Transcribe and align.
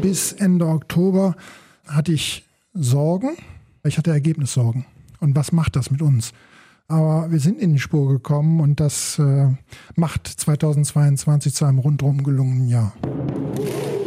bis 0.00 0.32
Ende 0.32 0.66
Oktober 0.66 1.34
hatte 1.86 2.12
ich 2.12 2.44
Sorgen. 2.72 3.36
Ich 3.84 3.98
hatte 3.98 4.10
Ergebnissorgen. 4.10 4.84
Und 5.20 5.34
was 5.34 5.52
macht 5.52 5.76
das 5.76 5.90
mit 5.90 6.02
uns? 6.02 6.32
Aber 6.86 7.30
wir 7.30 7.40
sind 7.40 7.60
in 7.60 7.72
die 7.72 7.78
Spur 7.78 8.08
gekommen 8.08 8.60
und 8.60 8.80
das 8.80 9.18
äh, 9.18 9.48
macht 9.96 10.26
2022 10.26 11.52
zu 11.52 11.64
einem 11.64 11.78
rundherum 11.78 12.22
gelungenen 12.22 12.68
Jahr. 12.68 12.94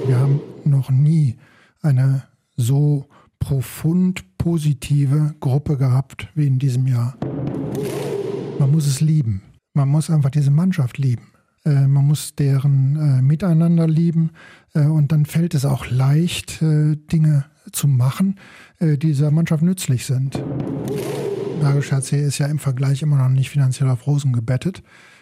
Wir 0.07 0.17
haben 0.17 0.39
noch 0.63 0.90
nie 0.90 1.35
eine 1.81 2.23
so 2.55 3.08
profund 3.39 4.37
positive 4.37 5.35
Gruppe 5.39 5.78
gehabt 5.78 6.29
wie 6.35 6.47
in 6.47 6.58
diesem 6.58 6.87
Jahr. 6.87 7.17
Man 8.60 8.71
muss 8.71 8.87
es 8.87 9.01
lieben. 9.01 9.42
Man 9.73 9.89
muss 9.89 10.10
einfach 10.10 10.31
diese 10.31 10.51
Mannschaft 10.51 10.97
lieben. 10.97 11.30
Äh, 11.65 11.87
man 11.87 12.07
muss 12.07 12.35
deren 12.35 12.96
äh, 12.96 13.21
Miteinander 13.21 13.87
lieben 13.87 14.31
äh, 14.73 14.85
und 14.85 15.12
dann 15.12 15.25
fällt 15.25 15.53
es 15.53 15.65
auch 15.65 15.89
leicht, 15.89 16.59
Dinge 16.62 17.45
zu 17.72 17.88
machen, 17.88 18.40
die 18.80 18.98
dieser 18.98 19.30
Mannschaft 19.31 19.62
nützlich 19.62 20.05
sind. 20.05 20.44
Bergisch 21.59 21.91
HC 21.91 22.23
ist 22.26 22.39
ja 22.39 22.48
im 22.48 22.58
Vergleich 22.58 23.03
immer 23.03 23.17
noch 23.17 23.30
nicht 23.30 23.52
finanziell 23.52 23.89
auf 23.89 24.08
Rosen 24.08 24.34
gebettet. 24.34 24.81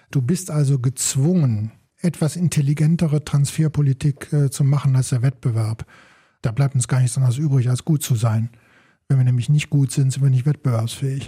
Du 0.09 0.21
bist 0.21 0.49
also 0.49 0.79
gezwungen, 0.79 1.71
etwas 2.01 2.37
intelligentere 2.37 3.25
Transferpolitik 3.25 4.29
zu 4.51 4.63
machen 4.63 4.95
als 4.95 5.09
der 5.09 5.21
Wettbewerb. 5.21 5.85
Da 6.41 6.51
bleibt 6.51 6.75
uns 6.75 6.87
gar 6.87 7.01
nichts 7.01 7.17
anderes 7.17 7.37
übrig, 7.37 7.69
als 7.69 7.83
gut 7.83 8.01
zu 8.01 8.15
sein. 8.15 8.49
Wenn 9.09 9.17
wir 9.17 9.25
nämlich 9.25 9.49
nicht 9.49 9.69
gut 9.69 9.91
sind, 9.91 10.13
sind 10.13 10.23
wir 10.23 10.29
nicht 10.29 10.45
wettbewerbsfähig. 10.45 11.27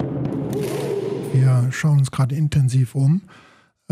Wir 1.34 1.67
schauen 1.72 2.00
uns 2.00 2.09
gerade 2.09 2.36
intensiv 2.36 2.95
um 2.95 3.22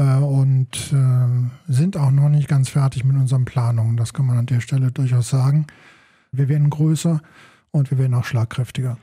und 0.04 0.94
äh, 0.94 1.72
sind 1.72 1.98
auch 1.98 2.12
noch 2.12 2.30
nicht 2.30 2.48
ganz 2.48 2.70
fertig 2.70 3.04
mit 3.04 3.18
unseren 3.18 3.46
Planungen. 3.46 3.98
Das 3.98 4.14
kann 4.14 4.26
man 4.26 4.38
an 4.38 4.46
der 4.46 4.62
Stelle 4.62 4.92
durchaus 4.92 5.30
sagen. 5.30 5.68
Wir 6.32 6.48
werden 6.48 6.70
größer 6.70 7.22
und 7.72 7.92
wir 7.92 7.98
werden 7.98 8.14
auch 8.14 8.26
schlagkräftiger. 8.26 8.98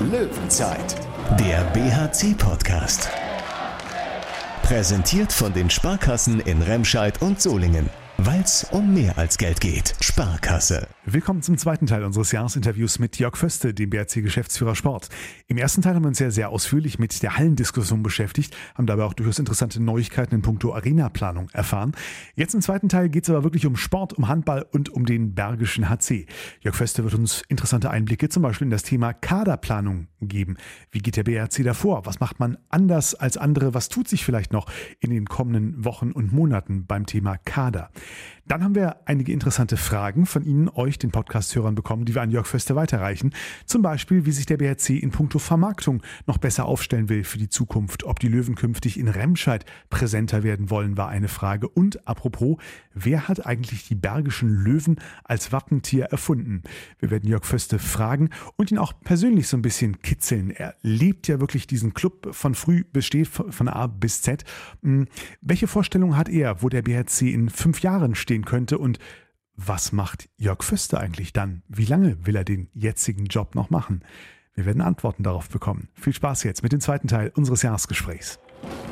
Löwenzeit, 0.00 0.96
der 1.38 1.62
BHC-Podcast. 1.72 3.08
Präsentiert 4.62 5.32
von 5.32 5.52
den 5.52 5.70
Sparkassen 5.70 6.40
in 6.40 6.60
Remscheid 6.60 7.22
und 7.22 7.40
Solingen. 7.40 7.88
Weil 8.18 8.40
es 8.40 8.64
um 8.64 8.94
mehr 8.94 9.16
als 9.18 9.38
Geld 9.38 9.60
geht. 9.60 9.94
Sparkasse. 10.00 10.88
Willkommen 11.08 11.40
zum 11.40 11.56
zweiten 11.56 11.86
Teil 11.86 12.02
unseres 12.02 12.32
Jahresinterviews 12.32 12.98
mit 12.98 13.16
Jörg 13.20 13.36
Föste, 13.36 13.72
dem 13.72 13.90
BRC-Geschäftsführer 13.90 14.74
Sport. 14.74 15.08
Im 15.46 15.56
ersten 15.56 15.80
Teil 15.80 15.94
haben 15.94 16.02
wir 16.02 16.08
uns 16.08 16.18
ja 16.18 16.32
sehr 16.32 16.48
ausführlich 16.48 16.98
mit 16.98 17.22
der 17.22 17.36
Hallendiskussion 17.36 18.02
beschäftigt, 18.02 18.56
haben 18.74 18.88
dabei 18.88 19.04
auch 19.04 19.14
durchaus 19.14 19.38
interessante 19.38 19.80
Neuigkeiten 19.80 20.34
in 20.34 20.42
puncto 20.42 20.74
Arena-Planung 20.74 21.48
erfahren. 21.52 21.92
Jetzt 22.34 22.54
im 22.54 22.60
zweiten 22.60 22.88
Teil 22.88 23.08
geht 23.08 23.22
es 23.22 23.30
aber 23.30 23.44
wirklich 23.44 23.66
um 23.66 23.76
Sport, 23.76 24.14
um 24.14 24.26
Handball 24.26 24.66
und 24.72 24.88
um 24.88 25.06
den 25.06 25.32
Bergischen 25.36 25.88
HC. 25.88 26.26
Jörg 26.58 26.74
Föste 26.74 27.04
wird 27.04 27.14
uns 27.14 27.44
interessante 27.46 27.88
Einblicke 27.88 28.28
zum 28.28 28.42
Beispiel 28.42 28.64
in 28.64 28.72
das 28.72 28.82
Thema 28.82 29.12
Kaderplanung 29.12 30.08
geben. 30.20 30.56
Wie 30.90 30.98
geht 30.98 31.16
der 31.16 31.22
BRC 31.22 31.62
davor? 31.62 32.04
Was 32.06 32.18
macht 32.18 32.40
man 32.40 32.58
anders 32.68 33.14
als 33.14 33.36
andere? 33.36 33.74
Was 33.74 33.88
tut 33.88 34.08
sich 34.08 34.24
vielleicht 34.24 34.52
noch 34.52 34.66
in 34.98 35.10
den 35.10 35.26
kommenden 35.26 35.84
Wochen 35.84 36.10
und 36.10 36.32
Monaten 36.32 36.84
beim 36.84 37.06
Thema 37.06 37.36
Kader? 37.36 37.92
Dann 38.48 38.62
haben 38.62 38.76
wir 38.76 38.96
einige 39.06 39.32
interessante 39.32 39.76
Fragen 39.76 40.24
von 40.24 40.44
Ihnen, 40.44 40.68
euch, 40.68 40.95
den 40.98 41.10
Podcast-Hörern 41.10 41.74
bekommen, 41.74 42.04
die 42.04 42.14
wir 42.14 42.22
an 42.22 42.30
Jörg 42.30 42.46
Föste 42.46 42.76
weiterreichen. 42.76 43.32
Zum 43.64 43.82
Beispiel, 43.82 44.26
wie 44.26 44.32
sich 44.32 44.46
der 44.46 44.56
BRC 44.56 44.90
in 44.90 45.10
puncto 45.10 45.38
Vermarktung 45.38 46.02
noch 46.26 46.38
besser 46.38 46.66
aufstellen 46.66 47.08
will 47.08 47.24
für 47.24 47.38
die 47.38 47.48
Zukunft. 47.48 48.04
Ob 48.04 48.20
die 48.20 48.28
Löwen 48.28 48.54
künftig 48.54 48.98
in 48.98 49.08
Remscheid 49.08 49.64
präsenter 49.90 50.42
werden 50.42 50.70
wollen, 50.70 50.96
war 50.96 51.08
eine 51.08 51.28
Frage. 51.28 51.68
Und 51.68 52.06
apropos, 52.06 52.58
wer 52.94 53.28
hat 53.28 53.46
eigentlich 53.46 53.88
die 53.88 53.94
bergischen 53.94 54.48
Löwen 54.48 54.96
als 55.24 55.52
Wappentier 55.52 56.06
erfunden? 56.06 56.62
Wir 56.98 57.10
werden 57.10 57.28
Jörg 57.28 57.44
Föste 57.44 57.78
fragen 57.78 58.30
und 58.56 58.70
ihn 58.70 58.78
auch 58.78 58.92
persönlich 59.00 59.48
so 59.48 59.56
ein 59.56 59.62
bisschen 59.62 60.00
kitzeln. 60.02 60.50
Er 60.50 60.74
lebt 60.82 61.28
ja 61.28 61.40
wirklich 61.40 61.66
diesen 61.66 61.94
Club 61.94 62.28
von 62.34 62.54
früh 62.54 62.84
bis 62.84 63.06
steht, 63.06 63.28
von 63.28 63.68
A 63.68 63.86
bis 63.86 64.22
Z. 64.22 64.44
Hm, 64.82 65.06
welche 65.40 65.66
Vorstellung 65.66 66.16
hat 66.16 66.28
er, 66.28 66.62
wo 66.62 66.68
der 66.68 66.82
BRC 66.82 67.22
in 67.22 67.50
fünf 67.50 67.82
Jahren 67.82 68.14
stehen 68.14 68.44
könnte. 68.44 68.78
Und 68.78 68.98
was 69.56 69.92
macht 69.92 70.28
Jörg 70.36 70.62
Föste 70.62 71.00
eigentlich 71.00 71.32
dann? 71.32 71.62
Wie 71.68 71.86
lange 71.86 72.26
will 72.26 72.36
er 72.36 72.44
den 72.44 72.68
jetzigen 72.74 73.26
Job 73.26 73.54
noch 73.54 73.70
machen? 73.70 74.02
Wir 74.54 74.66
werden 74.66 74.82
Antworten 74.82 75.22
darauf 75.22 75.48
bekommen. 75.48 75.88
Viel 75.94 76.14
Spaß 76.14 76.44
jetzt 76.44 76.62
mit 76.62 76.72
dem 76.72 76.80
zweiten 76.80 77.08
Teil 77.08 77.32
unseres 77.34 77.62
Jahresgesprächs. 77.62 78.38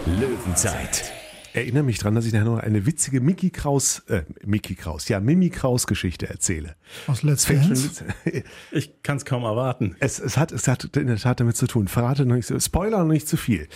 Löwenzeit. 0.06 1.12
Erinnere 1.54 1.84
mich 1.84 1.98
daran, 1.98 2.16
dass 2.16 2.26
ich 2.26 2.32
nachher 2.32 2.46
noch 2.46 2.58
eine 2.58 2.84
witzige 2.84 3.20
Mickey 3.20 3.50
Kraus, 3.50 4.00
äh, 4.08 4.24
Mickey 4.44 4.74
Kraus, 4.74 5.08
ja, 5.08 5.20
Mimi 5.20 5.50
Kraus 5.50 5.86
Geschichte 5.86 6.28
erzähle. 6.28 6.74
Aus 7.06 7.22
Let's 7.22 7.46
Dance? 7.46 8.04
Ich 8.72 9.02
kann 9.02 9.18
es 9.18 9.24
kaum 9.24 9.44
erwarten. 9.44 9.94
Es, 10.00 10.18
es, 10.18 10.36
hat, 10.36 10.50
es 10.50 10.66
hat 10.66 10.84
in 10.96 11.06
der 11.06 11.16
Tat 11.16 11.38
damit 11.38 11.56
zu 11.56 11.68
tun. 11.68 11.86
Verrate 11.86 12.26
noch 12.26 12.34
nicht, 12.34 12.52
Spoiler 12.60 12.98
noch 12.98 13.12
nicht 13.12 13.28
zu 13.28 13.36
viel. 13.36 13.68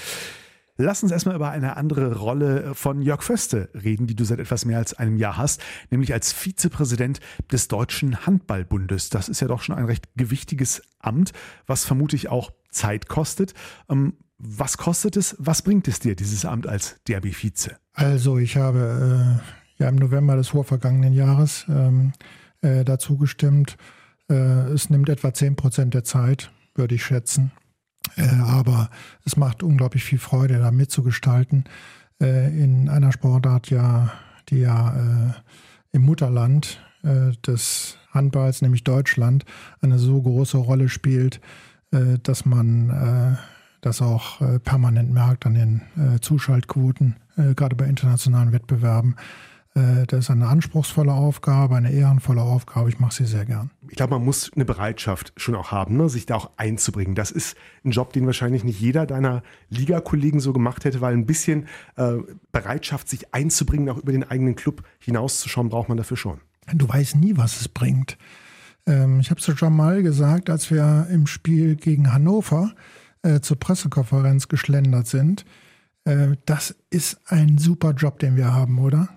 Lass 0.80 1.02
uns 1.02 1.10
erstmal 1.10 1.34
über 1.34 1.50
eine 1.50 1.76
andere 1.76 2.14
Rolle 2.14 2.72
von 2.72 3.02
Jörg 3.02 3.24
Föste 3.24 3.68
reden, 3.74 4.06
die 4.06 4.14
du 4.14 4.22
seit 4.22 4.38
etwas 4.38 4.64
mehr 4.64 4.78
als 4.78 4.94
einem 4.94 5.16
Jahr 5.16 5.36
hast, 5.36 5.60
nämlich 5.90 6.12
als 6.12 6.32
Vizepräsident 6.32 7.18
des 7.50 7.66
Deutschen 7.66 8.24
Handballbundes. 8.26 9.10
Das 9.10 9.28
ist 9.28 9.40
ja 9.40 9.48
doch 9.48 9.60
schon 9.60 9.74
ein 9.74 9.86
recht 9.86 10.08
gewichtiges 10.16 10.82
Amt, 11.00 11.32
was 11.66 11.84
vermutlich 11.84 12.28
auch 12.28 12.52
Zeit 12.70 13.08
kostet. 13.08 13.54
Ähm, 13.90 14.14
was 14.38 14.78
kostet 14.78 15.16
es? 15.16 15.34
Was 15.40 15.62
bringt 15.62 15.88
es 15.88 15.98
dir, 15.98 16.14
dieses 16.14 16.44
Amt 16.44 16.68
als 16.68 17.00
DRB-Vize? 17.08 17.76
Also, 17.94 18.38
ich 18.38 18.56
habe 18.56 19.40
äh, 19.80 19.82
ja 19.82 19.88
im 19.88 19.96
November 19.96 20.36
des 20.36 20.46
vorvergangenen 20.46 21.12
Jahres 21.12 21.66
ähm, 21.68 22.12
äh, 22.60 22.84
dazu 22.84 23.18
gestimmt. 23.18 23.78
Äh, 24.30 24.34
es 24.34 24.90
nimmt 24.90 25.08
etwa 25.08 25.34
10 25.34 25.56
Prozent 25.56 25.94
der 25.94 26.04
Zeit, 26.04 26.52
würde 26.76 26.94
ich 26.94 27.02
schätzen. 27.02 27.50
Äh, 28.16 28.28
aber 28.40 28.90
es 29.24 29.36
macht 29.36 29.62
unglaublich 29.62 30.04
viel 30.04 30.18
Freude, 30.18 30.58
da 30.58 30.70
mitzugestalten. 30.70 31.64
Äh, 32.20 32.48
in 32.48 32.88
einer 32.88 33.12
Sportart, 33.12 33.70
ja, 33.70 34.12
die 34.48 34.60
ja 34.60 34.94
äh, 34.94 35.32
im 35.92 36.02
Mutterland 36.02 36.80
des 37.46 37.96
Handballs, 38.10 38.60
nämlich 38.60 38.82
Deutschland, 38.82 39.44
eine 39.80 40.00
so 40.00 40.20
große 40.20 40.56
Rolle 40.58 40.88
spielt, 40.88 41.40
dass 42.24 42.44
man 42.44 43.38
das 43.80 44.02
auch 44.02 44.42
permanent 44.64 45.12
merkt 45.12 45.46
an 45.46 45.54
den 45.54 45.82
Zuschaltquoten, 46.20 47.14
gerade 47.36 47.76
bei 47.76 47.86
internationalen 47.86 48.50
Wettbewerben. 48.50 49.14
Äh, 49.78 50.06
das 50.06 50.20
ist 50.20 50.30
eine 50.30 50.48
anspruchsvolle 50.48 51.12
Aufgabe, 51.12 51.76
eine 51.76 51.92
ehrenvolle 51.92 52.42
Aufgabe. 52.42 52.88
Ich 52.88 52.98
mache 52.98 53.14
sie 53.14 53.26
sehr 53.26 53.44
gern. 53.44 53.70
Ich 53.88 53.96
glaube, 53.96 54.14
man 54.14 54.24
muss 54.24 54.50
eine 54.54 54.64
Bereitschaft 54.64 55.32
schon 55.36 55.54
auch 55.54 55.70
haben, 55.70 55.96
ne? 55.96 56.08
sich 56.08 56.26
da 56.26 56.36
auch 56.36 56.50
einzubringen. 56.56 57.14
Das 57.14 57.30
ist 57.30 57.56
ein 57.84 57.90
Job, 57.90 58.12
den 58.12 58.26
wahrscheinlich 58.26 58.64
nicht 58.64 58.80
jeder 58.80 59.06
deiner 59.06 59.42
Ligakollegen 59.68 60.40
so 60.40 60.52
gemacht 60.52 60.84
hätte, 60.84 61.00
weil 61.00 61.14
ein 61.14 61.26
bisschen 61.26 61.66
äh, 61.96 62.14
Bereitschaft, 62.52 63.08
sich 63.08 63.32
einzubringen, 63.34 63.88
auch 63.88 63.98
über 63.98 64.12
den 64.12 64.24
eigenen 64.24 64.56
Club 64.56 64.82
hinauszuschauen, 64.98 65.68
braucht 65.68 65.88
man 65.88 65.98
dafür 65.98 66.16
schon. 66.16 66.40
Du 66.74 66.88
weißt 66.88 67.16
nie, 67.16 67.36
was 67.36 67.60
es 67.60 67.68
bringt. 67.68 68.18
Ähm, 68.86 69.20
ich 69.20 69.30
habe 69.30 69.40
es 69.40 69.58
schon 69.58 69.76
mal 69.76 70.02
gesagt, 70.02 70.50
als 70.50 70.70
wir 70.70 71.06
im 71.10 71.26
Spiel 71.26 71.76
gegen 71.76 72.12
Hannover 72.12 72.72
äh, 73.22 73.40
zur 73.40 73.58
Pressekonferenz 73.58 74.48
geschlendert 74.48 75.06
sind. 75.06 75.44
Äh, 76.04 76.36
das 76.46 76.74
ist 76.90 77.20
ein 77.26 77.58
super 77.58 77.92
Job, 77.92 78.18
den 78.18 78.36
wir 78.36 78.52
haben, 78.52 78.78
oder? 78.78 79.08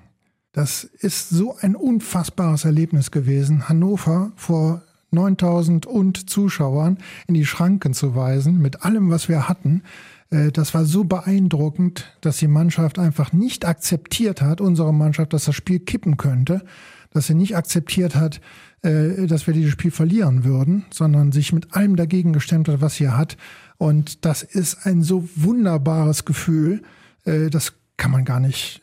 Das 0.53 0.83
ist 0.83 1.29
so 1.29 1.55
ein 1.61 1.75
unfassbares 1.75 2.65
Erlebnis 2.65 3.11
gewesen, 3.11 3.69
Hannover 3.69 4.31
vor 4.35 4.81
9000 5.11 5.85
und 5.85 6.29
Zuschauern 6.29 6.97
in 7.27 7.33
die 7.33 7.45
Schranken 7.45 7.93
zu 7.93 8.15
weisen, 8.15 8.61
mit 8.61 8.83
allem, 8.83 9.09
was 9.09 9.29
wir 9.29 9.47
hatten. 9.47 9.83
Äh, 10.29 10.51
das 10.51 10.73
war 10.73 10.85
so 10.85 11.03
beeindruckend, 11.03 12.15
dass 12.21 12.37
die 12.37 12.47
Mannschaft 12.47 12.99
einfach 12.99 13.33
nicht 13.33 13.65
akzeptiert 13.65 14.41
hat, 14.41 14.61
unsere 14.61 14.93
Mannschaft, 14.93 15.33
dass 15.33 15.45
das 15.45 15.55
Spiel 15.55 15.79
kippen 15.79 16.17
könnte, 16.17 16.63
dass 17.11 17.27
sie 17.27 17.35
nicht 17.35 17.55
akzeptiert 17.55 18.15
hat, 18.15 18.41
äh, 18.81 19.27
dass 19.27 19.47
wir 19.47 19.53
dieses 19.53 19.71
Spiel 19.71 19.91
verlieren 19.91 20.43
würden, 20.43 20.85
sondern 20.91 21.31
sich 21.31 21.53
mit 21.53 21.75
allem 21.75 21.95
dagegen 21.95 22.33
gestemmt 22.33 22.67
hat, 22.67 22.81
was 22.81 22.95
sie 22.95 23.09
hat. 23.09 23.37
Und 23.77 24.25
das 24.25 24.43
ist 24.43 24.85
ein 24.85 25.01
so 25.01 25.27
wunderbares 25.35 26.25
Gefühl, 26.25 26.81
äh, 27.25 27.49
das 27.49 27.73
kann 27.97 28.11
man 28.11 28.25
gar 28.25 28.39
nicht 28.39 28.81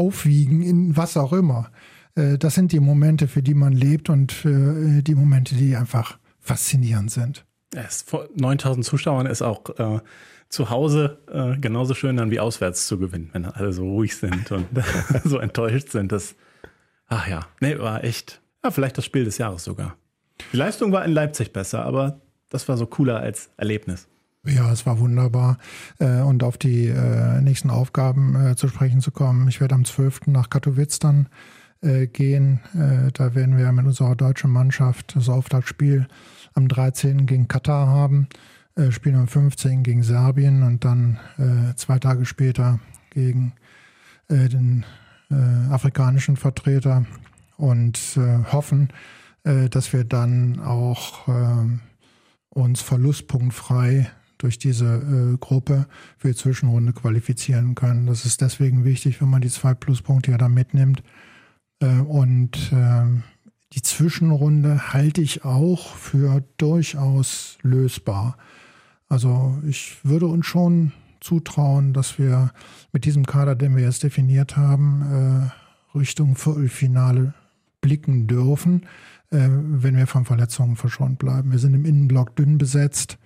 aufwiegen 0.00 0.62
in 0.62 0.96
was 0.96 1.16
auch 1.16 1.32
immer. 1.32 1.70
Äh, 2.14 2.38
das 2.38 2.54
sind 2.54 2.72
die 2.72 2.80
Momente, 2.80 3.28
für 3.28 3.42
die 3.42 3.54
man 3.54 3.72
lebt 3.72 4.10
und 4.10 4.44
äh, 4.44 5.02
die 5.02 5.14
Momente, 5.14 5.54
die 5.54 5.76
einfach 5.76 6.18
faszinierend 6.40 7.10
sind. 7.10 7.44
Vor 8.04 8.28
9000 8.34 8.84
Zuschauern 8.84 9.26
ist 9.26 9.42
auch 9.42 9.78
äh, 9.78 10.00
zu 10.48 10.70
Hause 10.70 11.18
äh, 11.32 11.56
genauso 11.58 11.94
schön 11.94 12.16
dann 12.16 12.30
wie 12.32 12.40
auswärts 12.40 12.86
zu 12.86 12.98
gewinnen, 12.98 13.30
wenn 13.32 13.44
alle 13.44 13.72
so 13.72 13.84
ruhig 13.84 14.16
sind 14.16 14.50
und 14.50 14.66
so 15.24 15.38
enttäuscht 15.38 15.90
sind. 15.90 16.10
Das, 16.10 16.34
ach 17.06 17.28
ja, 17.28 17.46
nee, 17.60 17.78
war 17.78 18.02
echt, 18.02 18.40
ja, 18.64 18.72
vielleicht 18.72 18.98
das 18.98 19.04
Spiel 19.04 19.24
des 19.24 19.38
Jahres 19.38 19.62
sogar. 19.62 19.96
Die 20.52 20.56
Leistung 20.56 20.90
war 20.90 21.04
in 21.04 21.12
Leipzig 21.12 21.52
besser, 21.52 21.84
aber 21.84 22.20
das 22.48 22.68
war 22.68 22.76
so 22.76 22.86
cooler 22.86 23.20
als 23.20 23.50
Erlebnis. 23.56 24.08
Ja, 24.46 24.72
es 24.72 24.86
war 24.86 24.98
wunderbar. 24.98 25.58
Äh, 25.98 26.20
und 26.20 26.42
auf 26.42 26.56
die 26.56 26.86
äh, 26.86 27.40
nächsten 27.42 27.70
Aufgaben 27.70 28.34
äh, 28.34 28.56
zu 28.56 28.68
sprechen 28.68 29.00
zu 29.00 29.10
kommen. 29.10 29.48
Ich 29.48 29.60
werde 29.60 29.74
am 29.74 29.84
12. 29.84 30.28
nach 30.28 30.48
Katowice 30.50 30.98
dann 30.98 31.28
gehen. 31.82 32.60
Da 32.74 33.34
werden 33.34 33.56
wir 33.56 33.72
mit 33.72 33.86
unserer 33.86 34.14
deutschen 34.14 34.50
Mannschaft 34.50 35.16
das 35.16 35.30
Auftaktspiel 35.30 36.08
am 36.52 36.68
13. 36.68 37.24
gegen 37.24 37.48
Katar 37.48 37.86
haben, 37.86 38.28
spielen 38.90 39.16
am 39.16 39.28
15. 39.28 39.82
gegen 39.82 40.02
Serbien 40.02 40.62
und 40.62 40.84
dann 40.84 41.18
zwei 41.76 41.98
Tage 41.98 42.26
später 42.26 42.80
gegen 43.08 43.54
den 44.28 44.84
afrikanischen 45.70 46.36
Vertreter 46.36 47.06
und 47.56 47.98
hoffen, 48.52 48.90
dass 49.42 49.94
wir 49.94 50.04
dann 50.04 50.60
auch 50.60 51.28
uns 52.50 52.82
verlustpunktfrei 52.82 54.10
durch 54.42 54.58
diese 54.58 55.32
äh, 55.34 55.36
Gruppe 55.38 55.86
für 56.18 56.28
die 56.28 56.34
Zwischenrunde 56.34 56.92
qualifizieren 56.92 57.74
können. 57.74 58.06
Das 58.06 58.24
ist 58.24 58.40
deswegen 58.40 58.84
wichtig, 58.84 59.20
wenn 59.20 59.28
man 59.28 59.42
die 59.42 59.50
zwei 59.50 59.74
Pluspunkte 59.74 60.30
ja 60.32 60.38
da 60.38 60.48
mitnimmt. 60.48 61.02
Äh, 61.80 62.00
und 62.00 62.72
äh, 62.72 63.04
die 63.72 63.82
Zwischenrunde 63.82 64.92
halte 64.92 65.20
ich 65.20 65.44
auch 65.44 65.94
für 65.94 66.42
durchaus 66.56 67.58
lösbar. 67.62 68.36
Also 69.08 69.58
ich 69.66 69.96
würde 70.04 70.26
uns 70.26 70.46
schon 70.46 70.92
zutrauen, 71.20 71.92
dass 71.92 72.18
wir 72.18 72.52
mit 72.92 73.04
diesem 73.04 73.26
Kader, 73.26 73.54
den 73.54 73.76
wir 73.76 73.84
jetzt 73.84 74.02
definiert 74.02 74.56
haben, 74.56 75.52
äh, 75.94 75.98
Richtung 75.98 76.36
Viertelfinale 76.36 77.34
blicken 77.80 78.26
dürfen, 78.26 78.86
äh, 79.30 79.48
wenn 79.48 79.96
wir 79.96 80.06
von 80.06 80.24
Verletzungen 80.24 80.76
verschont 80.76 81.18
bleiben. 81.18 81.52
Wir 81.52 81.58
sind 81.58 81.74
im 81.74 81.84
Innenblock 81.84 82.36
dünn 82.36 82.58
besetzt. 82.58 83.18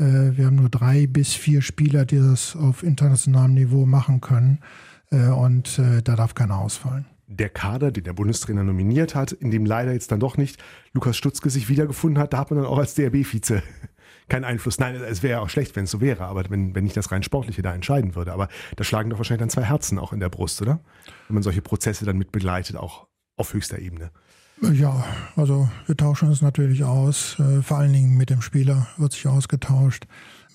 Äh, 0.00 0.36
wir 0.36 0.46
haben 0.46 0.56
nur 0.56 0.70
drei 0.70 1.06
bis 1.06 1.34
vier 1.34 1.60
Spieler, 1.62 2.06
die 2.06 2.18
das 2.18 2.56
auf 2.56 2.82
internationalem 2.82 3.54
Niveau 3.54 3.84
machen 3.86 4.20
können. 4.20 4.60
Äh, 5.10 5.28
und 5.28 5.78
äh, 5.78 6.02
da 6.02 6.16
darf 6.16 6.34
keiner 6.34 6.58
ausfallen. 6.58 7.06
Der 7.26 7.48
Kader, 7.48 7.92
den 7.92 8.04
der 8.04 8.12
Bundestrainer 8.12 8.64
nominiert 8.64 9.14
hat, 9.14 9.30
in 9.30 9.50
dem 9.50 9.64
leider 9.64 9.92
jetzt 9.92 10.10
dann 10.10 10.18
doch 10.18 10.36
nicht 10.36 10.60
Lukas 10.92 11.16
Stutzke 11.16 11.50
sich 11.50 11.68
wiedergefunden 11.68 12.20
hat, 12.20 12.32
da 12.32 12.38
hat 12.38 12.50
man 12.50 12.60
dann 12.60 12.68
auch 12.68 12.78
als 12.78 12.94
DRB-Vize 12.94 13.62
keinen 14.28 14.44
Einfluss. 14.44 14.78
Nein, 14.80 14.96
es 14.96 15.22
wäre 15.22 15.34
ja 15.34 15.40
auch 15.40 15.48
schlecht, 15.48 15.76
wenn 15.76 15.84
es 15.84 15.90
so 15.90 16.00
wäre, 16.00 16.24
aber 16.24 16.44
wenn, 16.48 16.74
wenn 16.74 16.84
nicht 16.84 16.96
das 16.96 17.12
rein 17.12 17.22
Sportliche 17.22 17.62
da 17.62 17.74
entscheiden 17.74 18.14
würde. 18.16 18.32
Aber 18.32 18.48
da 18.74 18.84
schlagen 18.84 19.10
doch 19.10 19.18
wahrscheinlich 19.18 19.40
dann 19.40 19.50
zwei 19.50 19.64
Herzen 19.64 19.98
auch 19.98 20.12
in 20.12 20.20
der 20.20 20.28
Brust, 20.28 20.60
oder? 20.62 20.80
Wenn 21.28 21.34
man 21.34 21.42
solche 21.42 21.62
Prozesse 21.62 22.04
dann 22.04 22.18
mit 22.18 22.32
begleitet, 22.32 22.76
auch 22.76 23.06
auf 23.36 23.52
höchster 23.54 23.78
Ebene. 23.78 24.10
Ja, 24.62 25.04
also 25.36 25.70
wir 25.86 25.96
tauschen 25.96 26.28
uns 26.28 26.42
natürlich 26.42 26.84
aus. 26.84 27.38
Äh, 27.38 27.62
vor 27.62 27.78
allen 27.78 27.94
Dingen 27.94 28.16
mit 28.18 28.28
dem 28.28 28.42
Spieler 28.42 28.88
wird 28.98 29.12
sich 29.12 29.26
ausgetauscht. 29.26 30.06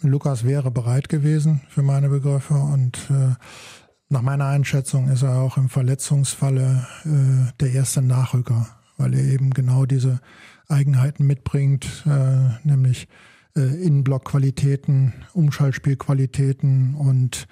Lukas 0.01 0.43
wäre 0.43 0.69
bereit 0.69 1.09
gewesen 1.09 1.61
für 1.69 1.81
meine 1.81 2.09
Begriffe 2.09 2.53
und 2.53 2.97
äh, 3.09 3.33
nach 4.09 4.21
meiner 4.21 4.45
Einschätzung 4.45 5.09
ist 5.09 5.23
er 5.23 5.39
auch 5.39 5.57
im 5.57 5.69
Verletzungsfalle 5.69 6.85
äh, 7.03 7.51
der 7.59 7.73
erste 7.73 8.03
Nachrücker, 8.03 8.67
weil 8.97 9.15
er 9.15 9.23
eben 9.23 9.49
genau 9.49 9.87
diese 9.87 10.19
Eigenheiten 10.67 11.27
mitbringt, 11.27 12.03
nämlich 12.63 13.07
Innenblockqualitäten, 13.53 15.13
Umschaltspielqualitäten 15.33 16.95
und 16.95 17.47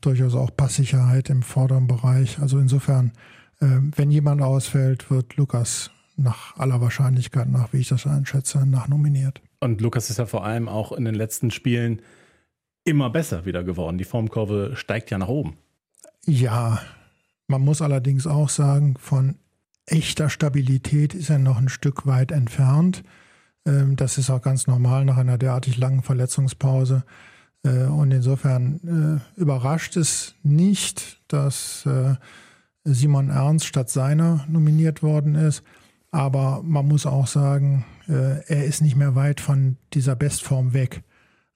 durchaus 0.00 0.34
auch 0.34 0.56
Passsicherheit 0.56 1.28
im 1.28 1.42
vorderen 1.42 1.88
Bereich. 1.88 2.38
Also 2.38 2.58
insofern 2.58 3.12
wenn 3.60 4.10
jemand 4.10 4.40
ausfällt, 4.40 5.10
wird 5.10 5.36
Lukas 5.36 5.90
nach 6.16 6.56
aller 6.56 6.80
Wahrscheinlichkeit 6.80 7.48
nach, 7.48 7.72
wie 7.72 7.78
ich 7.78 7.88
das 7.88 8.06
einschätze, 8.06 8.66
nachnominiert. 8.66 9.42
Und 9.60 9.80
Lukas 9.80 10.10
ist 10.10 10.18
ja 10.18 10.26
vor 10.26 10.44
allem 10.44 10.68
auch 10.68 10.92
in 10.92 11.04
den 11.04 11.14
letzten 11.14 11.50
Spielen 11.50 12.00
immer 12.84 13.10
besser 13.10 13.44
wieder 13.44 13.62
geworden. 13.64 13.98
Die 13.98 14.04
Formkurve 14.04 14.72
steigt 14.74 15.10
ja 15.10 15.18
nach 15.18 15.28
oben. 15.28 15.56
Ja, 16.26 16.80
man 17.46 17.62
muss 17.62 17.82
allerdings 17.82 18.26
auch 18.26 18.48
sagen, 18.48 18.96
von 18.98 19.36
echter 19.86 20.30
Stabilität 20.30 21.14
ist 21.14 21.30
er 21.30 21.38
noch 21.38 21.58
ein 21.58 21.68
Stück 21.68 22.06
weit 22.06 22.30
entfernt. 22.30 23.02
Ähm, 23.66 23.96
das 23.96 24.18
ist 24.18 24.30
auch 24.30 24.42
ganz 24.42 24.66
normal 24.66 25.04
nach 25.04 25.16
einer 25.16 25.38
derartig 25.38 25.76
langen 25.76 26.02
Verletzungspause. 26.02 27.04
Äh, 27.64 27.84
und 27.84 28.10
insofern 28.12 29.20
äh, 29.36 29.40
überrascht 29.40 29.96
es 29.96 30.34
nicht, 30.42 31.20
dass 31.28 31.84
äh, 31.86 32.14
Simon 32.84 33.30
Ernst 33.30 33.66
statt 33.66 33.90
seiner 33.90 34.46
nominiert 34.48 35.02
worden 35.02 35.34
ist. 35.34 35.62
Aber 36.10 36.62
man 36.64 36.88
muss 36.88 37.06
auch 37.06 37.26
sagen, 37.26 37.84
äh, 38.08 38.44
er 38.46 38.64
ist 38.64 38.80
nicht 38.80 38.96
mehr 38.96 39.14
weit 39.14 39.40
von 39.40 39.76
dieser 39.92 40.16
Bestform 40.16 40.72
weg. 40.72 41.02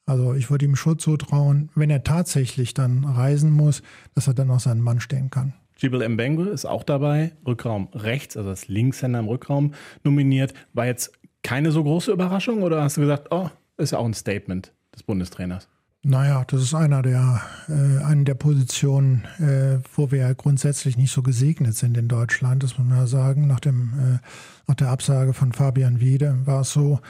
Also 0.06 0.34
ich 0.34 0.50
würde 0.50 0.66
ihm 0.66 0.76
schon 0.76 0.98
zutrauen, 0.98 1.70
wenn 1.74 1.90
er 1.90 2.04
tatsächlich 2.04 2.74
dann 2.74 3.04
reisen 3.04 3.50
muss, 3.50 3.82
dass 4.14 4.26
er 4.26 4.34
dann 4.34 4.50
auch 4.50 4.60
seinen 4.60 4.82
Mann 4.82 5.00
stehen 5.00 5.30
kann. 5.30 5.54
Jibel 5.76 6.08
Mbengwe 6.08 6.50
ist 6.50 6.66
auch 6.66 6.84
dabei, 6.84 7.32
Rückraum 7.44 7.88
rechts, 7.92 8.36
also 8.36 8.50
das 8.50 8.68
Linkshänder 8.68 9.18
im 9.18 9.28
Rückraum 9.28 9.74
nominiert. 10.04 10.54
War 10.72 10.86
jetzt 10.86 11.12
keine 11.42 11.72
so 11.72 11.82
große 11.82 12.12
Überraschung 12.12 12.62
oder 12.62 12.82
hast 12.82 12.96
du 12.96 13.00
gesagt, 13.00 13.28
oh, 13.30 13.50
ist 13.76 13.90
ja 13.90 13.98
auch 13.98 14.04
ein 14.04 14.14
Statement 14.14 14.72
des 14.94 15.02
Bundestrainers? 15.02 15.68
Naja, 16.06 16.44
das 16.46 16.60
ist 16.60 16.74
einer 16.74 17.00
der, 17.00 17.40
äh, 17.66 18.04
eine 18.04 18.24
der 18.24 18.34
Positionen, 18.34 19.24
äh, 19.38 19.78
wo 19.96 20.10
wir 20.10 20.18
ja 20.18 20.32
grundsätzlich 20.34 20.98
nicht 20.98 21.10
so 21.10 21.22
gesegnet 21.22 21.76
sind 21.76 21.96
in 21.96 22.08
Deutschland, 22.08 22.62
das 22.62 22.76
muss 22.76 22.86
man 22.86 22.98
ja 22.98 23.06
sagen. 23.06 23.46
Nach, 23.46 23.58
dem, 23.58 23.94
äh, 23.98 24.18
nach 24.66 24.74
der 24.74 24.90
Absage 24.90 25.32
von 25.32 25.52
Fabian 25.52 26.00
Wiede 26.00 26.36
war 26.44 26.60
es 26.60 26.72
so, 26.72 27.00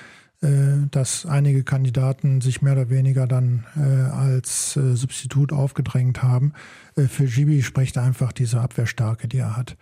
äh, 0.42 0.86
dass 0.92 1.26
einige 1.26 1.64
Kandidaten 1.64 2.40
sich 2.40 2.62
mehr 2.62 2.74
oder 2.74 2.88
weniger 2.88 3.26
dann 3.26 3.64
äh, 3.76 3.80
als 3.80 4.76
äh, 4.76 4.94
Substitut 4.94 5.52
aufgedrängt 5.52 6.22
haben. 6.22 6.52
Äh, 6.94 7.08
für 7.08 7.24
Gibi 7.24 7.64
spricht 7.64 7.98
einfach 7.98 8.30
diese 8.30 8.60
Abwehrstärke, 8.60 9.26
die 9.26 9.38
er 9.38 9.56
hat. 9.56 9.76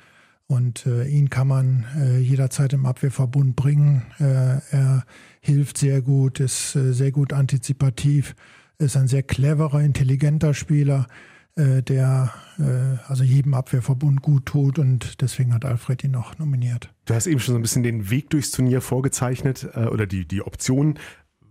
Und 0.46 0.86
äh, 0.86 1.06
ihn 1.06 1.28
kann 1.28 1.48
man 1.48 1.84
äh, 1.98 2.18
jederzeit 2.18 2.72
im 2.72 2.86
Abwehrverbund 2.86 3.56
bringen. 3.56 4.04
Er 4.18 5.04
hilft 5.40 5.76
sehr 5.76 6.00
gut, 6.00 6.40
ist 6.40 6.72
sehr 6.72 7.12
gut 7.12 7.34
antizipativ 7.34 8.34
ist 8.78 8.96
ein 8.96 9.08
sehr 9.08 9.22
cleverer, 9.22 9.80
intelligenter 9.80 10.54
Spieler, 10.54 11.06
äh, 11.54 11.82
der 11.82 12.32
äh, 12.58 12.98
also 13.08 13.24
jedem 13.24 13.54
Abwehrverbund 13.54 14.22
gut 14.22 14.46
tut 14.46 14.78
und 14.78 15.20
deswegen 15.20 15.52
hat 15.52 15.64
Alfred 15.64 16.02
ihn 16.04 16.12
noch 16.12 16.38
nominiert. 16.38 16.92
Du 17.04 17.14
hast 17.14 17.26
eben 17.26 17.40
schon 17.40 17.52
so 17.52 17.58
ein 17.58 17.62
bisschen 17.62 17.82
den 17.82 18.10
Weg 18.10 18.30
durchs 18.30 18.50
Turnier 18.50 18.80
vorgezeichnet 18.80 19.68
äh, 19.74 19.86
oder 19.86 20.06
die, 20.06 20.26
die 20.26 20.42
Optionen. 20.42 20.98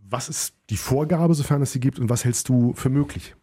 Was 0.10 0.28
ist 0.28 0.56
die 0.70 0.78
Vorgabe, 0.78 1.36
sofern 1.36 1.62
es 1.62 1.72
sie 1.72 1.80
gibt, 1.80 2.00
und 2.00 2.10
was 2.10 2.26
hältst 2.26 2.50
du 2.50 2.74
für 2.74 2.90
möglich 2.90 3.36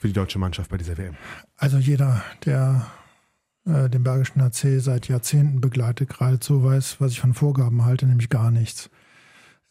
für 0.00 0.08
die 0.08 0.14
deutsche 0.14 0.38
Mannschaft 0.38 0.70
bei 0.70 0.78
dieser 0.78 0.98
WM? 0.98 1.14
Also 1.56 1.78
jeder, 1.78 2.24
der 2.44 2.86
äh, 3.64 3.88
den 3.88 4.02
Bergischen 4.02 4.40
AC 4.40 4.80
seit 4.80 5.08
Jahrzehnten 5.08 5.60
begleitet, 5.60 6.08
geradezu 6.08 6.64
weiß, 6.64 7.00
was 7.00 7.12
ich 7.12 7.20
von 7.20 7.34
Vorgaben 7.34 7.84
halte, 7.84 8.06
nämlich 8.06 8.28
gar 8.28 8.50
nichts. 8.50 8.90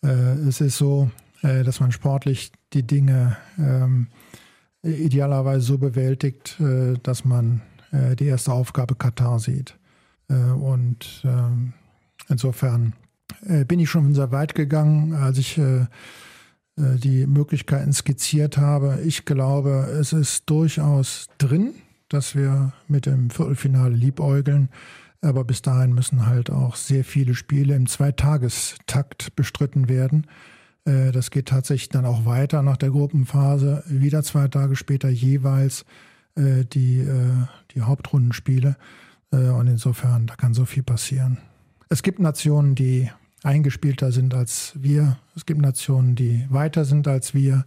Äh, 0.03 0.07
es 0.47 0.61
ist 0.61 0.77
so, 0.77 1.11
äh, 1.41 1.63
dass 1.63 1.79
man 1.79 1.91
sportlich 1.91 2.51
die 2.73 2.83
Dinge 2.83 3.37
ähm, 3.57 4.07
idealerweise 4.83 5.61
so 5.61 5.77
bewältigt, 5.77 6.59
äh, 6.59 6.95
dass 7.03 7.25
man 7.25 7.61
äh, 7.91 8.15
die 8.15 8.25
erste 8.25 8.51
Aufgabe 8.51 8.95
Katar 8.95 9.39
sieht. 9.39 9.77
Äh, 10.29 10.35
und 10.35 11.21
ähm, 11.23 11.73
insofern 12.29 12.93
äh, 13.45 13.65
bin 13.65 13.79
ich 13.79 13.89
schon 13.89 14.13
sehr 14.13 14.31
weit 14.31 14.55
gegangen, 14.55 15.13
als 15.13 15.37
ich 15.37 15.59
die 16.77 17.27
Möglichkeiten 17.27 17.91
skizziert 17.91 18.57
habe. 18.57 19.01
Ich 19.03 19.25
glaube, 19.25 19.89
es 19.99 20.13
ist 20.13 20.49
durchaus 20.49 21.27
drin, 21.37 21.73
dass 22.07 22.33
wir 22.33 22.71
mit 22.87 23.05
dem 23.05 23.29
Viertelfinale 23.29 23.93
liebäugeln. 23.93 24.69
Aber 25.21 25.43
bis 25.43 25.61
dahin 25.61 25.93
müssen 25.93 26.25
halt 26.25 26.49
auch 26.49 26.77
sehr 26.77 27.03
viele 27.03 27.35
Spiele 27.35 27.75
im 27.75 27.87
Zweitagestakt 27.87 29.35
bestritten 29.35 29.89
werden. 29.89 30.25
Äh, 30.85 31.11
das 31.11 31.31
geht 31.31 31.47
tatsächlich 31.47 31.89
dann 31.89 32.05
auch 32.05 32.25
weiter 32.25 32.61
nach 32.63 32.77
der 32.77 32.89
Gruppenphase. 32.89 33.83
Wieder 33.87 34.23
zwei 34.23 34.47
Tage 34.47 34.75
später 34.75 35.09
jeweils 35.09 35.85
äh, 36.35 36.65
die, 36.65 36.99
äh, 36.99 37.45
die 37.73 37.81
Hauptrundenspiele. 37.81 38.75
Und 39.33 39.67
insofern, 39.67 40.27
da 40.27 40.35
kann 40.35 40.53
so 40.53 40.65
viel 40.65 40.83
passieren. 40.83 41.37
Es 41.87 42.03
gibt 42.03 42.19
Nationen, 42.19 42.75
die 42.75 43.09
eingespielter 43.43 44.11
sind 44.11 44.33
als 44.33 44.73
wir. 44.75 45.19
Es 45.37 45.45
gibt 45.45 45.61
Nationen, 45.61 46.15
die 46.15 46.45
weiter 46.49 46.83
sind 46.83 47.07
als 47.07 47.33
wir 47.33 47.65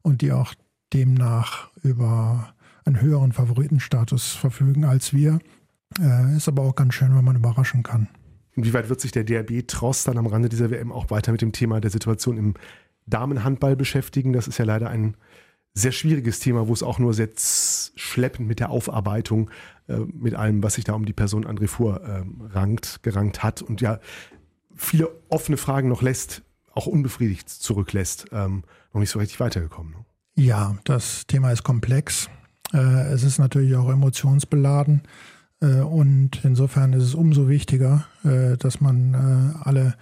und 0.00 0.22
die 0.22 0.32
auch 0.32 0.54
demnach 0.94 1.68
über 1.82 2.54
einen 2.86 3.02
höheren 3.02 3.32
Favoritenstatus 3.32 4.32
verfügen 4.32 4.86
als 4.86 5.12
wir. 5.12 5.38
Ist 6.34 6.48
aber 6.48 6.62
auch 6.62 6.74
ganz 6.74 6.94
schön, 6.94 7.14
wenn 7.14 7.26
man 7.26 7.36
überraschen 7.36 7.82
kann. 7.82 8.08
Inwieweit 8.54 8.88
wird 8.88 9.00
sich 9.00 9.12
der 9.12 9.24
DRB 9.24 9.66
Trost 9.66 10.08
dann 10.08 10.18
am 10.18 10.26
Rande 10.26 10.48
dieser 10.48 10.70
WM 10.70 10.92
auch 10.92 11.10
weiter 11.10 11.32
mit 11.32 11.40
dem 11.40 11.52
Thema 11.52 11.80
der 11.80 11.90
Situation 11.90 12.36
im 12.36 12.54
Damenhandball 13.06 13.76
beschäftigen? 13.76 14.32
Das 14.32 14.48
ist 14.48 14.58
ja 14.58 14.64
leider 14.64 14.90
ein 14.90 15.16
sehr 15.74 15.92
schwieriges 15.92 16.38
Thema, 16.38 16.68
wo 16.68 16.72
es 16.72 16.82
auch 16.82 16.98
nur 16.98 17.14
sehr 17.14 17.30
schleppend 17.36 18.46
mit 18.46 18.60
der 18.60 18.70
Aufarbeitung, 18.70 19.50
äh, 19.88 19.96
mit 19.96 20.34
allem, 20.34 20.62
was 20.62 20.74
sich 20.74 20.84
da 20.84 20.92
um 20.92 21.06
die 21.06 21.14
Person 21.14 21.46
André 21.46 21.66
Fuhr 21.66 22.02
äh, 22.02 22.24
rankt, 22.52 23.02
gerankt 23.02 23.42
hat 23.42 23.62
und 23.62 23.80
ja 23.80 23.98
viele 24.74 25.10
offene 25.28 25.56
Fragen 25.56 25.88
noch 25.88 26.02
lässt, 26.02 26.42
auch 26.72 26.86
unbefriedigt 26.86 27.48
zurücklässt, 27.48 28.26
ähm, 28.32 28.64
noch 28.92 29.00
nicht 29.00 29.10
so 29.10 29.18
richtig 29.18 29.40
weitergekommen. 29.40 29.92
Ne? 29.92 30.04
Ja, 30.34 30.76
das 30.84 31.26
Thema 31.26 31.52
ist 31.52 31.62
komplex. 31.62 32.28
Äh, 32.72 33.12
es 33.12 33.22
ist 33.22 33.38
natürlich 33.38 33.76
auch 33.76 33.90
emotionsbeladen. 33.90 35.02
Und 35.62 36.40
insofern 36.42 36.92
ist 36.92 37.04
es 37.04 37.14
umso 37.14 37.48
wichtiger, 37.48 38.04
dass 38.58 38.80
man 38.80 39.14
alle 39.62 39.94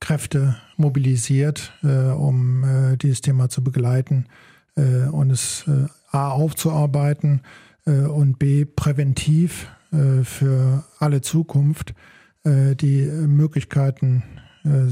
Kräfte 0.00 0.56
mobilisiert, 0.78 1.74
um 1.82 2.64
dieses 3.02 3.20
Thema 3.20 3.50
zu 3.50 3.62
begleiten 3.62 4.24
und 4.74 5.30
es 5.30 5.66
A 6.10 6.30
aufzuarbeiten 6.30 7.42
und 7.84 8.38
B 8.38 8.64
präventiv 8.64 9.68
für 10.22 10.84
alle 10.98 11.20
Zukunft 11.20 11.94
die 12.46 13.02
Möglichkeiten 13.04 14.22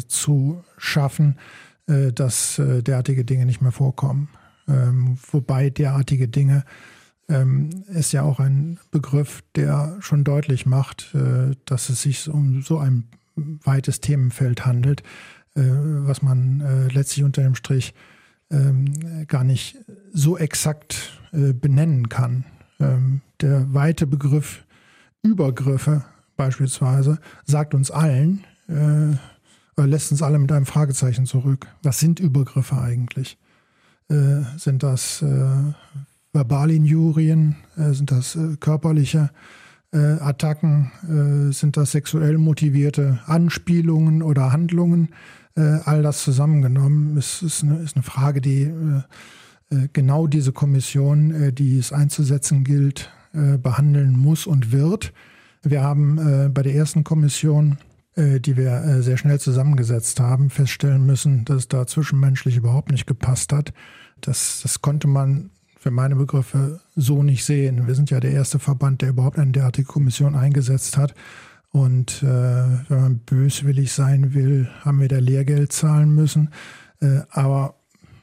zu 0.07 0.63
schaffen, 0.77 1.39
dass 1.87 2.61
derartige 2.61 3.25
Dinge 3.25 3.47
nicht 3.47 3.63
mehr 3.63 3.73
vorkommen. 3.73 4.29
Ähm, 4.69 5.17
wobei 5.33 5.71
derartige 5.71 6.29
Dinge 6.29 6.65
ähm, 7.31 7.71
ist 7.89 8.13
ja 8.13 8.23
auch 8.23 8.41
ein 8.41 8.79
Begriff, 8.91 9.43
der 9.55 9.97
schon 10.01 10.25
deutlich 10.25 10.67
macht, 10.67 11.15
äh, 11.15 11.55
dass 11.65 11.89
es 11.89 12.03
sich 12.03 12.29
um 12.29 12.63
so 12.63 12.79
ein 12.79 13.05
weites 13.37 14.01
Themenfeld 14.01 14.67
handelt, 14.67 15.03
äh, 15.55 15.63
was 15.63 16.23
man 16.23 16.61
äh, 16.61 16.89
letztlich 16.89 17.25
unter 17.25 17.43
dem 17.43 17.55
Strich 17.55 17.95
ähm, 18.51 19.27
gar 19.29 19.45
nicht 19.45 19.77
so 20.13 20.37
exakt 20.37 21.21
äh, 21.33 21.53
benennen 21.53 22.09
kann. 22.09 22.45
Ähm, 22.81 23.21
der 23.41 23.73
weite 23.73 24.07
Begriff 24.07 24.65
Übergriffe 25.23 26.05
beispielsweise 26.37 27.19
sagt 27.45 27.75
uns 27.75 27.91
allen, 27.91 28.45
äh, 28.69 29.17
lässt 29.83 30.11
uns 30.11 30.23
alle 30.23 30.39
mit 30.39 30.51
einem 30.53 30.67
Fragezeichen 30.67 31.27
zurück. 31.27 31.67
Was 31.83 32.01
sind 32.01 32.21
Übergriffe 32.21 32.81
eigentlich? 32.81 33.39
Äh, 34.09 34.43
sind 34.57 34.83
das 34.83 35.23
äh, 35.23 35.73
Verbalinjurien, 36.33 37.57
äh, 37.77 37.93
sind 37.93 38.11
das 38.11 38.37
äh, 38.37 38.57
körperliche 38.59 39.31
äh, 39.93 39.99
Attacken, 39.99 40.93
äh, 41.03 41.53
sind 41.53 41.77
das 41.77 41.93
sexuell 41.93 42.39
motivierte 42.39 43.21
Anspielungen 43.27 44.23
oder 44.23 44.53
Handlungen? 44.53 45.11
all 45.57 46.01
das 46.03 46.23
zusammengenommen 46.23 47.17
ist, 47.19 47.43
ist, 47.43 47.65
eine, 47.65 47.81
ist 47.81 47.97
eine 47.97 48.05
Frage, 48.05 48.41
die 48.41 48.73
genau 49.93 50.29
diese 50.29 50.53
Kommission, 50.53 51.53
die 51.53 51.77
es 51.77 51.93
einzusetzen 51.93 52.63
gilt, 52.63 53.11
behandeln 53.33 54.17
muss 54.17 54.47
und 54.47 54.71
wird. 54.71 55.13
Wir 55.63 55.83
haben 55.83 56.53
bei 56.55 56.63
der 56.63 56.75
ersten 56.77 57.03
Kommission 57.03 57.79
die 58.17 58.57
wir 58.57 59.03
sehr 59.03 59.17
schnell 59.17 59.41
zusammengesetzt 59.41 60.21
haben, 60.21 60.51
feststellen 60.51 61.05
müssen, 61.05 61.45
dass 61.45 61.57
es 61.57 61.69
da 61.69 61.87
zwischenmenschlich 61.87 62.57
überhaupt 62.57 62.93
nicht 62.93 63.09
gepasst 63.09 63.53
hat. 63.53 63.75
Das, 64.21 64.61
das 64.63 64.81
konnte 64.81 65.09
man 65.09 65.51
für 65.81 65.91
meine 65.91 66.15
Begriffe 66.15 66.79
so 66.95 67.23
nicht 67.23 67.43
sehen. 67.43 67.87
Wir 67.87 67.95
sind 67.95 68.11
ja 68.11 68.21
der 68.21 68.33
erste 68.33 68.59
Verband, 68.59 69.01
der 69.01 69.09
überhaupt 69.09 69.39
eine 69.39 69.51
derartige 69.51 69.87
Kommission 69.87 70.35
eingesetzt 70.35 70.99
hat. 70.99 71.15
Und 71.73 72.23
äh, 72.23 72.27
wenn 72.27 73.01
man 73.01 73.19
böswillig 73.21 73.91
sein 73.91 74.35
will, 74.35 74.69
haben 74.83 75.01
wir 75.01 75.09
da 75.09 75.19
Lehrgeld 75.19 75.73
zahlen 75.73 76.15
müssen. 76.15 76.51
Äh, 77.01 77.21
aber 77.31 77.77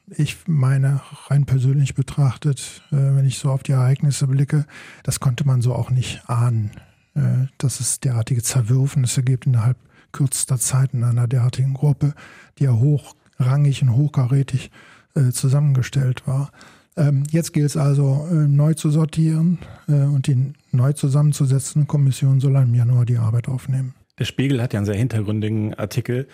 ich 0.08 0.38
meine, 0.46 1.02
rein 1.30 1.48
persönlich 1.48 1.96
betrachtet, 1.96 2.84
äh, 2.92 2.96
wenn 2.96 3.26
ich 3.26 3.40
so 3.40 3.50
auf 3.50 3.64
die 3.64 3.72
Ereignisse 3.72 4.28
blicke, 4.28 4.68
das 5.02 5.20
konnte 5.20 5.44
man 5.44 5.64
so 5.64 5.74
auch 5.74 5.90
nicht 5.90 6.30
ahnen, 6.30 6.70
äh, 7.16 7.48
dass 7.58 7.80
es 7.80 8.00
derartige 8.00 8.44
Zerwürfnisse 8.44 9.24
gibt 9.24 9.48
innerhalb 9.48 9.78
kürzester 10.12 10.60
Zeit 10.60 10.94
in 10.94 11.04
einer 11.04 11.28
derartigen 11.28 11.74
Gruppe, 11.74 12.14
die 12.60 12.66
ja 12.66 12.74
hochrangig 12.74 13.82
und 13.82 13.94
hochkarätig 13.94 14.70
äh, 15.16 15.32
zusammengestellt 15.32 16.28
war. 16.28 16.52
Ähm, 16.98 17.24
jetzt 17.30 17.54
gilt 17.54 17.68
es 17.68 17.77
also 17.77 18.27
äh, 18.32 18.34
neu 18.34 18.74
zu 18.74 18.89
sortieren 18.89 19.60
äh, 19.88 19.94
und 19.94 20.27
die 20.27 20.54
neu 20.72 20.94
zusammenzusetzende 20.94 21.86
Kommission 21.86 22.39
soll 22.39 22.56
im 22.56 22.74
Januar 22.74 23.06
die 23.06 23.18
Arbeit 23.18 23.48
aufnehmen. 23.48 23.94
Der 24.18 24.25
Spiegel 24.25 24.62
hat 24.62 24.74
ja 24.74 24.80
einen 24.80 24.88
sehr 24.88 24.96
hintergründigen 24.96 25.75
Artikel 25.75 26.27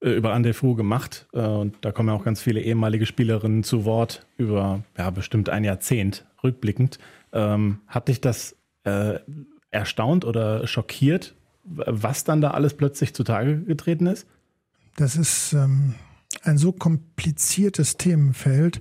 über 0.00 0.34
Andefu 0.34 0.74
gemacht 0.74 1.26
und 1.32 1.76
da 1.80 1.90
kommen 1.90 2.10
ja 2.10 2.14
auch 2.14 2.24
ganz 2.24 2.42
viele 2.42 2.60
ehemalige 2.60 3.06
Spielerinnen 3.06 3.62
zu 3.62 3.86
Wort 3.86 4.26
über 4.36 4.82
ja, 4.98 5.08
bestimmt 5.08 5.48
ein 5.48 5.64
Jahrzehnt 5.64 6.26
rückblickend. 6.42 6.98
Ähm, 7.32 7.78
hat 7.86 8.08
dich 8.08 8.20
das 8.20 8.54
äh, 8.82 9.20
erstaunt 9.70 10.26
oder 10.26 10.66
schockiert, 10.66 11.34
was 11.64 12.24
dann 12.24 12.42
da 12.42 12.50
alles 12.50 12.74
plötzlich 12.74 13.14
zutage 13.14 13.62
getreten 13.62 14.06
ist? 14.06 14.26
Das 14.96 15.16
ist 15.16 15.54
ähm, 15.54 15.94
ein 16.42 16.58
so 16.58 16.72
kompliziertes 16.72 17.96
Themenfeld, 17.96 18.78
äh, 18.78 18.80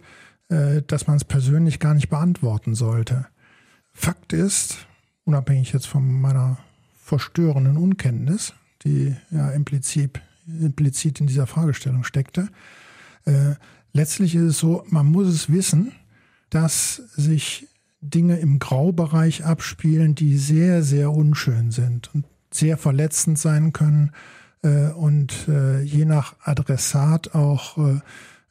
dass 0.88 1.08
man 1.08 1.18
es 1.18 1.24
persönlich 1.24 1.80
gar 1.80 1.96
nicht 1.96 2.10
beantworten 2.10 2.76
sollte. 2.76 3.26
Fakt 3.94 4.34
ist, 4.34 4.88
unabhängig 5.26 5.74
jetzt 5.74 5.88
von 5.88 6.22
meiner 6.22 6.58
verstörenden 7.04 7.78
Unkenntnis, 7.78 8.54
die 8.84 9.16
ja 9.32 9.52
implizit, 9.52 10.22
implizit 10.48 11.20
in 11.20 11.28
dieser 11.28 11.48
Fragestellung 11.48 12.04
steckte, 12.04 12.50
äh, 13.26 13.56
letztlich 13.94 14.36
ist 14.36 14.44
es 14.44 14.60
so, 14.60 14.84
man 14.90 15.06
muss 15.06 15.28
es 15.28 15.52
wissen, 15.52 15.92
dass 16.50 16.96
sich 17.16 17.68
Dinge 18.02 18.38
im 18.38 18.60
Graubereich 18.60 19.46
abspielen, 19.46 20.16
die 20.16 20.38
sehr, 20.38 20.84
sehr 20.84 21.12
unschön 21.12 21.72
sind 21.72 22.14
und 22.14 22.26
sehr 22.52 22.78
verletzend 22.78 23.40
sein 23.40 23.74
können 23.74 24.12
äh, 24.62 24.88
und 24.90 25.48
äh, 25.48 25.82
je 25.82 26.06
nach 26.06 26.36
Adressat 26.44 27.34
auch 27.34 27.78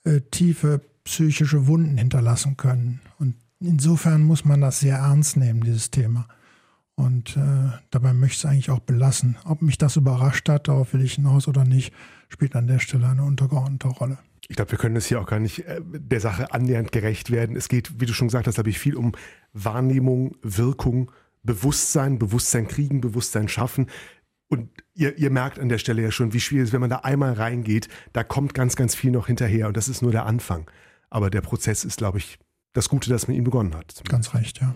äh, 0.04 0.20
tiefe 0.30 0.80
psychische 1.04 1.66
Wunden 1.66 1.96
hinterlassen 1.96 2.56
können. 2.56 3.00
Und 3.18 3.34
insofern 3.60 4.22
muss 4.22 4.44
man 4.44 4.60
das 4.60 4.80
sehr 4.80 4.96
ernst 4.96 5.36
nehmen, 5.36 5.62
dieses 5.62 5.90
Thema. 5.90 6.26
Und 6.94 7.36
äh, 7.36 7.70
dabei 7.90 8.12
möchte 8.12 8.34
ich 8.34 8.44
es 8.44 8.44
eigentlich 8.44 8.70
auch 8.70 8.80
belassen. 8.80 9.36
Ob 9.44 9.62
mich 9.62 9.78
das 9.78 9.96
überrascht 9.96 10.48
hat, 10.48 10.68
darauf 10.68 10.92
will 10.92 11.02
ich 11.02 11.14
hinaus 11.14 11.48
oder 11.48 11.64
nicht, 11.64 11.92
spielt 12.28 12.54
an 12.54 12.66
der 12.66 12.78
Stelle 12.78 13.08
eine 13.08 13.24
untergeordnete 13.24 13.88
Rolle. 13.88 14.18
Ich 14.48 14.56
glaube, 14.56 14.72
wir 14.72 14.78
können 14.78 14.96
es 14.96 15.06
hier 15.06 15.20
auch 15.20 15.26
gar 15.26 15.38
nicht 15.38 15.64
der 15.82 16.20
Sache 16.20 16.52
annähernd 16.52 16.92
gerecht 16.92 17.30
werden. 17.30 17.56
Es 17.56 17.68
geht, 17.68 18.00
wie 18.00 18.06
du 18.06 18.12
schon 18.12 18.28
gesagt 18.28 18.46
hast, 18.46 18.54
glaube 18.54 18.70
ich, 18.70 18.78
viel 18.78 18.96
um 18.96 19.12
Wahrnehmung, 19.52 20.36
Wirkung, 20.42 21.10
Bewusstsein, 21.42 22.18
Bewusstsein 22.18 22.68
kriegen, 22.68 23.00
Bewusstsein 23.00 23.48
schaffen. 23.48 23.86
Und 24.48 24.68
ihr, 24.94 25.16
ihr 25.16 25.30
merkt 25.30 25.58
an 25.58 25.70
der 25.70 25.78
Stelle 25.78 26.02
ja 26.02 26.10
schon, 26.10 26.34
wie 26.34 26.40
schwierig 26.40 26.64
es 26.64 26.68
ist, 26.68 26.72
wenn 26.74 26.82
man 26.82 26.90
da 26.90 26.98
einmal 26.98 27.32
reingeht, 27.32 27.88
da 28.12 28.22
kommt 28.22 28.52
ganz, 28.52 28.76
ganz 28.76 28.94
viel 28.94 29.10
noch 29.10 29.28
hinterher 29.28 29.68
und 29.68 29.76
das 29.76 29.88
ist 29.88 30.02
nur 30.02 30.12
der 30.12 30.26
Anfang. 30.26 30.70
Aber 31.12 31.28
der 31.28 31.42
Prozess 31.42 31.84
ist, 31.84 31.98
glaube 31.98 32.18
ich, 32.18 32.38
das 32.72 32.88
Gute, 32.88 33.10
dass 33.10 33.28
man 33.28 33.36
ihn 33.36 33.44
begonnen 33.44 33.74
hat. 33.74 34.02
Ganz 34.08 34.32
recht, 34.32 34.62
ja. 34.62 34.72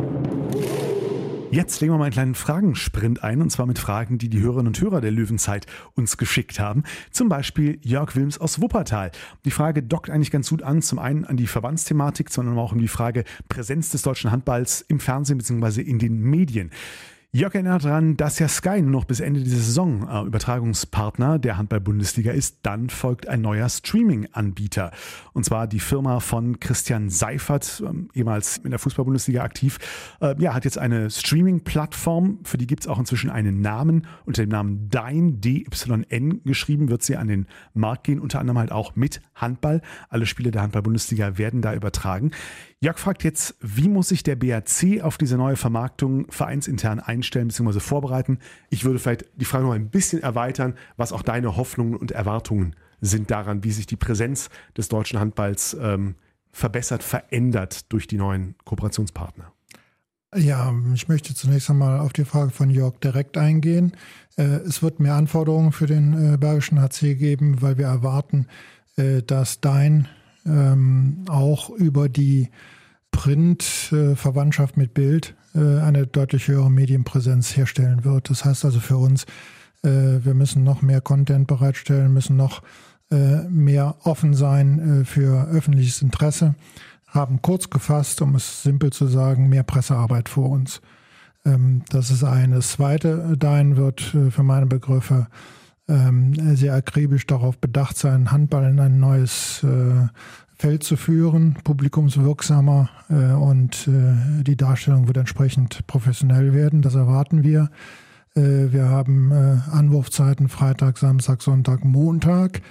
Jetzt 1.51 1.81
legen 1.81 1.95
wir 1.95 1.99
mal 1.99 2.05
einen 2.05 2.13
kleinen 2.13 2.35
Fragensprint 2.35 3.23
ein, 3.23 3.41
und 3.41 3.49
zwar 3.49 3.65
mit 3.65 3.79
Fragen, 3.79 4.19
die 4.19 4.29
die 4.29 4.41
Hörerinnen 4.41 4.67
und 4.67 4.79
Hörer 4.79 5.01
der 5.01 5.13
Löwenzeit 5.13 5.65
uns 5.95 6.19
geschickt 6.19 6.61
haben. 6.61 6.83
Zum 7.11 7.31
Beispiel 7.31 7.79
Jörg 7.83 8.15
Wilms 8.17 8.37
aus 8.37 8.61
Wuppertal. 8.61 9.13
Die 9.47 9.51
Frage 9.51 9.83
dockt 9.83 10.11
eigentlich 10.11 10.31
ganz 10.31 10.51
gut 10.51 10.63
an, 10.63 10.83
zum 10.83 10.99
einen 10.99 11.25
an 11.25 11.39
die 11.39 11.47
Verbandsthematik, 11.47 12.29
sondern 12.29 12.59
auch 12.59 12.73
um 12.73 12.81
die 12.81 12.89
Frage 12.89 13.25
Präsenz 13.49 13.89
des 13.89 14.03
deutschen 14.03 14.31
Handballs 14.31 14.83
im 14.83 15.01
Fernsehen 15.01 15.39
bzw. 15.39 15.81
in 15.81 15.99
den 15.99 16.21
Medien. 16.21 16.71
Jörg 17.37 17.55
erinnert 17.55 17.85
daran, 17.85 18.17
dass 18.17 18.39
ja 18.39 18.49
Sky 18.49 18.81
nur 18.81 18.91
noch 18.91 19.05
bis 19.05 19.21
Ende 19.21 19.43
dieser 19.43 19.59
Saison 19.59 20.09
äh, 20.09 20.27
Übertragungspartner 20.27 21.39
der 21.39 21.59
Handball-Bundesliga 21.59 22.33
ist. 22.33 22.61
Dann 22.63 22.89
folgt 22.89 23.29
ein 23.29 23.43
neuer 23.43 23.69
Streaming-Anbieter. 23.69 24.91
Und 25.35 25.45
zwar 25.45 25.67
die 25.67 25.81
Firma 25.81 26.21
von 26.21 26.61
Christian 26.61 27.11
Seifert, 27.11 27.83
ähm, 27.87 28.09
ehemals 28.15 28.59
in 28.59 28.71
der 28.71 28.79
Fußball-Bundesliga 28.79 29.43
aktiv. 29.43 29.79
Äh, 30.21 30.35
ja, 30.39 30.55
hat 30.55 30.65
jetzt 30.65 30.79
eine 30.79 31.11
Streaming-Plattform. 31.11 32.39
Für 32.45 32.59
die 32.59 32.67
gibt 32.67 32.85
es 32.85 32.89
auch 32.89 32.99
inzwischen 32.99 33.29
einen 33.29 33.61
Namen. 33.61 34.07
Unter 34.25 34.43
dem 34.43 34.51
Namen 34.51 34.89
Dein, 34.89 35.41
D-Y-N 35.41 36.41
geschrieben, 36.45 36.89
wird 36.89 37.03
sie 37.03 37.17
an 37.17 37.29
den 37.29 37.47
Markt 37.75 38.05
gehen. 38.05 38.19
Unter 38.19 38.41
anderem 38.41 38.59
halt 38.59 38.73
auch 38.73 38.97
mit 38.97 39.21
Handball. 39.35 39.83
Alle 40.09 40.27
Spiele 40.27 40.53
der 40.53 40.63
Handball-Bundesliga 40.63 41.37
werden 41.37 41.61
da 41.61 41.75
übertragen. 41.75 42.31
Jörg 42.81 42.99
fragt 42.99 43.25
jetzt, 43.25 43.55
wie 43.61 43.89
muss 43.89 44.09
sich 44.09 44.23
der 44.23 44.37
BRC 44.37 45.03
auf 45.03 45.17
diese 45.17 45.39
neue 45.39 45.57
Vermarktung 45.57 46.31
vereinsintern 46.31 47.01
einstellen 47.01 47.49
bzw. 47.49 47.81
vorbereiten? 47.81 48.39
Ich 48.69 48.85
würde 48.85 48.99
vielleicht 48.99 49.25
die 49.37 49.47
Frage 49.47 49.65
noch 49.65 49.73
ein 49.73 49.89
bisschen 49.89 50.23
erweitern, 50.23 50.75
was 50.99 51.13
auch 51.13 51.23
deine 51.23 51.57
Hoffnungen 51.57 51.97
und 51.97 52.11
Erwartungen 52.11 52.77
sind 53.01 53.31
daran, 53.31 53.65
wie 53.65 53.73
sich 53.73 53.87
die 53.87 53.97
Präsenz 53.97 54.51
des 54.77 54.89
deutschen 54.89 55.19
Handballs 55.19 55.75
ähm, 55.81 56.17
verbessert, 56.53 57.03
verändert 57.03 57.91
durch 57.93 58.07
die 58.07 58.17
neuen 58.19 58.57
Kooperationspartner. 58.65 59.53
Ja, 60.35 60.75
ich 60.93 61.09
möchte 61.09 61.35
zunächst 61.35 61.71
einmal 61.71 61.99
auf 61.99 62.13
die 62.13 62.25
Frage 62.25 62.51
von 62.51 62.69
Jörg 62.69 62.99
direkt 62.99 63.39
eingehen. 63.39 63.93
Äh, 64.37 64.43
es 64.67 64.83
wird 64.83 65.01
mehr 65.01 65.15
Anforderungen 65.15 65.73
für 65.73 65.87
den 65.87 66.35
äh, 66.35 66.37
Bergischen 66.37 66.81
HC 66.81 67.15
geben, 67.15 67.63
weil 67.63 67.79
wir 67.79 67.87
erwarten, 67.87 68.49
äh, 68.97 69.23
dass 69.23 69.61
dein 69.61 70.09
ähm, 70.47 71.25
auch 71.29 71.71
über 71.71 72.09
die 72.09 72.51
Print-Verwandtschaft 73.11 74.77
mit 74.77 74.95
Bild 74.95 75.35
äh, 75.55 75.81
eine 75.81 76.07
deutlich 76.07 76.49
höhere 76.49 76.71
Medienpräsenz 76.71 77.57
herstellen 77.57 78.05
wird. 78.05 78.31
Das 78.31 78.45
heißt 78.45 78.65
also 78.65 78.81
für 78.81 78.99
uns, 78.99 79.25
äh, 79.83 80.25
wir 80.25 80.35
müssen 80.35 80.65
noch 80.65 80.83
mehr 80.83 81.01
Content 81.01 81.47
bereitstellen, 81.47 82.13
müssen 82.13 82.37
noch 82.37 82.63
äh, 83.11 83.43
mehr 83.49 83.97
offen 84.03 84.35
sein 84.35 85.01
äh, 85.01 85.05
für 85.05 85.47
öffentliches 85.49 86.03
Interesse, 86.03 86.55
haben 87.07 87.41
kurz 87.41 87.71
gefasst, 87.71 88.21
um 88.21 88.35
es 88.35 88.63
simpel 88.63 88.93
zu 88.93 89.07
sagen, 89.07 89.49
mehr 89.49 89.63
Pressearbeit 89.63 90.29
vor 90.29 90.51
uns. 90.51 90.81
Ähm, 91.45 91.83
das 91.89 92.11
ist 92.11 92.25
eine. 92.25 92.61
Zweite, 92.61 93.37
Dein 93.39 93.77
wird 93.77 94.01
für 94.01 94.43
meine 94.43 94.67
Begriffe 94.67 95.29
ähm, 95.89 96.57
sehr 96.57 96.75
akribisch 96.75 97.27
darauf 97.27 97.59
bedacht 97.59 97.97
sein, 97.97 98.33
Handball 98.33 98.71
in 98.71 98.81
ein 98.81 98.99
neues 98.99 99.65
Feld 100.59 100.85
zu 100.85 100.97
führen, 100.97 101.57
publikumswirksamer 101.65 102.89
und 103.39 103.87
die 103.87 104.57
Darstellung 104.57 105.07
wird 105.07 105.19
entsprechend 105.19 105.87
professionell 105.87 106.55
werden. 106.55 106.81
Das 106.81 106.95
erwarten 106.95 107.45
wir. 107.45 107.71
wir 108.35 108.89
haben 108.89 109.33
Anwurfzeiten 109.33 110.49
Freitag, 110.49 110.97
Samstag, 110.97 111.43
Sonntag, 111.43 111.85
Montag. 111.85 112.63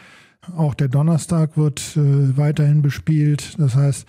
Auch 0.55 0.73
der 0.73 0.87
Donnerstag 0.87 1.57
wird 1.57 1.97
äh, 1.97 2.37
weiterhin 2.37 2.81
bespielt. 2.81 3.55
Das 3.59 3.75
heißt, 3.75 4.07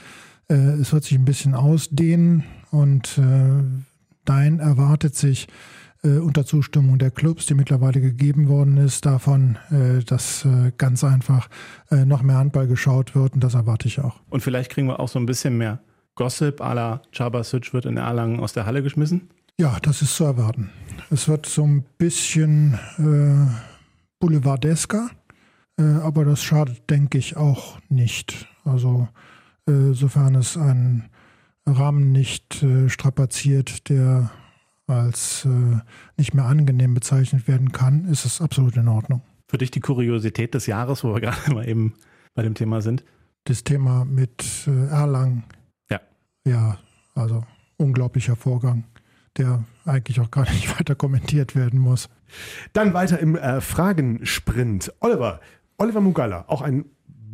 äh, 0.48 0.54
es 0.54 0.92
wird 0.92 1.04
sich 1.04 1.18
ein 1.18 1.24
bisschen 1.24 1.54
ausdehnen 1.54 2.44
und 2.70 3.18
äh, 3.18 3.62
Dein 4.26 4.58
erwartet 4.58 5.14
sich 5.14 5.46
äh, 5.46 5.50
unter 6.08 6.44
Zustimmung 6.44 6.98
der 6.98 7.10
Clubs, 7.10 7.46
die 7.46 7.54
mittlerweile 7.54 8.00
gegeben 8.00 8.48
worden 8.48 8.76
ist, 8.76 9.06
davon, 9.06 9.58
äh, 9.70 10.02
dass 10.04 10.44
äh, 10.44 10.72
ganz 10.76 11.04
einfach 11.04 11.48
noch 11.90 12.22
mehr 12.22 12.36
Handball 12.36 12.66
geschaut 12.66 13.14
wird 13.14 13.34
und 13.34 13.44
das 13.44 13.54
erwarte 13.54 13.86
ich 13.86 14.00
auch. 14.00 14.20
Und 14.28 14.42
vielleicht 14.42 14.70
kriegen 14.70 14.88
wir 14.88 14.98
auch 14.98 15.08
so 15.08 15.18
ein 15.18 15.26
bisschen 15.26 15.56
mehr 15.56 15.80
Gossip 16.14 16.60
à 16.60 16.74
la 16.74 17.02
Chabasic 17.12 17.72
wird 17.72 17.86
in 17.86 17.96
Erlangen 17.96 18.40
aus 18.40 18.52
der 18.52 18.66
Halle 18.66 18.82
geschmissen? 18.82 19.28
Ja, 19.58 19.78
das 19.82 20.02
ist 20.02 20.16
zu 20.16 20.24
erwarten. 20.24 20.70
Es 21.10 21.28
wird 21.28 21.46
so 21.46 21.64
ein 21.64 21.84
bisschen 21.98 22.78
boulevardesker. 24.18 25.10
Äh, 25.78 25.82
aber 25.82 26.24
das 26.24 26.42
schadet, 26.42 26.88
denke 26.90 27.18
ich, 27.18 27.36
auch 27.36 27.78
nicht. 27.88 28.46
Also 28.64 29.08
äh, 29.66 29.92
sofern 29.92 30.34
es 30.34 30.56
einen 30.56 31.08
Rahmen 31.66 32.12
nicht 32.12 32.62
äh, 32.62 32.88
strapaziert, 32.88 33.88
der 33.88 34.30
als 34.86 35.46
nicht 36.16 36.34
mehr 36.34 36.44
angenehm 36.44 36.94
bezeichnet 36.94 37.48
werden 37.48 37.72
kann, 37.72 38.04
ist 38.06 38.24
es 38.24 38.40
absolut 38.40 38.76
in 38.76 38.88
Ordnung. 38.88 39.22
Für 39.48 39.58
dich 39.58 39.70
die 39.70 39.80
Kuriosität 39.80 40.54
des 40.54 40.66
Jahres, 40.66 41.04
wo 41.04 41.14
wir 41.14 41.20
gerade 41.20 41.36
mal 41.54 41.68
eben 41.68 41.94
bei 42.34 42.42
dem 42.42 42.54
Thema 42.54 42.80
sind? 42.82 43.04
Das 43.44 43.64
Thema 43.64 44.04
mit 44.04 44.66
Erlangen. 44.66 45.44
Ja. 45.90 46.00
Ja, 46.44 46.78
also 47.14 47.44
unglaublicher 47.76 48.36
Vorgang, 48.36 48.84
der 49.36 49.64
eigentlich 49.84 50.20
auch 50.20 50.30
gar 50.30 50.44
nicht 50.52 50.78
weiter 50.78 50.94
kommentiert 50.94 51.54
werden 51.54 51.78
muss. 51.78 52.08
Dann 52.72 52.94
weiter 52.94 53.18
im 53.18 53.36
äh, 53.36 53.60
Fragensprint. 53.60 54.92
Oliver, 55.00 55.40
Oliver 55.78 56.00
Mugalla, 56.00 56.44
auch 56.48 56.62
ein 56.62 56.84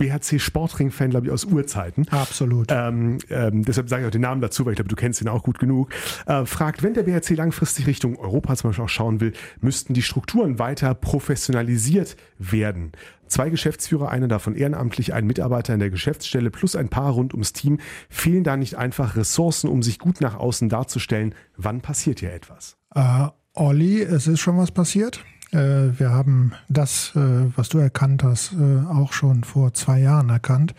BHC 0.02 0.40
Sportring-Fan, 0.40 1.10
glaube 1.10 1.26
ich, 1.26 1.32
aus 1.32 1.44
Urzeiten. 1.44 2.08
Absolut. 2.08 2.68
Ähm, 2.70 3.18
ähm, 3.30 3.64
deshalb 3.64 3.88
sage 3.88 4.02
ich 4.02 4.08
auch 4.08 4.12
den 4.12 4.22
Namen 4.22 4.40
dazu, 4.40 4.64
weil 4.64 4.72
ich 4.72 4.76
glaube, 4.76 4.88
du 4.88 4.96
kennst 4.96 5.20
ihn 5.20 5.28
auch 5.28 5.42
gut 5.42 5.58
genug. 5.58 5.90
Äh, 6.26 6.44
fragt, 6.44 6.82
wenn 6.82 6.94
der 6.94 7.04
BHC 7.04 7.34
langfristig 7.34 7.86
Richtung 7.86 8.18
Europa 8.18 8.56
zum 8.56 8.70
Beispiel 8.70 8.84
auch 8.84 8.88
schauen 8.88 9.20
will, 9.20 9.32
müssten 9.60 9.94
die 9.94 10.02
Strukturen 10.02 10.58
weiter 10.58 10.94
professionalisiert 10.94 12.16
werden. 12.38 12.92
Zwei 13.28 13.48
Geschäftsführer, 13.48 14.10
einer 14.10 14.28
davon 14.28 14.56
ehrenamtlich, 14.56 15.14
ein 15.14 15.26
Mitarbeiter 15.26 15.72
in 15.72 15.80
der 15.80 15.90
Geschäftsstelle 15.90 16.50
plus 16.50 16.76
ein 16.76 16.88
paar 16.88 17.12
rund 17.12 17.32
ums 17.32 17.52
Team. 17.52 17.78
Fehlen 18.10 18.44
da 18.44 18.56
nicht 18.56 18.76
einfach 18.76 19.16
Ressourcen, 19.16 19.70
um 19.70 19.82
sich 19.82 19.98
gut 19.98 20.20
nach 20.20 20.34
außen 20.34 20.68
darzustellen? 20.68 21.34
Wann 21.56 21.80
passiert 21.80 22.20
hier 22.20 22.32
etwas? 22.32 22.76
Äh, 22.94 23.28
Olli, 23.54 24.02
es 24.02 24.26
ist 24.26 24.40
schon 24.40 24.58
was 24.58 24.70
passiert. 24.70 25.24
Äh, 25.52 25.98
wir 25.98 26.10
haben 26.10 26.52
das, 26.68 27.12
äh, 27.14 27.20
was 27.56 27.68
du 27.68 27.78
erkannt 27.78 28.22
hast, 28.22 28.54
äh, 28.54 28.86
auch 28.88 29.12
schon 29.12 29.44
vor 29.44 29.74
zwei 29.74 30.00
Jahren 30.00 30.30
erkannt 30.30 30.74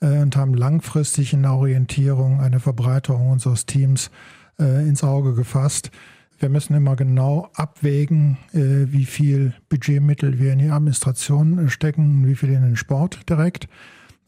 und 0.00 0.36
haben 0.36 0.52
langfristig 0.52 1.32
in 1.32 1.42
der 1.42 1.54
Orientierung 1.54 2.42
eine 2.42 2.60
Verbreiterung 2.60 3.30
unseres 3.30 3.64
Teams 3.64 4.10
ins 4.58 5.02
Auge 5.02 5.34
gefasst. 5.34 5.90
Wir 6.38 6.50
müssen 6.50 6.74
immer 6.74 6.94
genau 6.94 7.48
abwägen, 7.54 8.36
wie 8.52 9.06
viel 9.06 9.54
Budgetmittel 9.70 10.38
wir 10.38 10.52
in 10.52 10.58
die 10.58 10.68
Administration 10.68 11.70
stecken 11.70 12.18
und 12.18 12.26
wie 12.26 12.34
viel 12.34 12.50
in 12.50 12.64
den 12.64 12.76
Sport 12.76 13.30
direkt. 13.30 13.66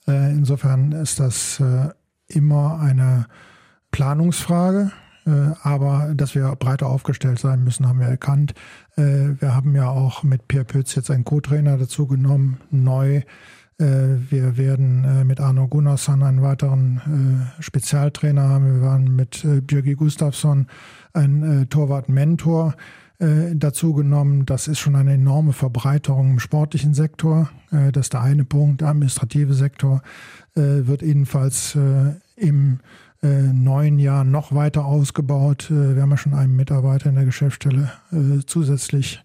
Insofern 0.06 0.92
ist 0.92 1.20
das 1.20 1.62
immer 2.26 2.80
eine 2.80 3.26
Planungsfrage. 3.90 4.92
Äh, 5.26 5.52
aber 5.62 6.12
dass 6.14 6.34
wir 6.34 6.54
breiter 6.56 6.86
aufgestellt 6.86 7.38
sein 7.38 7.64
müssen, 7.64 7.86
haben 7.88 8.00
wir 8.00 8.06
erkannt. 8.06 8.54
Äh, 8.96 9.40
wir 9.40 9.54
haben 9.54 9.74
ja 9.74 9.88
auch 9.88 10.22
mit 10.22 10.48
Pierre 10.48 10.64
Pütz 10.64 10.94
jetzt 10.94 11.10
einen 11.10 11.24
Co-Trainer 11.24 11.76
dazu 11.76 12.06
genommen, 12.06 12.58
neu. 12.70 13.22
Äh, 13.78 13.84
wir 14.30 14.56
werden 14.56 15.26
mit 15.26 15.40
Arno 15.40 15.66
Gunnarsson 15.68 16.22
einen 16.22 16.42
weiteren 16.42 17.50
Spezialtrainer 17.60 18.48
haben. 18.48 18.74
Wir 18.76 18.82
waren 18.82 19.16
mit 19.16 19.44
Björgi 19.66 19.94
Gustafsson 19.94 20.68
einen 21.12 21.68
Torwart-Mentor 21.68 22.74
dazu 23.18 23.94
genommen. 23.94 24.44
Das 24.44 24.68
ist 24.68 24.78
schon 24.78 24.94
eine 24.94 25.14
enorme 25.14 25.54
Verbreiterung 25.54 26.32
im 26.32 26.38
sportlichen 26.38 26.92
Sektor. 26.92 27.48
Das 27.70 28.06
ist 28.06 28.12
der 28.12 28.20
eine 28.20 28.44
Punkt. 28.44 28.82
Der 28.82 28.88
administrative 28.88 29.54
Sektor 29.54 30.02
wird 30.54 31.02
ebenfalls 31.02 31.78
im 32.36 32.80
äh, 33.22 33.28
neun 33.52 33.98
Jahren 33.98 34.30
noch 34.30 34.54
weiter 34.54 34.84
ausgebaut. 34.84 35.70
Äh, 35.70 35.94
wir 35.94 36.02
haben 36.02 36.10
ja 36.10 36.16
schon 36.16 36.34
einen 36.34 36.56
Mitarbeiter 36.56 37.08
in 37.08 37.16
der 37.16 37.24
Geschäftsstelle 37.24 37.90
äh, 38.12 38.44
zusätzlich 38.46 39.22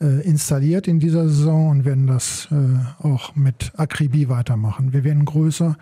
äh, 0.00 0.20
installiert 0.26 0.88
in 0.88 1.00
dieser 1.00 1.28
Saison 1.28 1.70
und 1.70 1.84
werden 1.84 2.06
das 2.06 2.48
äh, 2.50 3.04
auch 3.06 3.34
mit 3.34 3.72
Akribie 3.76 4.28
weitermachen. 4.28 4.92
Wir 4.92 5.04
werden 5.04 5.24
größer 5.24 5.76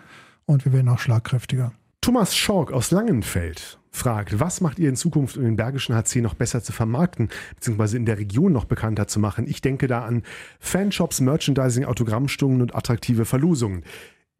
und 0.45 0.65
wir 0.65 0.73
werden 0.73 0.89
auch 0.89 0.99
schlagkräftiger. 0.99 1.71
Thomas 2.01 2.35
Schork 2.35 2.73
aus 2.73 2.91
Langenfeld 2.91 3.79
fragt, 3.89 4.39
was 4.39 4.59
macht 4.59 4.77
ihr 4.79 4.89
in 4.89 4.95
Zukunft, 4.95 5.37
um 5.37 5.43
den 5.43 5.55
Bergischen 5.55 5.95
HC 5.95 6.21
noch 6.21 6.33
besser 6.33 6.61
zu 6.61 6.73
vermarkten, 6.73 7.29
beziehungsweise 7.55 7.95
in 7.95 8.05
der 8.05 8.17
Region 8.17 8.51
noch 8.51 8.65
bekannter 8.65 9.07
zu 9.07 9.19
machen? 9.19 9.47
Ich 9.47 9.61
denke 9.61 9.87
da 9.87 10.03
an 10.03 10.23
Fanshops, 10.59 11.21
Merchandising, 11.21 11.85
Autogrammstunden 11.85 12.61
und 12.61 12.75
attraktive 12.75 13.25
Verlosungen. 13.25 13.83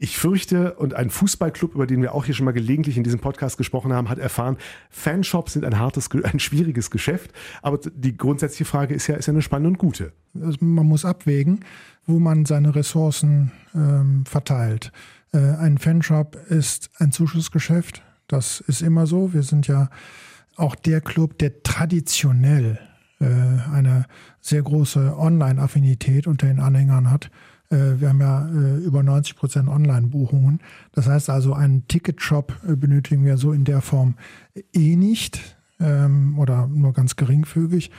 Ich 0.03 0.17
fürchte, 0.17 0.73
und 0.73 0.95
ein 0.95 1.09
Fußballclub, 1.09 1.75
über 1.75 1.87
den 1.87 2.01
wir 2.01 2.13
auch 2.13 2.25
hier 2.25 2.35
schon 2.35 2.43
mal 2.43 2.51
gelegentlich 2.51 2.97
in 2.97 3.05
diesem 3.05 3.21
Podcast 3.21 3.57
gesprochen 3.57 3.93
haben, 3.93 4.09
hat 4.09 4.19
erfahren, 4.19 4.57
Fanshops 4.89 5.53
sind 5.53 5.63
ein 5.63 5.79
hartes, 5.79 6.09
ein 6.25 6.41
schwieriges 6.41 6.91
Geschäft. 6.91 7.31
Aber 7.61 7.77
die 7.77 8.17
grundsätzliche 8.17 8.65
Frage 8.65 8.93
ist 8.93 9.07
ja, 9.07 9.15
ist 9.15 9.27
ja 9.27 9.31
eine 9.31 9.41
spannende 9.41 9.69
und 9.69 9.77
gute. 9.77 10.11
Also 10.41 10.57
man 10.59 10.85
muss 10.87 11.05
abwägen, 11.05 11.61
wo 12.05 12.19
man 12.19 12.43
seine 12.43 12.75
Ressourcen 12.75 13.53
ähm, 13.73 14.25
verteilt. 14.25 14.91
Äh, 15.31 15.37
ein 15.37 15.77
Fanshop 15.77 16.35
ist 16.49 16.89
ein 16.97 17.13
Zuschussgeschäft. 17.13 18.01
Das 18.27 18.59
ist 18.59 18.81
immer 18.81 19.07
so. 19.07 19.33
Wir 19.33 19.43
sind 19.43 19.67
ja 19.67 19.89
auch 20.57 20.75
der 20.75 20.99
Club, 20.99 21.37
der 21.37 21.63
traditionell 21.63 22.77
äh, 23.21 23.25
eine 23.71 24.07
sehr 24.41 24.63
große 24.63 25.15
Online-Affinität 25.17 26.27
unter 26.27 26.47
den 26.47 26.59
Anhängern 26.59 27.09
hat. 27.09 27.31
Äh, 27.73 27.99
wir 27.99 28.09
haben 28.09 28.21
ja 28.21 28.47
äh, 28.47 28.77
über 28.77 29.03
90 29.03 29.35
Prozent 29.35 29.67
Online-Buchungen. 29.67 30.59
Das 30.93 31.07
heißt 31.07 31.29
also, 31.29 31.53
einen 31.53 31.87
Ticketshop 31.87 32.53
äh, 32.67 32.75
benötigen 32.75 33.25
wir 33.25 33.37
so 33.37 33.51
in 33.51 33.63
der 33.63 33.81
Form 33.81 34.15
eh 34.73 34.95
nicht 34.95 35.57
ähm, 35.79 36.37
oder 36.37 36.67
nur 36.67 36.93
ganz 36.93 37.15
geringfügig. 37.15 37.91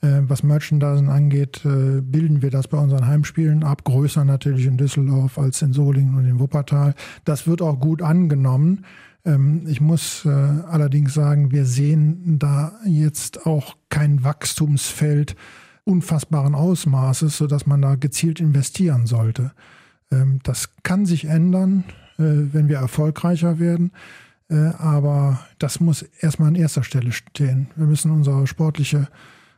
Was 0.00 0.44
Merchandising 0.44 1.08
angeht, 1.08 1.62
bilden 1.64 2.40
wir 2.40 2.52
das 2.52 2.68
bei 2.68 2.78
unseren 2.78 3.08
Heimspielen 3.08 3.64
ab. 3.64 3.82
Größer 3.82 4.24
natürlich 4.24 4.66
in 4.66 4.76
Düsseldorf 4.76 5.40
als 5.40 5.60
in 5.60 5.72
Solingen 5.72 6.14
und 6.14 6.24
in 6.24 6.38
Wuppertal. 6.38 6.94
Das 7.24 7.48
wird 7.48 7.62
auch 7.62 7.80
gut 7.80 8.00
angenommen. 8.00 8.84
Ähm, 9.24 9.64
ich 9.66 9.80
muss 9.80 10.24
allerdings 10.24 11.14
sagen, 11.14 11.50
wir 11.50 11.64
sehen 11.64 12.38
da 12.38 12.78
jetzt 12.84 13.44
auch 13.44 13.76
kein 13.88 14.22
Wachstumsfeld 14.22 15.34
unfassbaren 15.88 16.54
Ausmaßes, 16.54 17.38
sodass 17.38 17.66
man 17.66 17.80
da 17.80 17.94
gezielt 17.94 18.40
investieren 18.40 19.06
sollte. 19.06 19.52
Ähm, 20.12 20.40
das 20.42 20.68
kann 20.82 21.06
sich 21.06 21.24
ändern, 21.24 21.84
äh, 22.18 22.24
wenn 22.52 22.68
wir 22.68 22.76
erfolgreicher 22.76 23.58
werden. 23.58 23.92
Äh, 24.50 24.56
aber 24.78 25.40
das 25.58 25.80
muss 25.80 26.02
erstmal 26.02 26.48
an 26.48 26.56
erster 26.56 26.82
Stelle 26.82 27.10
stehen. 27.12 27.68
Wir 27.74 27.86
müssen 27.86 28.10
unsere 28.10 28.46
sportliche 28.46 29.08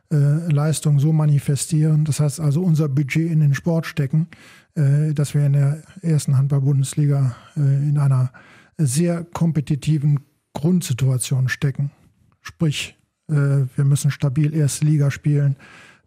äh, 0.09 0.15
Leistung 0.49 0.99
so 0.99 1.11
manifestieren. 1.11 2.05
Das 2.05 2.21
heißt 2.21 2.39
also 2.39 2.63
unser 2.63 2.87
Budget 2.87 3.29
in 3.29 3.41
den 3.41 3.53
Sport 3.53 3.85
stecken, 3.85 4.27
dass 4.73 5.33
wir 5.33 5.45
in 5.45 5.51
der 5.51 5.83
ersten 6.01 6.37
Handball-Bundesliga 6.37 7.35
in 7.57 7.97
einer 7.97 8.31
sehr 8.77 9.25
kompetitiven 9.25 10.21
Grundsituation 10.53 11.49
stecken. 11.49 11.91
Sprich, 12.39 12.97
wir 13.27 13.83
müssen 13.83 14.09
stabil 14.09 14.53
erste 14.53 14.85
Liga 14.85 15.11
spielen 15.11 15.57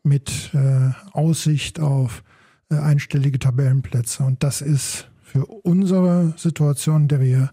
mit 0.04 0.54
äh, 0.54 0.90
Aussicht 1.12 1.80
auf 1.80 2.22
äh, 2.70 2.76
einstellige 2.76 3.38
Tabellenplätze. 3.38 4.22
Und 4.22 4.42
das 4.42 4.60
ist 4.60 5.08
für 5.22 5.46
unsere 5.46 6.34
Situation, 6.36 7.02
in 7.02 7.08
der 7.08 7.20
wir 7.20 7.50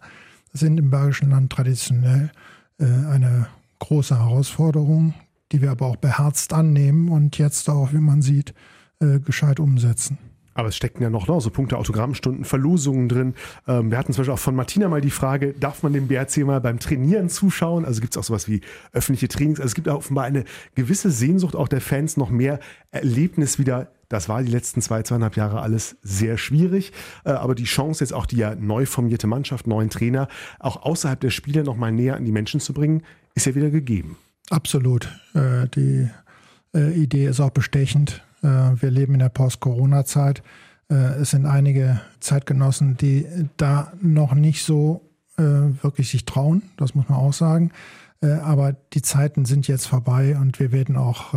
sind 0.54 0.78
im 0.78 0.90
Bergischen 0.90 1.32
Land 1.32 1.52
traditionell, 1.52 2.32
äh, 2.78 2.86
eine 2.86 3.48
große 3.80 4.18
Herausforderung, 4.18 5.14
die 5.52 5.62
wir 5.62 5.72
aber 5.72 5.88
auch 5.88 5.96
beherzt 5.96 6.54
annehmen 6.54 7.10
und 7.10 7.38
jetzt 7.38 7.70
auch, 7.70 7.94
wie 7.94 8.00
man 8.00 8.22
sieht, 8.22 8.54
äh, 9.00 9.20
gescheit 9.20 9.60
umsetzen. 9.60 10.18
Aber 10.54 10.70
es 10.70 10.76
steckten 10.76 11.02
ja 11.02 11.10
noch, 11.10 11.28
noch 11.28 11.40
so 11.40 11.50
Punkte, 11.50 11.78
Autogrammstunden, 11.78 12.44
Verlosungen 12.44 13.08
drin. 13.08 13.36
Ähm, 13.68 13.92
wir 13.92 13.98
hatten 13.98 14.14
zum 14.14 14.22
Beispiel 14.22 14.34
auch 14.34 14.40
von 14.40 14.56
Martina 14.56 14.90
mal 14.90 15.02
die 15.02 15.12
Frage, 15.12 15.54
darf 15.54 15.84
man 15.84 15.94
dem 15.94 16.08
BRC 16.08 16.40
mal 16.40 16.60
beim 16.60 16.80
Trainieren 16.80 17.30
zuschauen? 17.30 17.86
Also 17.86 18.02
gibt 18.02 18.14
es 18.14 18.18
auch 18.18 18.24
sowas 18.24 18.48
wie 18.48 18.62
öffentliche 18.92 19.28
Trainings. 19.28 19.60
Also 19.60 19.68
es 19.68 19.76
gibt 19.76 19.88
offenbar 19.88 20.26
eine 20.26 20.44
gewisse 20.76 21.10
Sehnsucht 21.10 21.56
auch 21.56 21.68
der 21.68 21.82
Fans, 21.82 22.18
noch 22.18 22.30
mehr 22.30 22.60
Erlebnis 22.92 23.60
wieder. 23.60 23.92
Das 24.10 24.28
war 24.28 24.44
die 24.44 24.52
letzten 24.52 24.82
zwei, 24.82 25.04
zweieinhalb 25.04 25.38
Jahre 25.38 25.62
alles 25.62 25.96
sehr 26.02 26.38
schwierig. 26.38 26.92
Äh, 27.24 27.32
aber 27.32 27.56
die 27.56 27.64
Chance 27.64 28.04
jetzt 28.04 28.14
auch 28.14 28.26
die 28.26 28.38
ja 28.38 28.56
neu 28.56 28.86
formierte 28.86 29.28
Mannschaft, 29.28 29.68
neuen 29.68 29.90
Trainer, 29.90 30.28
auch 30.60 30.84
außerhalb 30.84 31.20
der 31.20 31.30
Spiele 31.30 31.64
noch 31.64 31.78
mal 31.78 31.94
näher 31.94 32.18
an 32.18 32.26
die 32.26 32.34
Menschen 32.34 32.60
zu 32.60 32.74
bringen, 32.74 33.04
ist 33.36 33.46
ja 33.46 33.56
wieder 33.56 33.70
gegeben. 33.70 34.18
Absolut. 34.50 35.08
Äh, 35.34 35.70
die 35.70 36.10
äh, 36.74 36.92
Idee 36.94 37.28
ist 37.28 37.40
auch 37.40 37.52
bestechend 37.52 38.22
wir 38.42 38.92
leben 38.92 39.14
in 39.14 39.20
der 39.20 39.30
Post-Corona-Zeit. 39.30 40.42
Äh, 40.92 40.96
es 41.22 41.32
sind 41.32 41.46
einige 41.46 42.02
Zeitgenossen, 42.20 42.98
die 42.98 43.26
da 43.58 43.94
noch 44.02 44.34
nicht 44.34 44.64
so 44.64 45.10
äh, 45.38 45.44
wirklich 45.44 46.10
sich 46.10 46.26
trauen, 46.26 46.64
das 46.78 46.94
muss 46.94 47.08
man 47.10 47.18
auch 47.18 47.34
sagen. 47.34 47.72
Aber 48.44 48.74
die 48.94 49.02
Zeiten 49.02 49.46
sind 49.46 49.68
jetzt 49.68 49.88
vorbei 49.88 50.38
und 50.38 50.60
wir 50.60 50.72
werden 50.72 50.96
auch 50.96 51.34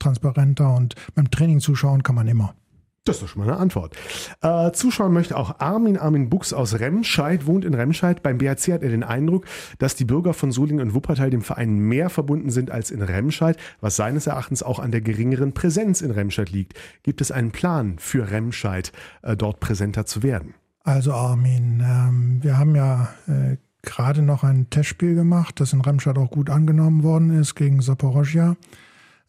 transparenter 0.00 0.74
und 0.74 0.96
beim 1.14 1.30
Training 1.30 1.60
zuschauen 1.60 2.02
kann 2.02 2.16
man 2.16 2.26
immer. 2.26 2.56
Das 3.04 3.16
ist 3.16 3.22
doch 3.22 3.28
schon 3.28 3.44
mal 3.44 3.52
eine 3.52 3.60
Antwort. 3.60 3.94
Äh, 4.40 4.72
zuschauen 4.72 5.12
möchte 5.12 5.36
auch 5.36 5.60
Armin 5.60 5.98
Armin 5.98 6.30
Buchs 6.30 6.54
aus 6.54 6.80
Remscheid, 6.80 7.44
wohnt 7.44 7.66
in 7.66 7.74
Remscheid. 7.74 8.22
Beim 8.22 8.38
BRC 8.38 8.72
hat 8.72 8.82
er 8.82 8.88
den 8.88 9.02
Eindruck, 9.02 9.44
dass 9.78 9.94
die 9.94 10.06
Bürger 10.06 10.32
von 10.32 10.50
Solingen 10.50 10.80
und 10.80 10.94
Wuppertal 10.94 11.28
dem 11.28 11.42
Verein 11.42 11.76
mehr 11.78 12.08
verbunden 12.08 12.48
sind 12.48 12.70
als 12.70 12.90
in 12.90 13.02
Remscheid, 13.02 13.58
was 13.82 13.96
seines 13.96 14.26
Erachtens 14.26 14.62
auch 14.62 14.78
an 14.78 14.90
der 14.90 15.02
geringeren 15.02 15.52
Präsenz 15.52 16.00
in 16.00 16.12
Remscheid 16.12 16.50
liegt. 16.50 16.78
Gibt 17.02 17.20
es 17.20 17.30
einen 17.30 17.50
Plan 17.50 17.98
für 17.98 18.30
Remscheid, 18.30 18.90
äh, 19.20 19.36
dort 19.36 19.60
präsenter 19.60 20.06
zu 20.06 20.22
werden? 20.22 20.54
Also 20.82 21.12
Armin, 21.12 21.84
ähm, 21.86 22.38
wir 22.42 22.56
haben 22.56 22.74
ja 22.74 23.10
äh, 23.26 23.58
gerade 23.82 24.22
noch 24.22 24.44
ein 24.44 24.70
Testspiel 24.70 25.14
gemacht, 25.14 25.60
das 25.60 25.74
in 25.74 25.82
Remscheid 25.82 26.16
auch 26.16 26.30
gut 26.30 26.48
angenommen 26.48 27.02
worden 27.02 27.38
ist 27.38 27.54
gegen 27.54 27.82
Saporoschja. 27.82 28.56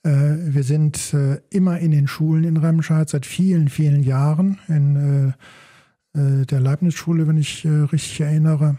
Äh, 0.06 0.54
wir 0.54 0.64
sind 0.64 1.14
äh, 1.14 1.40
immer 1.50 1.80
in 1.80 1.92
den 1.92 2.08
Schulen 2.08 2.44
in 2.44 2.58
Remscheid 2.58 3.10
seit 3.10 3.26
vielen, 3.26 3.70
vielen 3.70 4.04
Jahren 4.04 4.60
in 4.68 5.34
äh, 6.14 6.46
der 6.46 6.62
Leibniz-Schule, 6.62 7.28
wenn 7.28 7.36
ich 7.36 7.68
richtig 7.68 8.22
erinnere, 8.22 8.78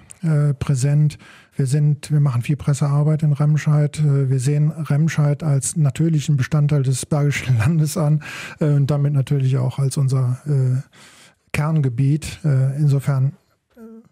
präsent. 0.58 1.18
Wir 1.54 1.66
sind, 1.66 2.10
wir 2.10 2.20
machen 2.20 2.40
viel 2.40 2.56
Pressearbeit 2.56 3.22
in 3.22 3.34
Remscheid. 3.34 4.02
Wir 4.02 4.38
sehen 4.40 4.70
Remscheid 4.70 5.42
als 5.42 5.76
natürlichen 5.76 6.38
Bestandteil 6.38 6.82
des 6.82 7.04
Bergischen 7.04 7.58
Landes 7.58 7.98
an 7.98 8.22
und 8.58 8.90
damit 8.90 9.12
natürlich 9.12 9.58
auch 9.58 9.78
als 9.78 9.98
unser 9.98 10.40
Kerngebiet. 11.52 12.40
Insofern, 12.78 13.34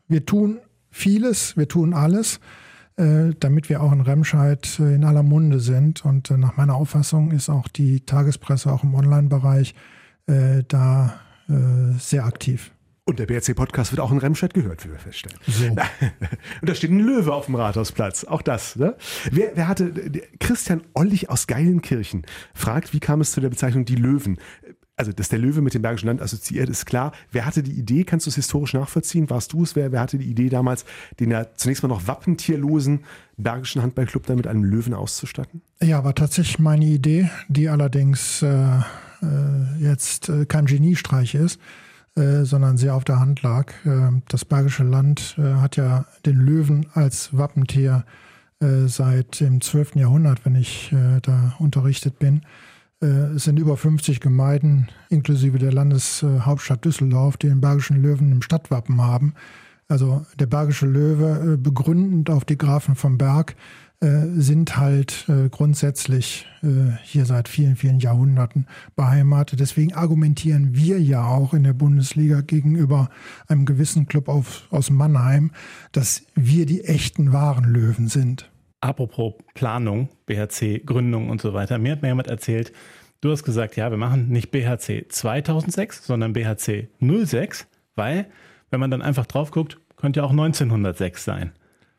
wir 0.07 0.27
tun 0.27 0.59
vieles, 0.91 1.57
wir 1.57 1.67
tun 1.67 1.95
alles. 1.95 2.41
Äh, 2.97 3.35
damit 3.41 3.69
wir 3.69 3.83
auch 3.83 3.91
in 3.91 4.03
Remscheid 4.03 4.79
äh, 4.79 4.95
in 4.95 5.05
aller 5.05 5.25
Munde 5.25 5.59
sind. 5.59 6.05
Und 6.05 6.31
äh, 6.31 6.37
nach 6.37 6.57
meiner 6.57 6.77
Auffassung 6.77 7.33
ist 7.33 7.49
auch 7.49 7.67
die 7.67 8.07
Tagespresse 8.07 8.73
auch 8.73 8.85
im 8.85 8.95
Online-Bereich 8.95 9.75
da 10.27 11.21
sehr 11.99 12.25
aktiv. 12.25 12.73
Und 13.05 13.19
der 13.19 13.27
BRC-Podcast 13.27 13.93
wird 13.93 14.01
auch 14.01 14.11
in 14.11 14.17
Remscheid 14.17 14.55
gehört, 14.55 14.83
wie 14.87 14.91
wir 14.91 14.99
feststellen. 14.99 15.39
So. 15.47 15.67
Und 15.69 15.79
da 16.63 16.75
steht 16.75 16.91
ein 16.91 17.01
Löwe 17.01 17.35
auf 17.35 17.45
dem 17.45 17.57
Rathausplatz. 17.57 18.25
Auch 18.25 18.41
das. 18.41 18.77
Ne? 18.77 18.97
Wer, 19.31 19.51
wer 19.55 19.69
hatte, 19.69 19.93
Christian 20.41 20.81
Ollich 20.95 21.29
aus 21.29 21.47
Geilenkirchen 21.47 22.25
fragt, 22.55 22.95
wie 22.95 23.01
kam 23.01 23.21
es 23.21 23.33
zu 23.33 23.43
der 23.43 23.51
Bezeichnung 23.51 23.85
die 23.85 23.97
Löwen? 23.97 24.39
Also 24.97 25.13
dass 25.13 25.29
der 25.29 25.39
Löwe 25.39 25.61
mit 25.61 25.75
dem 25.75 25.83
Bergischen 25.83 26.07
Land 26.07 26.23
assoziiert 26.23 26.69
ist 26.69 26.87
klar. 26.87 27.13
Wer 27.33 27.47
hatte 27.47 27.63
die 27.63 27.73
Idee? 27.73 28.05
Kannst 28.05 28.27
du 28.27 28.31
es 28.31 28.37
historisch 28.37 28.75
nachvollziehen? 28.75 29.29
Warst 29.29 29.53
du 29.53 29.63
es? 29.63 29.75
Wer, 29.75 29.93
wer 29.93 30.01
hatte 30.01 30.19
die 30.19 30.31
Idee 30.31 30.49
damals, 30.49 30.85
den 31.19 31.31
ja 31.31 31.47
zunächst 31.57 31.83
mal 31.83 31.89
noch 31.89 32.07
wappentierlosen 32.07 33.01
Bergischen 33.37 33.83
Handballclub 33.83 34.27
dann 34.27 34.37
mit 34.37 34.47
einem 34.47 34.63
Löwen 34.63 34.95
auszustatten? 34.95 35.63
Ja, 35.83 36.05
war 36.05 36.15
tatsächlich 36.15 36.59
meine 36.59 36.85
Idee, 36.85 37.29
die 37.49 37.69
allerdings 37.69 38.43
äh, 38.43 38.79
äh, 39.25 39.81
jetzt 39.81 40.29
äh, 40.29 40.47
kein 40.47 40.67
Geniestreich 40.67 41.35
ist, 41.35 41.61
äh, 42.15 42.45
sondern 42.45 42.77
sehr 42.77 42.95
auf 42.95 43.03
der 43.05 43.19
Hand 43.19 43.43
lag. 43.43 43.73
Äh, 43.85 44.11
das 44.29 44.45
Bergische 44.45 44.85
Land 44.85 45.37
äh, 45.39 45.55
hat 45.55 45.77
ja 45.77 46.07
den 46.25 46.37
Löwen 46.37 46.87
als 46.95 47.37
Wappentier 47.37 48.05
seit 48.87 49.41
dem 49.41 49.61
12. 49.61 49.97
Jahrhundert, 49.97 50.47
wenn 50.47 50.55
ich 50.55 50.95
da 51.21 51.55
unterrichtet 51.59 52.19
bin. 52.19 52.47
Äh, 53.05 53.35
es 53.37 53.45
sind 53.45 53.59
über 53.59 53.77
50 53.77 54.21
Gemeinden, 54.21 54.89
inklusive 55.11 55.59
der 55.59 55.73
Landeshauptstadt 55.73 56.85
Düsseldorf, 56.85 57.37
die 57.37 57.49
den 57.49 57.61
Bergischen 57.61 58.01
Löwen 58.03 58.33
im 58.33 58.43
Stadtwappen 58.43 59.01
haben. 59.03 59.35
Also 59.89 60.25
der 60.39 60.47
Bergische 60.47 60.87
Löwe, 60.87 61.53
äh, 61.53 61.57
begründend 61.57 62.31
auf 62.31 62.45
die 62.45 62.57
Grafen 62.57 62.95
vom 62.95 63.19
Berg, 63.19 63.55
äh, 64.01 64.27
sind 64.37 64.77
halt 64.77 65.27
grundsätzlich 65.51 66.47
hier 67.03 67.27
seit 67.27 67.49
vielen, 67.49 67.77
vielen 67.77 67.99
Jahrhunderten 67.99 68.67
beheimatet. 68.97 69.61
Deswegen 69.61 69.93
argumentieren 69.93 70.75
wir 70.75 70.99
ja 70.99 71.27
auch 71.27 71.53
in 71.53 71.63
der 71.63 71.75
Bundesliga 71.75 72.41
gegenüber 72.41 73.11
einem 73.49 73.67
gewissen 73.67 74.07
Club 74.07 74.29
aus 74.29 74.91
Mannheim, 74.91 75.51
dass 75.93 76.23
wir 76.35 76.65
die 76.65 76.85
echten 76.85 77.35
wahren 77.35 77.65
Löwen 77.65 78.09
sind 78.09 78.51
apropos 78.85 79.33
Planung, 79.55 80.09
BHC, 80.27 80.81
Gründung 80.85 81.31
und 81.31 81.41
so 81.41 81.55
weiter. 81.55 81.79
Mir 81.79 81.93
hat 81.93 82.03
mir 82.03 82.09
jemand 82.09 82.29
erzählt, 82.29 82.73
du 83.25 83.33
hast 83.33 83.45
gesagt, 83.45 83.77
ja, 83.77 83.91
wir 83.91 83.99
machen 83.99 84.29
nicht 84.29 84.51
BHC 84.51 85.07
2006, 85.09 86.07
sondern 86.07 86.33
BHC 86.33 86.89
06, 87.01 87.67
weil, 87.95 88.27
wenn 88.71 88.81
man 88.81 88.91
dann 88.91 89.03
einfach 89.03 89.27
drauf 89.27 89.51
guckt, 89.51 89.79
könnte 89.97 90.21
ja 90.21 90.25
auch 90.25 90.31
1906 90.31 91.25
sein. 91.25 91.53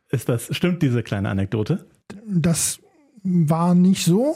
Ist 0.10 0.30
das, 0.30 0.56
stimmt 0.56 0.82
diese 0.82 1.04
kleine 1.04 1.30
Anekdote? 1.30 1.86
Das 2.28 2.80
war 3.24 3.74
nicht 3.74 4.06
so, 4.06 4.36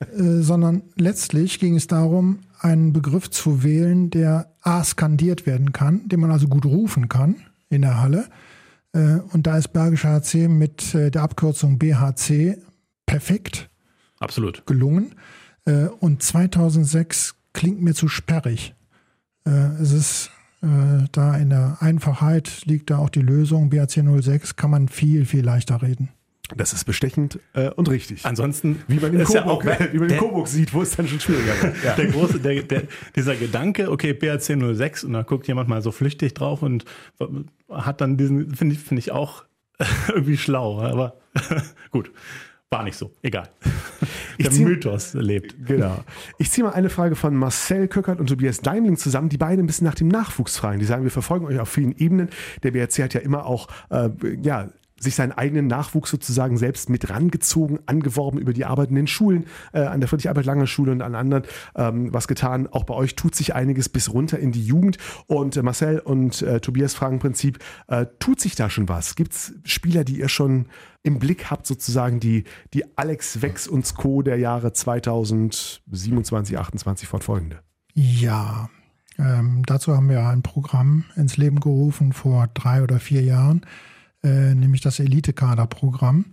äh, 0.00 0.40
sondern 0.40 0.82
letztlich 0.96 1.58
ging 1.58 1.76
es 1.76 1.86
darum, 1.86 2.40
einen 2.58 2.92
Begriff 2.92 3.30
zu 3.30 3.62
wählen, 3.62 4.10
der 4.10 4.52
A 4.60 4.84
skandiert 4.84 5.46
werden 5.46 5.72
kann, 5.72 6.06
den 6.08 6.20
man 6.20 6.30
also 6.30 6.48
gut 6.48 6.66
rufen 6.66 7.08
kann 7.08 7.36
in 7.70 7.82
der 7.82 8.00
Halle 8.00 8.26
äh, 8.92 9.20
und 9.32 9.46
da 9.46 9.56
ist 9.56 9.68
Bergischer 9.68 10.20
HC 10.20 10.48
mit 10.48 10.94
äh, 10.94 11.10
der 11.10 11.22
Abkürzung 11.22 11.78
BHC 11.78 12.58
perfekt. 13.06 13.70
Absolut. 14.18 14.66
Gelungen. 14.66 15.14
Äh, 15.66 15.86
und 15.86 16.22
2006 16.22 17.34
klingt 17.52 17.80
mir 17.82 17.94
zu 17.94 18.08
sperrig. 18.08 18.74
Es 19.44 19.90
ist 19.90 20.30
da 20.60 21.36
in 21.36 21.48
der 21.48 21.78
Einfachheit 21.80 22.66
liegt 22.66 22.90
da 22.90 22.98
auch 22.98 23.08
die 23.08 23.22
Lösung. 23.22 23.70
BHC 23.70 24.04
06 24.20 24.54
kann 24.54 24.70
man 24.70 24.88
viel, 24.88 25.24
viel 25.24 25.42
leichter 25.42 25.80
reden. 25.80 26.10
Das 26.56 26.72
ist 26.72 26.84
bestechend 26.84 27.38
äh, 27.54 27.70
und 27.70 27.88
richtig. 27.88 28.24
Ansonsten, 28.24 28.82
wie 28.88 28.98
man 28.98 29.14
in 29.14 29.24
Coburg, 29.24 29.64
ja 29.64 29.78
wie 29.92 29.98
man 29.98 30.10
in 30.10 30.18
Coburg 30.18 30.48
sieht, 30.48 30.74
wo 30.74 30.82
es 30.82 30.96
dann 30.96 31.06
schon 31.06 31.20
schwieriger 31.20 31.62
wird. 31.62 31.76
Ja. 31.84 31.94
Der 31.94 32.06
große, 32.06 32.40
der, 32.40 32.62
der, 32.62 32.82
dieser 33.14 33.36
Gedanke, 33.36 33.90
okay, 33.90 34.12
BRC 34.12 34.76
06 34.76 35.04
und 35.04 35.12
da 35.12 35.22
guckt 35.22 35.48
jemand 35.48 35.68
mal 35.68 35.82
so 35.82 35.92
flüchtig 35.92 36.34
drauf 36.34 36.62
und 36.62 36.84
hat 37.68 38.00
dann 38.00 38.16
diesen, 38.16 38.54
finde 38.54 38.74
ich, 38.74 38.80
finde 38.80 39.00
ich 39.00 39.12
auch 39.12 39.44
irgendwie 40.08 40.36
schlau, 40.36 40.80
aber 40.80 41.16
gut. 41.90 42.10
War 42.70 42.84
nicht 42.84 42.96
so, 42.96 43.10
egal. 43.22 43.48
Ich 44.38 44.46
Der 44.46 44.54
zieh, 44.54 44.64
Mythos 44.64 45.12
lebt. 45.12 45.66
Genau. 45.66 46.02
Ich 46.38 46.50
ziehe 46.50 46.66
mal 46.66 46.72
eine 46.72 46.88
Frage 46.88 47.14
von 47.14 47.36
Marcel 47.36 47.88
Köckert 47.88 48.20
und 48.20 48.28
Tobias 48.28 48.62
Deimling 48.62 48.96
zusammen, 48.96 49.28
die 49.28 49.36
beide 49.36 49.62
ein 49.62 49.66
bisschen 49.66 49.86
nach 49.86 49.94
dem 49.94 50.08
Nachwuchs 50.08 50.56
fragen. 50.56 50.78
Die 50.78 50.86
sagen, 50.86 51.04
wir 51.04 51.10
verfolgen 51.10 51.44
euch 51.44 51.60
auf 51.60 51.68
vielen 51.68 51.94
Ebenen. 51.98 52.30
Der 52.62 52.70
BRC 52.70 53.00
hat 53.00 53.12
ja 53.12 53.20
immer 53.20 53.44
auch 53.44 53.68
äh, 53.90 54.08
ja, 54.42 54.70
sich 55.00 55.14
seinen 55.14 55.32
eigenen 55.32 55.66
Nachwuchs 55.66 56.10
sozusagen 56.10 56.56
selbst 56.58 56.90
mit 56.90 57.10
rangezogen, 57.10 57.80
angeworben 57.86 58.38
über 58.38 58.52
die 58.52 58.66
Arbeit 58.66 58.90
in 58.90 58.96
den 58.96 59.06
Schulen, 59.06 59.46
äh, 59.72 59.80
an 59.80 60.00
der 60.00 60.08
Friedrich-Albert-Lange-Schule 60.08 60.92
und 60.92 61.02
an 61.02 61.14
anderen 61.14 61.44
ähm, 61.74 62.12
was 62.12 62.28
getan. 62.28 62.68
Auch 62.68 62.84
bei 62.84 62.94
euch 62.94 63.16
tut 63.16 63.34
sich 63.34 63.54
einiges 63.54 63.88
bis 63.88 64.12
runter 64.12 64.38
in 64.38 64.52
die 64.52 64.64
Jugend. 64.64 64.98
Und 65.26 65.56
äh, 65.56 65.62
Marcel 65.62 65.98
und 66.00 66.42
äh, 66.42 66.60
Tobias 66.60 66.94
fragen 66.94 67.14
im 67.14 67.20
Prinzip, 67.20 67.58
äh, 67.88 68.06
tut 68.18 68.40
sich 68.40 68.54
da 68.54 68.68
schon 68.68 68.88
was? 68.88 69.14
Gibt 69.16 69.32
es 69.32 69.54
Spieler, 69.64 70.04
die 70.04 70.18
ihr 70.18 70.28
schon 70.28 70.66
im 71.02 71.18
Blick 71.18 71.50
habt, 71.50 71.66
sozusagen 71.66 72.20
die, 72.20 72.44
die 72.74 72.84
Alex 72.98 73.40
Wex 73.40 73.66
und 73.66 73.94
Co. 73.94 74.20
der 74.20 74.36
Jahre 74.36 74.74
2027, 74.74 76.58
28 76.58 77.08
fortfolgende? 77.08 77.60
Ja, 77.94 78.68
ähm, 79.18 79.62
dazu 79.66 79.96
haben 79.96 80.10
wir 80.10 80.26
ein 80.26 80.42
Programm 80.42 81.04
ins 81.16 81.38
Leben 81.38 81.60
gerufen 81.60 82.12
vor 82.12 82.48
drei 82.52 82.82
oder 82.82 83.00
vier 83.00 83.22
Jahren 83.22 83.62
äh, 84.22 84.54
nämlich 84.54 84.82
das 84.82 85.00
Elite-Kader-Programm. 85.00 86.26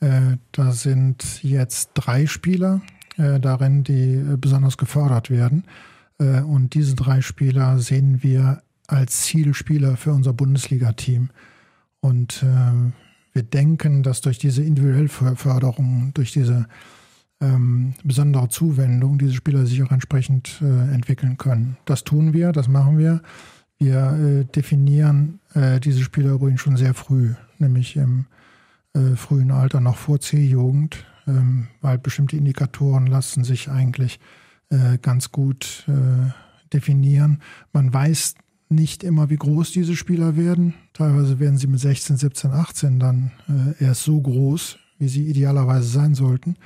Äh, 0.00 0.36
da 0.52 0.72
sind 0.72 1.42
jetzt 1.42 1.90
drei 1.94 2.26
Spieler 2.26 2.82
äh, 3.16 3.40
darin, 3.40 3.84
die 3.84 4.22
besonders 4.38 4.76
gefördert 4.76 5.30
werden. 5.30 5.64
Und 6.18 6.74
diese 6.74 6.96
drei 6.96 7.22
Spieler 7.22 7.78
sehen 7.78 8.22
wir 8.22 8.62
als 8.86 9.22
Zielspieler 9.22 9.96
für 9.96 10.12
unser 10.12 10.34
Bundesliga-Team. 10.34 11.30
Und 12.00 12.44
wir 13.32 13.42
denken, 13.42 14.02
dass 14.02 14.20
durch 14.20 14.36
diese 14.36 14.62
individuelle 14.62 15.08
Förderung, 15.08 16.10
durch 16.12 16.32
diese 16.32 16.66
ähm, 17.40 17.94
besondere 18.04 18.50
Zuwendung 18.50 19.16
diese 19.16 19.32
Spieler 19.32 19.64
sich 19.64 19.82
auch 19.82 19.92
entsprechend 19.92 20.60
entwickeln 20.60 21.38
können. 21.38 21.78
Das 21.86 22.04
tun 22.04 22.34
wir, 22.34 22.52
das 22.52 22.68
machen 22.68 22.98
wir. 22.98 23.22
Wir 23.80 24.12
äh, 24.12 24.44
definieren 24.44 25.40
äh, 25.54 25.80
diese 25.80 26.02
Spieler 26.02 26.32
übrigens 26.32 26.60
schon 26.60 26.76
sehr 26.76 26.92
früh, 26.92 27.32
nämlich 27.58 27.96
im 27.96 28.26
äh, 28.92 29.16
frühen 29.16 29.50
Alter, 29.50 29.80
noch 29.80 29.96
vor 29.96 30.20
C-Jugend, 30.20 31.06
ähm, 31.26 31.68
weil 31.80 31.96
bestimmte 31.96 32.36
Indikatoren 32.36 33.06
lassen 33.06 33.42
sich 33.42 33.70
eigentlich 33.70 34.20
äh, 34.68 34.98
ganz 35.00 35.32
gut 35.32 35.86
äh, 35.88 36.30
definieren. 36.74 37.40
Man 37.72 37.92
weiß 37.92 38.34
nicht 38.68 39.02
immer, 39.02 39.30
wie 39.30 39.36
groß 39.36 39.72
diese 39.72 39.96
Spieler 39.96 40.36
werden. 40.36 40.74
Teilweise 40.92 41.40
werden 41.40 41.56
sie 41.56 41.66
mit 41.66 41.80
16, 41.80 42.18
17, 42.18 42.50
18 42.50 43.00
dann 43.00 43.32
äh, 43.48 43.82
erst 43.82 44.04
so 44.04 44.20
groß, 44.20 44.78
wie 44.98 45.08
sie 45.08 45.26
idealerweise 45.26 45.88
sein 45.88 46.14
sollten. 46.14 46.56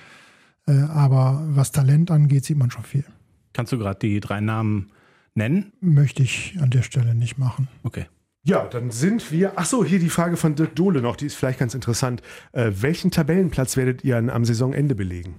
Äh, 0.66 0.72
aber 0.80 1.44
was 1.46 1.70
Talent 1.70 2.10
angeht, 2.10 2.44
sieht 2.44 2.58
man 2.58 2.72
schon 2.72 2.82
viel. 2.82 3.04
Kannst 3.52 3.72
du 3.72 3.78
gerade 3.78 4.00
die 4.00 4.18
drei 4.18 4.40
Namen 4.40 4.90
nennen? 5.34 5.72
Möchte 5.80 6.22
ich 6.22 6.56
an 6.60 6.70
der 6.70 6.82
Stelle 6.82 7.14
nicht 7.14 7.38
machen. 7.38 7.68
Okay. 7.82 8.06
Ja, 8.42 8.66
dann 8.66 8.90
sind 8.90 9.32
wir. 9.32 9.54
Ach 9.56 9.64
so, 9.64 9.84
hier 9.84 9.98
die 9.98 10.10
Frage 10.10 10.36
von 10.36 10.54
Dirk 10.54 10.76
Dohle 10.76 11.00
noch, 11.00 11.16
die 11.16 11.26
ist 11.26 11.34
vielleicht 11.34 11.58
ganz 11.58 11.74
interessant. 11.74 12.22
Äh, 12.52 12.72
welchen 12.74 13.10
Tabellenplatz 13.10 13.76
werdet 13.76 14.04
ihr 14.04 14.18
am 14.18 14.44
Saisonende 14.44 14.94
belegen? 14.94 15.36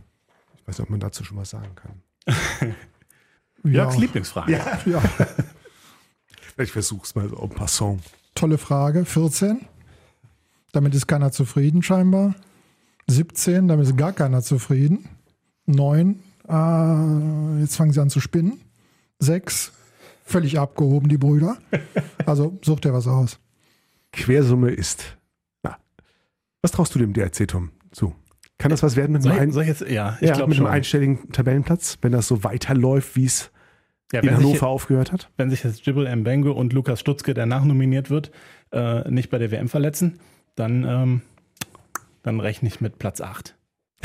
Ich 0.58 0.68
weiß 0.68 0.80
nicht, 0.80 0.86
ob 0.86 0.90
man 0.90 1.00
dazu 1.00 1.24
schon 1.24 1.38
was 1.38 1.52
sagen 1.52 1.76
kann. 1.76 2.02
Jörgs 3.64 3.98
Lieblingsfrage. 3.98 4.52
Ja. 4.52 4.80
ja. 4.86 5.02
ich 6.64 6.72
versuch's 6.72 7.14
mal 7.14 7.30
so 7.30 7.38
en 7.38 7.50
passant. 7.50 8.02
Tolle 8.34 8.58
Frage. 8.58 9.06
14. 9.06 9.62
Damit 10.72 10.96
ist 10.96 11.08
keiner 11.08 11.32
zufrieden, 11.32 11.84
scheinbar. 11.84 12.36
17, 13.08 13.68
damit 13.68 13.88
ist 13.88 13.98
gar 13.98 14.14
keiner 14.14 14.42
zufrieden. 14.42 15.08
9, 15.68 16.20
äh, 16.48 17.62
jetzt 17.62 17.76
fangen 17.76 17.92
sie 17.92 18.02
an 18.02 18.10
zu 18.10 18.20
spinnen. 18.20 18.60
6, 19.20 19.72
völlig 20.26 20.60
abgehoben, 20.60 21.08
die 21.08 21.18
Brüder. 21.18 21.58
Also 22.26 22.58
sucht 22.64 22.86
er 22.86 22.94
was 22.94 23.06
aus. 23.08 23.40
Quersumme 24.12 24.72
ist. 24.72 25.16
Na. 25.62 25.78
Was 26.64 26.72
traust 26.72 26.96
du 26.96 27.00
dem 27.00 27.14
DRC, 27.14 27.48
Tom, 27.48 27.70
zu? 27.92 28.16
Kann 28.58 28.72
das 28.72 28.82
was 28.82 28.96
werden 28.96 29.12
mit, 29.12 29.24
einem, 29.26 29.36
ich, 29.36 29.42
ein, 29.42 29.52
soll 29.52 29.62
ich 29.64 29.70
jetzt, 29.70 29.82
ja, 29.88 30.18
ich 30.22 30.28
ja, 30.30 30.34
glaube 30.34 30.50
mit 30.50 30.58
schon. 30.58 30.66
einem 30.66 30.76
einstelligen 30.76 31.32
Tabellenplatz, 31.32 32.00
wenn 32.02 32.14
das 32.14 32.28
so 32.28 32.44
weiterläuft, 32.44 33.16
wie 33.16 33.26
es 33.26 33.52
Ja, 34.12 34.22
in 34.22 34.32
Hannover 34.32 34.54
sich, 34.54 34.64
aufgehört 34.64 35.12
hat? 35.12 35.30
wenn 35.38 35.52
sich 35.52 35.64
jetzt 35.64 35.86
Jibril 35.86 36.14
Mbengue 36.16 36.52
und 36.54 36.74
Lukas 36.74 37.00
Stutzke, 37.00 37.36
der 37.36 37.46
nachnominiert 37.46 38.10
wird, 38.10 38.32
äh, 38.72 39.08
nicht 39.12 39.30
bei 39.30 39.38
der 39.38 39.52
WM 39.52 39.68
verletzen, 39.70 40.20
dann, 40.56 40.84
ähm, 40.84 41.22
dann 42.24 42.40
rechne 42.40 42.68
ich 42.70 42.82
mit 42.82 42.98
Platz 42.98 43.22
8. 43.22 43.56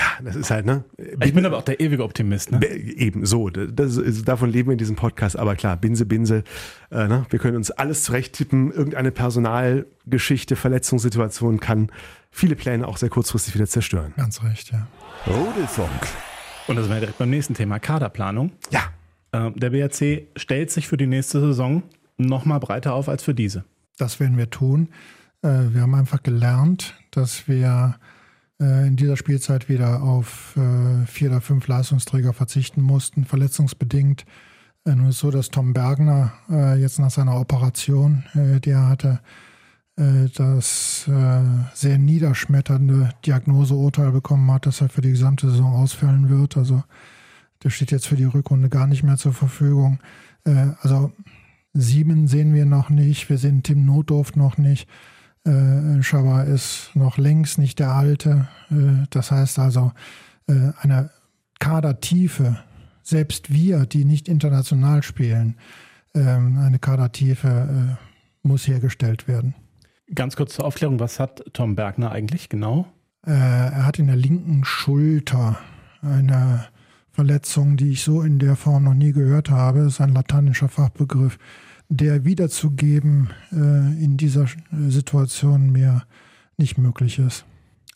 Ja, 0.00 0.24
das 0.24 0.34
ist 0.36 0.50
halt, 0.50 0.64
ne? 0.64 0.84
Ich 1.22 1.34
bin 1.34 1.44
aber 1.44 1.58
auch 1.58 1.62
der 1.62 1.78
ewige 1.80 2.04
Optimist. 2.04 2.52
Ne? 2.52 2.58
Be- 2.58 2.68
Eben 2.68 3.26
so, 3.26 3.50
das 3.50 3.96
ist, 3.98 4.26
davon 4.26 4.50
leben 4.50 4.68
wir 4.68 4.72
in 4.72 4.78
diesem 4.78 4.96
Podcast. 4.96 5.36
Aber 5.38 5.56
klar, 5.56 5.76
Binse, 5.76 6.06
Binse, 6.06 6.42
äh, 6.90 7.06
ne? 7.06 7.26
wir 7.28 7.38
können 7.38 7.56
uns 7.56 7.70
alles 7.70 8.04
zurechttippen. 8.04 8.72
Irgendeine 8.72 9.10
Personalgeschichte, 9.10 10.56
Verletzungssituation 10.56 11.60
kann 11.60 11.90
viele 12.30 12.56
Pläne 12.56 12.88
auch 12.88 12.96
sehr 12.96 13.10
kurzfristig 13.10 13.54
wieder 13.54 13.66
zerstören. 13.66 14.14
Ganz 14.16 14.42
recht, 14.42 14.72
ja. 14.72 14.86
Rudelfunk. 15.26 15.90
Und 16.66 16.76
das 16.76 16.88
wäre 16.88 17.00
direkt 17.00 17.18
beim 17.18 17.30
nächsten 17.30 17.54
Thema, 17.54 17.78
Kaderplanung. 17.78 18.52
Ja, 18.70 18.84
Äh, 19.32 19.50
der 19.52 19.70
BRC 19.70 20.28
stellt 20.36 20.70
sich 20.70 20.88
für 20.88 20.96
die 20.96 21.06
nächste 21.06 21.40
Saison 21.40 21.82
nochmal 22.16 22.58
breiter 22.60 22.94
auf 22.94 23.08
als 23.08 23.22
für 23.22 23.34
diese. 23.34 23.64
Das 23.98 24.18
werden 24.18 24.36
wir 24.38 24.50
tun. 24.50 24.88
Äh, 25.42 25.48
Wir 25.72 25.82
haben 25.82 25.94
einfach 25.94 26.22
gelernt, 26.22 26.94
dass 27.10 27.46
wir 27.48 27.96
in 28.88 28.96
dieser 28.96 29.16
Spielzeit 29.16 29.68
wieder 29.68 30.02
auf 30.02 30.56
äh, 30.56 31.06
vier 31.06 31.30
oder 31.30 31.40
fünf 31.40 31.66
Leistungsträger 31.66 32.32
verzichten 32.32 32.82
mussten, 32.82 33.24
verletzungsbedingt. 33.24 34.24
Äh, 34.84 34.94
Nun 34.94 35.08
ist 35.08 35.18
so, 35.18 35.30
dass 35.30 35.48
Tom 35.48 35.72
Bergner 35.72 36.32
äh, 36.50 36.80
jetzt 36.80 36.98
nach 36.98 37.10
seiner 37.10 37.40
Operation, 37.40 38.24
äh, 38.34 38.60
die 38.60 38.70
er 38.70 38.88
hatte, 38.88 39.20
äh, 39.96 40.28
das 40.34 41.08
äh, 41.08 41.42
sehr 41.74 41.98
niederschmetternde 41.98 43.10
Diagnoseurteil 43.26 44.12
bekommen 44.12 44.50
hat, 44.52 44.66
dass 44.66 44.80
er 44.80 44.88
für 44.88 45.00
die 45.00 45.10
gesamte 45.10 45.50
Saison 45.50 45.72
ausfallen 45.74 46.28
wird. 46.28 46.56
Also 46.56 46.82
der 47.62 47.70
steht 47.70 47.90
jetzt 47.90 48.06
für 48.08 48.16
die 48.16 48.24
Rückrunde 48.24 48.68
gar 48.68 48.86
nicht 48.86 49.02
mehr 49.02 49.16
zur 49.16 49.32
Verfügung. 49.32 50.00
Äh, 50.44 50.68
Also 50.82 51.12
Sieben 51.72 52.26
sehen 52.26 52.52
wir 52.52 52.66
noch 52.66 52.90
nicht. 52.90 53.30
Wir 53.30 53.38
sehen 53.38 53.62
Tim 53.62 53.84
Notdorf 53.84 54.34
noch 54.34 54.58
nicht. 54.58 54.88
Äh, 55.44 56.02
Schaber 56.02 56.44
ist 56.44 56.90
noch 56.94 57.18
längst 57.18 57.58
nicht 57.58 57.78
der 57.78 57.92
Alte. 57.92 58.48
Äh, 58.70 59.06
das 59.10 59.30
heißt 59.30 59.58
also, 59.58 59.92
äh, 60.46 60.72
eine 60.80 61.10
Kadertiefe, 61.58 62.58
selbst 63.02 63.52
wir, 63.52 63.86
die 63.86 64.04
nicht 64.04 64.28
international 64.28 65.02
spielen, 65.02 65.56
ähm, 66.14 66.58
eine 66.58 66.78
Kadertiefe 66.78 67.48
äh, 67.98 68.46
muss 68.46 68.66
hergestellt 68.66 69.28
werden. 69.28 69.54
Ganz 70.14 70.36
kurz 70.36 70.54
zur 70.54 70.64
Aufklärung, 70.64 70.98
was 70.98 71.20
hat 71.20 71.44
Tom 71.52 71.76
Bergner 71.76 72.10
eigentlich 72.10 72.48
genau? 72.48 72.86
Äh, 73.26 73.30
er 73.30 73.86
hat 73.86 73.98
in 73.98 74.06
der 74.06 74.16
linken 74.16 74.64
Schulter 74.64 75.58
eine 76.02 76.66
Verletzung, 77.12 77.76
die 77.76 77.92
ich 77.92 78.02
so 78.02 78.22
in 78.22 78.38
der 78.38 78.56
Form 78.56 78.84
noch 78.84 78.94
nie 78.94 79.12
gehört 79.12 79.50
habe. 79.50 79.80
Das 79.80 79.94
ist 79.94 80.00
ein 80.00 80.14
lateinischer 80.14 80.68
Fachbegriff, 80.68 81.38
der 81.90 82.24
wiederzugeben 82.24 83.30
äh, 83.52 83.56
in 84.02 84.16
dieser 84.16 84.44
äh, 84.44 84.88
Situation 84.88 85.70
mir 85.70 86.04
nicht 86.56 86.78
möglich 86.78 87.18
ist. 87.18 87.44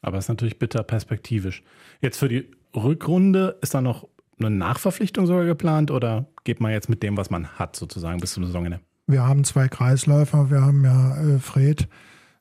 Aber 0.02 0.18
ist 0.18 0.28
natürlich 0.28 0.59
bitter 0.59 0.83
perspektivisch. 0.83 1.62
Jetzt 2.02 2.18
für 2.18 2.28
die 2.28 2.50
Rückrunde 2.74 3.57
ist 3.62 3.72
da 3.72 3.80
noch 3.80 4.09
eine 4.38 4.50
Nachverpflichtung 4.50 5.26
sogar 5.26 5.46
geplant 5.46 5.90
oder 5.90 6.26
geht 6.42 6.61
man 6.61 6.72
jetzt 6.72 6.88
mit 6.88 7.02
dem, 7.02 7.16
was 7.16 7.30
man 7.30 7.46
hat, 7.46 7.76
sozusagen 7.76 8.20
bis 8.20 8.33
zum 8.33 8.44
Saisonende? 8.44 8.80
Wir 9.07 9.26
haben 9.26 9.44
zwei 9.44 9.68
Kreisläufer. 9.68 10.50
Wir 10.50 10.62
haben 10.62 10.85
ja 10.85 11.16
äh, 11.16 11.38
Fred 11.38 11.88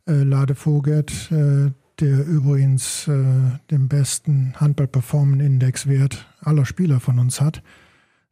äh, 0.07 0.23
Ladevogel, 0.23 1.05
äh, 1.29 1.71
der 1.99 2.25
übrigens 2.25 3.07
äh, 3.07 3.23
den 3.69 3.87
besten 3.87 4.53
Handball-Performance-Index-Wert 4.59 6.25
aller 6.41 6.65
Spieler 6.65 6.99
von 6.99 7.19
uns 7.19 7.39
hat, 7.39 7.61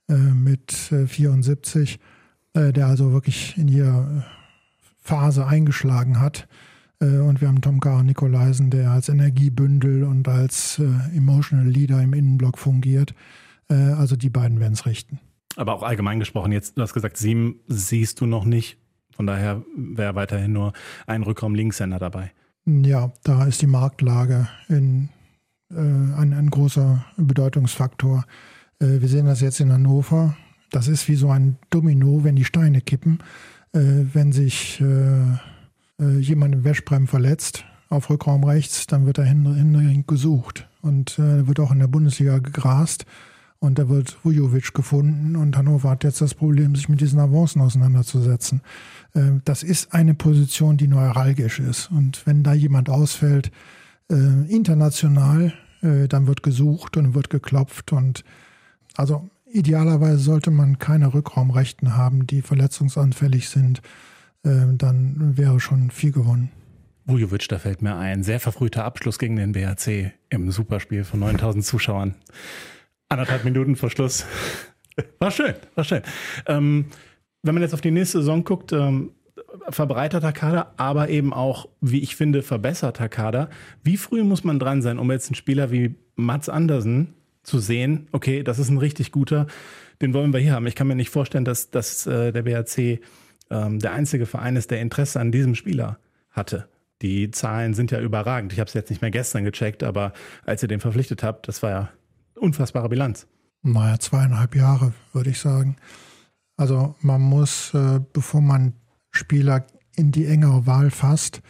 äh, 0.09 0.15
mit 0.15 0.91
äh, 0.91 1.05
74, 1.05 1.99
äh, 2.53 2.73
der 2.73 2.87
also 2.87 3.11
wirklich 3.13 3.57
in 3.57 3.67
jeder 3.67 4.25
Phase 4.99 5.45
eingeschlagen 5.47 6.19
hat. 6.19 6.47
Äh, 6.99 7.17
und 7.19 7.41
wir 7.41 7.47
haben 7.47 7.61
Tom 7.61 7.79
Kara 7.79 8.03
Nikolaisen, 8.03 8.69
der 8.69 8.91
als 8.91 9.09
Energiebündel 9.09 10.03
und 10.03 10.27
als 10.27 10.79
äh, 10.79 11.15
Emotional 11.15 11.67
Leader 11.67 12.01
im 12.01 12.13
Innenblock 12.13 12.57
fungiert. 12.57 13.13
Äh, 13.69 13.75
also 13.75 14.15
die 14.15 14.29
beiden 14.29 14.59
werden 14.59 14.73
es 14.73 14.85
richten. 14.85 15.19
Aber 15.55 15.73
auch 15.73 15.83
allgemein 15.83 16.19
gesprochen, 16.19 16.51
jetzt, 16.51 16.77
du 16.77 16.81
hast 16.81 16.93
gesagt, 16.93 17.17
sieben 17.17 17.59
siehst 17.67 18.21
du 18.21 18.25
noch 18.25 18.45
nicht. 18.45 18.77
Von 19.13 19.27
daher 19.27 19.63
wäre 19.75 20.15
weiterhin 20.15 20.53
nur 20.53 20.73
ein 21.05 21.23
Rückraum 21.23 21.55
Linkshänder 21.55 21.99
dabei. 21.99 22.31
Ja, 22.65 23.11
da 23.23 23.45
ist 23.45 23.61
die 23.61 23.67
Marktlage 23.67 24.47
in, 24.69 25.09
äh, 25.69 25.75
ein, 25.75 26.33
ein 26.33 26.49
großer 26.49 27.05
Bedeutungsfaktor. 27.17 28.23
Äh, 28.79 29.01
wir 29.01 29.07
sehen 29.07 29.25
das 29.25 29.41
jetzt 29.41 29.59
in 29.59 29.71
Hannover. 29.71 30.35
Das 30.71 30.87
ist 30.87 31.07
wie 31.07 31.15
so 31.15 31.29
ein 31.29 31.57
Domino, 31.69 32.23
wenn 32.23 32.35
die 32.35 32.45
Steine 32.45 32.81
kippen. 32.81 33.19
Äh, 33.73 34.05
wenn 34.13 34.31
sich 34.31 34.81
äh, 34.81 35.21
äh, 35.99 36.17
jemand 36.19 36.55
im 36.55 36.63
Wäschbrem 36.63 37.07
verletzt 37.07 37.65
auf 37.89 38.09
Rückraum 38.09 38.43
rechts, 38.45 38.87
dann 38.87 39.05
wird 39.05 39.17
er 39.17 39.25
händeringend 39.25 40.07
gesucht. 40.07 40.67
Und 40.81 41.19
äh, 41.19 41.45
wird 41.47 41.59
auch 41.59 41.71
in 41.71 41.79
der 41.79 41.87
Bundesliga 41.87 42.39
gegrast. 42.39 43.05
Und 43.59 43.77
da 43.77 43.89
wird 43.89 44.17
Vujovic 44.23 44.73
gefunden 44.73 45.35
und 45.35 45.55
Hannover 45.55 45.91
hat 45.91 46.03
jetzt 46.03 46.21
das 46.21 46.33
Problem, 46.33 46.73
sich 46.73 46.89
mit 46.89 46.99
diesen 46.99 47.19
Avancen 47.19 47.61
auseinanderzusetzen. 47.61 48.61
Äh, 49.13 49.41
Das 49.45 49.61
ist 49.61 49.93
eine 49.93 50.15
Position, 50.15 50.77
die 50.77 50.87
neuralgisch 50.87 51.59
ist. 51.59 51.91
Und 51.91 52.25
wenn 52.25 52.43
da 52.43 52.53
jemand 52.53 52.89
ausfällt, 52.89 53.51
äh, 54.09 54.15
international, 54.47 55.53
dann 55.83 56.27
wird 56.27 56.43
gesucht 56.43 56.95
und 56.95 57.15
wird 57.15 57.31
geklopft. 57.31 57.91
Und 57.91 58.23
also 58.95 59.31
idealerweise 59.53 60.17
sollte 60.17 60.51
man 60.51 60.79
keine 60.79 61.13
Rückraumrechten 61.13 61.95
haben, 61.95 62.27
die 62.27 62.41
verletzungsanfällig 62.41 63.49
sind. 63.49 63.81
Äh, 64.43 64.75
Dann 64.77 65.37
wäre 65.37 65.59
schon 65.59 65.91
viel 65.91 66.11
gewonnen. 66.11 66.51
Vujovic, 67.05 67.47
da 67.49 67.59
fällt 67.59 67.81
mir 67.81 67.97
ein. 67.97 68.23
Sehr 68.23 68.39
verfrühter 68.39 68.85
Abschluss 68.85 69.19
gegen 69.19 69.35
den 69.35 69.53
BHC 69.53 70.13
im 70.29 70.51
Superspiel 70.51 71.03
von 71.03 71.19
9000 71.19 71.65
Zuschauern. 71.65 72.15
Anderthalb 73.09 73.43
Minuten 73.43 73.75
vor 73.75 73.89
Schluss. 73.89 74.25
War 75.19 75.31
schön, 75.31 75.55
war 75.73 75.85
schön. 75.85 76.01
Ähm, 76.47 76.87
wenn 77.43 77.55
man 77.55 77.63
jetzt 77.63 77.73
auf 77.73 77.81
die 77.81 77.91
nächste 77.91 78.19
Saison 78.19 78.43
guckt, 78.43 78.73
ähm, 78.73 79.11
verbreiterter 79.69 80.33
Kader, 80.33 80.73
aber 80.77 81.09
eben 81.09 81.33
auch, 81.33 81.67
wie 81.79 82.01
ich 82.01 82.15
finde, 82.15 82.43
verbesserter 82.43 83.09
Kader. 83.09 83.49
Wie 83.83 83.97
früh 83.97 84.23
muss 84.23 84.43
man 84.43 84.59
dran 84.59 84.81
sein, 84.81 84.99
um 84.99 85.09
jetzt 85.09 85.29
einen 85.29 85.35
Spieler 85.35 85.71
wie 85.71 85.95
Mats 86.15 86.49
Andersen 86.49 87.13
zu 87.43 87.59
sehen, 87.59 88.07
okay, 88.11 88.43
das 88.43 88.59
ist 88.59 88.69
ein 88.69 88.77
richtig 88.77 89.11
guter, 89.11 89.47
den 90.01 90.13
wollen 90.13 90.33
wir 90.33 90.39
hier 90.39 90.53
haben. 90.53 90.67
Ich 90.67 90.75
kann 90.75 90.87
mir 90.87 90.95
nicht 90.95 91.09
vorstellen, 91.09 91.45
dass, 91.45 91.69
dass 91.69 92.05
äh, 92.07 92.31
der 92.31 92.43
BHC 92.43 93.01
ähm, 93.49 93.79
der 93.79 93.93
einzige 93.93 94.25
Verein 94.25 94.55
ist, 94.55 94.71
der 94.71 94.81
Interesse 94.81 95.19
an 95.19 95.31
diesem 95.31 95.55
Spieler 95.55 95.99
hatte. 96.31 96.67
Die 97.01 97.31
Zahlen 97.31 97.73
sind 97.73 97.91
ja 97.91 97.99
überragend. 97.99 98.53
Ich 98.53 98.59
habe 98.59 98.67
es 98.67 98.73
jetzt 98.73 98.89
nicht 98.89 99.01
mehr 99.01 99.11
gestern 99.11 99.43
gecheckt, 99.43 99.83
aber 99.83 100.13
als 100.45 100.61
ihr 100.61 100.67
den 100.67 100.79
verpflichtet 100.79 101.23
habt, 101.23 101.47
das 101.47 101.63
war 101.63 101.69
ja 101.69 101.89
unfassbare 102.35 102.89
Bilanz. 102.89 103.27
Naja, 103.63 103.99
zweieinhalb 103.99 104.55
Jahre, 104.55 104.93
würde 105.13 105.31
ich 105.31 105.39
sagen. 105.39 105.75
Also 106.57 106.95
man 107.01 107.21
muss, 107.21 107.73
äh, 107.73 107.99
bevor 108.13 108.41
man 108.41 108.73
Spieler 109.11 109.65
in 109.95 110.11
die 110.11 110.25
engere 110.25 110.65
Wahl 110.65 110.91
fasst, 110.91 111.41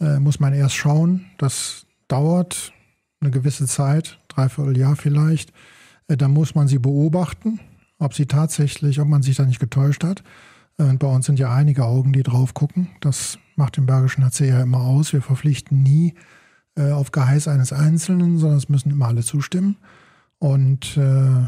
äh, 0.00 0.18
muss 0.18 0.40
man 0.40 0.52
erst 0.52 0.74
schauen. 0.74 1.26
Das 1.38 1.86
dauert 2.08 2.72
eine 3.20 3.30
gewisse 3.30 3.66
Zeit, 3.66 4.18
dreiviertel 4.34 4.76
Jahr 4.76 4.96
vielleicht. 4.96 5.52
Äh, 6.08 6.16
dann 6.16 6.32
muss 6.32 6.54
man 6.54 6.68
sie 6.68 6.78
beobachten, 6.78 7.60
ob 7.98 8.14
sie 8.14 8.26
tatsächlich, 8.26 9.00
ob 9.00 9.08
man 9.08 9.22
sich 9.22 9.36
da 9.36 9.44
nicht 9.44 9.60
getäuscht 9.60 10.04
hat. 10.04 10.22
Und 10.78 10.98
bei 10.98 11.06
uns 11.06 11.26
sind 11.26 11.38
ja 11.38 11.54
einige 11.54 11.84
Augen, 11.84 12.12
die 12.12 12.22
drauf 12.22 12.54
gucken. 12.54 12.88
Das 13.00 13.38
macht 13.56 13.76
den 13.76 13.86
Bergischen 13.86 14.24
HC 14.24 14.48
ja 14.48 14.62
immer 14.62 14.80
aus. 14.80 15.12
Wir 15.12 15.22
verpflichten 15.22 15.82
nie 15.82 16.14
auf 16.74 17.12
Geheiß 17.12 17.48
eines 17.48 17.74
Einzelnen, 17.74 18.38
sondern 18.38 18.56
es 18.56 18.70
müssen 18.70 18.90
immer 18.90 19.08
alle 19.08 19.22
zustimmen. 19.22 19.76
Und 20.38 20.96
äh, 20.96 21.46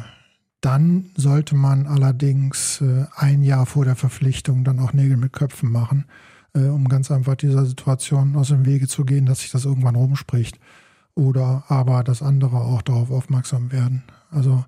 dann 0.64 1.10
sollte 1.14 1.56
man 1.56 1.86
allerdings 1.86 2.80
äh, 2.80 3.06
ein 3.16 3.42
Jahr 3.42 3.66
vor 3.66 3.84
der 3.84 3.96
Verpflichtung 3.96 4.64
dann 4.64 4.78
auch 4.78 4.92
Nägel 4.92 5.16
mit 5.16 5.32
Köpfen 5.32 5.70
machen, 5.70 6.06
äh, 6.54 6.68
um 6.68 6.88
ganz 6.88 7.10
einfach 7.10 7.34
dieser 7.34 7.66
Situation 7.66 8.34
aus 8.36 8.48
dem 8.48 8.64
Wege 8.64 8.88
zu 8.88 9.04
gehen, 9.04 9.26
dass 9.26 9.40
sich 9.40 9.50
das 9.50 9.64
irgendwann 9.64 9.96
rumspricht. 9.96 10.58
Oder 11.14 11.64
aber, 11.68 12.02
dass 12.02 12.22
andere 12.22 12.56
auch 12.56 12.82
darauf 12.82 13.10
aufmerksam 13.10 13.70
werden. 13.70 14.02
Also 14.30 14.64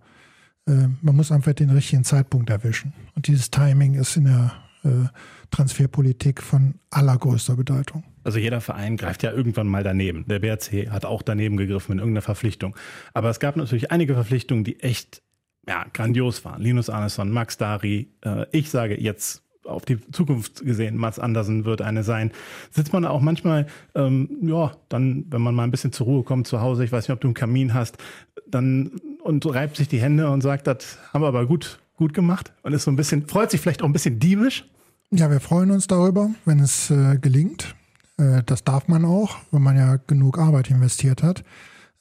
äh, 0.67 0.89
man 1.03 1.17
muss 1.17 1.33
einfach 1.33 1.55
den 1.55 1.71
richtigen 1.71 2.05
Zeitpunkt 2.05 2.51
erwischen. 2.51 2.93
Und 3.15 3.27
dieses 3.27 3.51
Timing 3.51 3.95
ist 3.95 4.17
in 4.17 4.25
der 4.25 4.53
äh, 4.85 5.09
Transferpolitik 5.51 6.43
von 6.43 6.75
allergrößter 6.91 7.57
Bedeutung. 7.57 8.05
Also 8.25 8.39
jeder 8.39 8.61
Verein 8.61 8.97
greift 8.97 9.23
ja 9.23 9.33
irgendwann 9.33 9.69
mal 9.69 9.85
daneben. 9.85 10.25
Der 10.27 10.41
BRC 10.41 10.91
hat 10.91 11.05
auch 11.05 11.23
daneben 11.23 11.57
gegriffen 11.57 11.93
in 11.93 11.99
irgendeiner 11.99 12.23
Verpflichtung. 12.23 12.77
Aber 13.15 13.31
es 13.31 13.41
gab 13.41 13.57
natürlich 13.57 13.93
einige 13.93 14.15
Verpflichtungen, 14.15 14.65
die 14.65 14.81
echt 14.81 15.23
ja, 15.69 15.85
grandios 15.93 16.45
waren. 16.45 16.63
Linus 16.63 16.91
Arneson, 16.91 17.31
Max 17.31 17.57
Dari. 17.57 18.13
Äh, 18.25 18.47
ich 18.53 18.71
sage 18.71 19.01
jetzt 19.01 19.43
auf 19.67 19.85
die 19.85 19.99
Zukunft 20.13 20.65
gesehen, 20.65 20.97
Mats 20.97 21.19
Andersen 21.19 21.65
wird 21.65 21.83
eine 21.83 22.03
sein. 22.03 22.31
Sitzt 22.71 22.93
man 22.93 23.05
auch 23.05 23.21
manchmal, 23.21 23.67
ähm, 23.95 24.29
ja, 24.43 24.73
dann, 24.89 25.27
wenn 25.31 25.43
man 25.43 25.55
mal 25.55 25.65
ein 25.65 25.71
bisschen 25.71 25.93
zur 25.93 26.07
Ruhe 26.07 26.23
kommt 26.23 26.47
zu 26.47 26.61
Hause, 26.61 26.85
ich 26.85 26.93
weiß 26.93 27.09
nicht, 27.09 27.15
ob 27.15 27.21
du 27.21 27.29
einen 27.29 27.35
Kamin 27.35 27.75
hast, 27.75 27.99
dann 28.47 28.93
und 29.23 29.45
reibt 29.47 29.77
sich 29.77 29.89
die 29.89 30.01
Hände 30.01 30.31
und 30.31 30.41
sagt, 30.41 30.67
das 30.67 30.99
haben 31.13 31.23
wir 31.23 31.29
aber 31.29 31.47
gut, 31.47 31.81
gut 31.97 32.15
gemacht 32.15 32.53
und 32.63 32.73
ist 32.73 32.85
so 32.85 32.91
ein 32.91 32.97
bisschen, 32.97 33.27
freut 33.27 33.51
sich 33.51 33.61
vielleicht 33.61 33.83
auch 33.83 33.87
ein 33.87 33.93
bisschen 33.93 34.19
diebisch. 34.19 34.69
Ja, 35.11 35.31
wir 35.31 35.41
freuen 35.41 35.71
uns 35.71 35.87
darüber, 35.87 36.31
wenn 36.45 36.61
es 36.61 36.91
äh, 36.91 37.19
gelingt. 37.19 37.75
Äh, 38.19 38.43
das 38.45 38.65
darf 38.65 38.89
man 38.89 39.05
auch, 39.05 39.37
wenn 39.51 39.63
man 39.63 39.77
ja 39.77 39.97
genug 40.07 40.39
Arbeit 40.39 40.71
investiert 40.71 41.23
hat. 41.23 41.45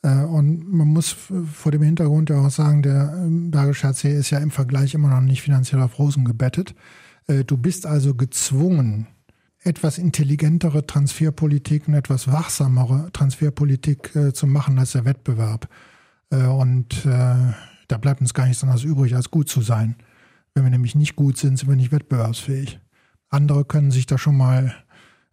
Äh, 0.01 0.23
und 0.23 0.71
man 0.71 0.88
muss 0.88 1.15
vor 1.54 1.71
dem 1.71 1.82
Hintergrund 1.82 2.30
ja 2.30 2.38
auch 2.38 2.49
sagen, 2.49 2.84
der 2.84 3.13
ähm, 3.15 3.51
Bergische 3.51 3.88
HC 3.88 4.17
ist 4.17 4.30
ja 4.30 4.39
im 4.39 4.51
Vergleich 4.51 4.93
immer 4.93 5.10
noch 5.10 5.21
nicht 5.21 5.41
finanziell 5.41 5.82
auf 5.82 5.97
Rosen 5.99 6.25
gebettet. 6.25 6.75
Äh, 7.27 7.43
du 7.43 7.57
bist 7.57 7.85
also 7.85 8.15
gezwungen, 8.15 9.07
etwas 9.63 9.97
intelligentere 9.97 10.85
Transferpolitik 10.85 11.88
und 11.88 11.95
etwas 11.95 12.31
wachsamere 12.31 13.09
Transferpolitik 13.13 14.11
zu 14.33 14.45
machen 14.45 14.77
als 14.77 14.91
der 14.91 15.05
Wettbewerb. 15.05 15.67
Und 16.29 17.03
da 17.03 17.97
bleibt 17.99 18.21
uns 18.21 18.35
gar 18.35 18.45
nichts 18.45 18.61
anderes 18.61 18.83
übrig, 18.83 19.15
als 19.15 19.31
gut 19.31 19.49
zu 19.49 19.61
sein. 19.61 19.95
Wenn 20.53 20.65
wir 20.65 20.69
nämlich 20.69 20.93
nicht 20.93 21.15
gut 21.15 21.38
sind, 21.38 21.57
sind 21.57 21.67
wir 21.67 21.75
nicht 21.75 21.91
wettbewerbsfähig. 21.91 22.79
Andere 23.29 23.65
können 23.65 23.89
sich 23.89 24.05
da 24.05 24.19
schon 24.19 24.38
mal 24.38 24.75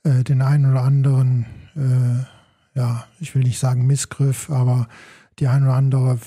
äh, 0.04 0.24
den 0.24 0.42
einen 0.42 0.70
oder 0.70 0.82
anderen, 0.82 1.46
äh, 1.76 2.78
ja, 2.78 3.04
ich 3.20 3.34
will 3.34 3.42
nicht 3.42 3.58
sagen 3.58 3.86
Missgriff, 3.86 4.50
aber 4.50 4.88
die 5.38 5.46
ein 5.46 5.62
oder 5.62 5.74
andere 5.74 6.14
äh, 6.14 6.18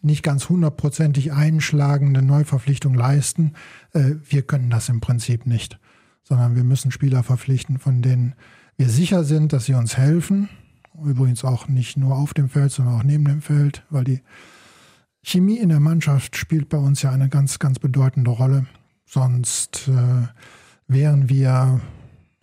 nicht 0.00 0.22
ganz 0.22 0.48
hundertprozentig 0.48 1.32
einschlagende 1.32 2.22
Neuverpflichtung 2.22 2.94
leisten. 2.94 3.52
Äh, 3.92 4.14
wir 4.28 4.42
können 4.42 4.70
das 4.70 4.88
im 4.88 5.00
Prinzip 5.00 5.46
nicht, 5.46 5.78
sondern 6.22 6.56
wir 6.56 6.64
müssen 6.64 6.90
Spieler 6.90 7.22
verpflichten, 7.22 7.78
von 7.78 8.02
denen 8.02 8.34
wir 8.76 8.88
sicher 8.88 9.24
sind, 9.24 9.52
dass 9.52 9.66
sie 9.66 9.74
uns 9.74 9.96
helfen. 9.96 10.48
Übrigens 11.04 11.44
auch 11.44 11.68
nicht 11.68 11.96
nur 11.96 12.16
auf 12.16 12.34
dem 12.34 12.48
Feld, 12.48 12.72
sondern 12.72 12.94
auch 12.94 13.02
neben 13.02 13.24
dem 13.24 13.42
Feld, 13.42 13.84
weil 13.90 14.04
die 14.04 14.20
Chemie 15.22 15.58
in 15.58 15.68
der 15.68 15.80
Mannschaft 15.80 16.36
spielt 16.36 16.68
bei 16.68 16.78
uns 16.78 17.02
ja 17.02 17.10
eine 17.10 17.28
ganz, 17.28 17.58
ganz 17.58 17.78
bedeutende 17.78 18.30
Rolle. 18.30 18.66
Sonst 19.04 19.88
äh, 19.88 20.28
wären 20.86 21.28
wir 21.28 21.80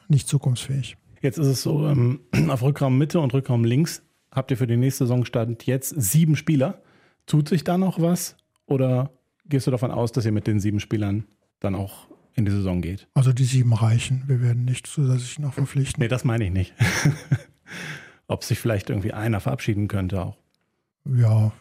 nicht 0.08 0.28
zukunftsfähig. 0.28 0.98
Jetzt 1.22 1.38
ist 1.38 1.48
es 1.48 1.62
so, 1.62 1.88
ähm, 1.88 2.20
auf 2.50 2.62
Rückraum 2.62 2.98
Mitte 2.98 3.20
und 3.20 3.34
Rückraum 3.34 3.64
links 3.64 4.02
habt 4.34 4.52
ihr 4.52 4.58
für 4.58 4.68
die 4.68 4.78
nächste 4.78 5.06
Saison 5.06 5.26
stand 5.26 5.66
jetzt 5.66 5.90
sieben 5.90 6.36
Spieler. 6.36 6.82
Tut 7.26 7.50
sich 7.50 7.64
da 7.64 7.78
noch 7.78 8.00
was 8.02 8.36
oder 8.66 9.12
gehst 9.46 9.68
du 9.68 9.72
davon 9.72 9.92
aus, 9.92 10.12
dass 10.12 10.26
ihr 10.26 10.32
mit 10.32 10.48
den 10.48 10.60
sieben 10.60 10.80
Spielern 10.80 11.26
dann 11.60 11.76
auch 11.76 12.08
in 12.34 12.46
die 12.46 12.52
Saison 12.52 12.82
geht? 12.82 13.08
Also 13.14 13.34
die 13.34 13.44
sieben 13.44 13.74
reichen. 13.74 14.24
Wir 14.28 14.42
werden 14.42 14.66
nicht 14.66 14.88
zusätzlich 14.88 15.40
noch 15.40 15.54
verpflichten. 15.54 16.02
Nee, 16.02 16.08
das 16.08 16.24
meine 16.24 16.46
ich 16.46 16.52
nicht. 16.52 16.74
Ob 18.28 18.44
sich 18.44 18.60
vielleicht 18.60 18.90
irgendwie 18.90 19.14
einer 19.14 19.40
verabschieden 19.40 19.88
könnte 19.88 20.22
auch. 20.22 20.38
Ja, 21.06 21.52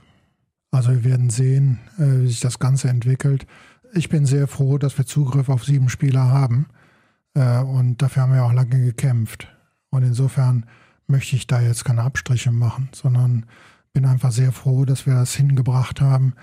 also 0.70 0.90
wir 0.90 1.04
werden 1.04 1.30
sehen, 1.30 1.80
äh, 1.98 2.22
wie 2.22 2.28
sich 2.28 2.40
das 2.40 2.58
Ganze 2.58 2.88
entwickelt. 2.88 3.46
Ich 3.92 4.08
bin 4.08 4.24
sehr 4.24 4.46
froh, 4.46 4.78
dass 4.78 4.96
wir 4.96 5.06
Zugriff 5.06 5.48
auf 5.48 5.64
sieben 5.64 5.88
Spieler 5.88 6.28
haben. 6.28 6.66
Äh, 7.34 7.60
und 7.60 8.02
dafür 8.02 8.22
haben 8.22 8.34
wir 8.34 8.44
auch 8.44 8.52
lange 8.52 8.84
gekämpft. 8.84 9.48
Und 9.90 10.04
insofern 10.04 10.66
möchte 11.08 11.36
ich 11.36 11.46
da 11.46 11.60
jetzt 11.60 11.84
keine 11.84 12.02
Abstriche 12.02 12.52
machen, 12.52 12.88
sondern 12.92 13.46
bin 13.92 14.04
einfach 14.04 14.32
sehr 14.32 14.52
froh, 14.52 14.84
dass 14.84 15.06
wir 15.06 15.14
das 15.14 15.34
hingebracht 15.34 16.00
haben, 16.00 16.34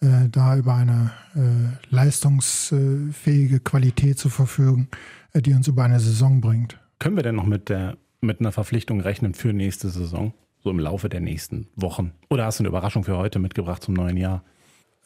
äh, 0.00 0.28
da 0.30 0.56
über 0.56 0.74
eine 0.74 1.10
äh, 1.34 1.94
leistungsfähige 1.94 3.60
Qualität 3.60 4.18
zu 4.18 4.28
verfügen, 4.28 4.88
die 5.34 5.54
uns 5.54 5.68
über 5.68 5.84
eine 5.84 6.00
Saison 6.00 6.40
bringt. 6.40 6.78
Können 6.98 7.16
wir 7.16 7.22
denn 7.22 7.34
noch 7.34 7.46
mit, 7.46 7.68
der, 7.68 7.96
mit 8.20 8.40
einer 8.40 8.52
Verpflichtung 8.52 9.00
rechnen 9.00 9.34
für 9.34 9.52
nächste 9.52 9.88
Saison? 9.88 10.34
So 10.62 10.70
im 10.70 10.78
Laufe 10.78 11.08
der 11.08 11.20
nächsten 11.20 11.66
Wochen? 11.74 12.12
Oder 12.30 12.44
hast 12.44 12.58
du 12.58 12.62
eine 12.62 12.68
Überraschung 12.68 13.02
für 13.02 13.16
heute 13.16 13.38
mitgebracht 13.38 13.82
zum 13.82 13.94
neuen 13.94 14.16
Jahr? 14.16 14.42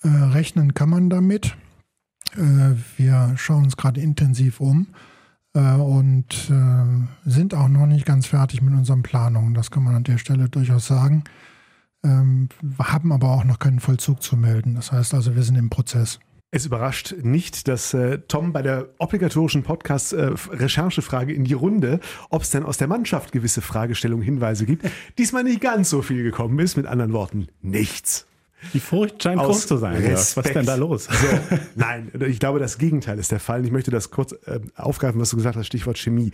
rechnen 0.03 0.75
kann 0.75 0.91
man 0.91 1.09
damit. 1.09 1.57
wir 2.35 3.33
schauen 3.37 3.65
uns 3.65 3.79
gerade 3.79 4.01
intensiv 4.01 4.61
um. 4.61 4.89
Äh, 5.57 5.75
und 5.77 6.51
äh, 6.51 7.29
sind 7.29 7.55
auch 7.55 7.69
noch 7.69 7.87
nicht 7.87 8.05
ganz 8.05 8.27
fertig 8.27 8.61
mit 8.61 8.75
unseren 8.75 9.03
Planungen. 9.03 9.55
Das 9.55 9.71
kann 9.71 9.83
man 9.83 9.95
an 9.95 10.05
der 10.05 10.19
Stelle 10.19 10.49
durchaus 10.49 10.87
sagen. 10.87 11.25
Ähm, 12.05 12.49
haben 12.79 13.13
aber 13.13 13.31
auch 13.31 13.45
noch 13.45 13.59
keinen 13.59 13.81
Vollzug 13.81 14.23
zu 14.23 14.37
melden. 14.37 14.75
Das 14.75 14.93
heißt 14.93 15.15
also, 15.15 15.35
wir 15.35 15.43
sind 15.43 15.57
im 15.57 15.71
Prozess. 15.71 16.21
Es 16.53 16.65
überrascht 16.65 17.15
nicht, 17.23 17.67
dass 17.67 17.93
äh, 17.93 18.19
Tom 18.29 18.53
bei 18.53 18.63
der 18.63 18.89
obligatorischen 18.99 19.63
Podcast-Recherchefrage 19.65 21.33
äh, 21.33 21.37
in 21.37 21.45
die 21.45 21.55
Runde, 21.55 22.01
ob 22.31 22.43
es 22.43 22.51
denn 22.51 22.65
aus 22.65 22.79
der 22.79 22.87
Mannschaft 22.87 23.33
gewisse 23.33 23.61
Fragestellungen, 23.61 24.25
Hinweise 24.25 24.65
gibt, 24.65 24.89
diesmal 25.19 25.43
nicht 25.43 25.61
ganz 25.61 25.91
so 25.91 26.03
viel 26.03 26.23
gekommen 26.23 26.59
ist. 26.61 26.77
Mit 26.77 26.87
anderen 26.87 27.13
Worten, 27.13 27.49
nichts. 27.63 28.27
Die 28.73 28.81
Furcht 28.81 29.23
scheint 29.23 29.41
groß 29.41 29.67
zu 29.67 29.77
sein. 29.77 30.03
Was 30.13 30.37
ist 30.37 30.55
denn 30.55 30.67
da 30.67 30.75
los? 30.75 31.05
So, 31.05 31.27
nein, 31.75 32.11
ich 32.27 32.41
glaube, 32.41 32.59
das 32.59 32.79
Gegenteil 32.79 33.19
ist 33.19 33.33
der 33.33 33.41
Fall. 33.41 33.65
Ich 33.65 33.71
möchte 33.71 33.91
das 33.91 34.11
kurz 34.11 34.33
äh, 34.33 34.61
aufgreifen, 34.77 35.21
was 35.21 35.31
du 35.31 35.37
gesagt 35.37 35.57
hast, 35.57 35.67
Stichwort 35.67 35.99
Chemie. 35.99 36.33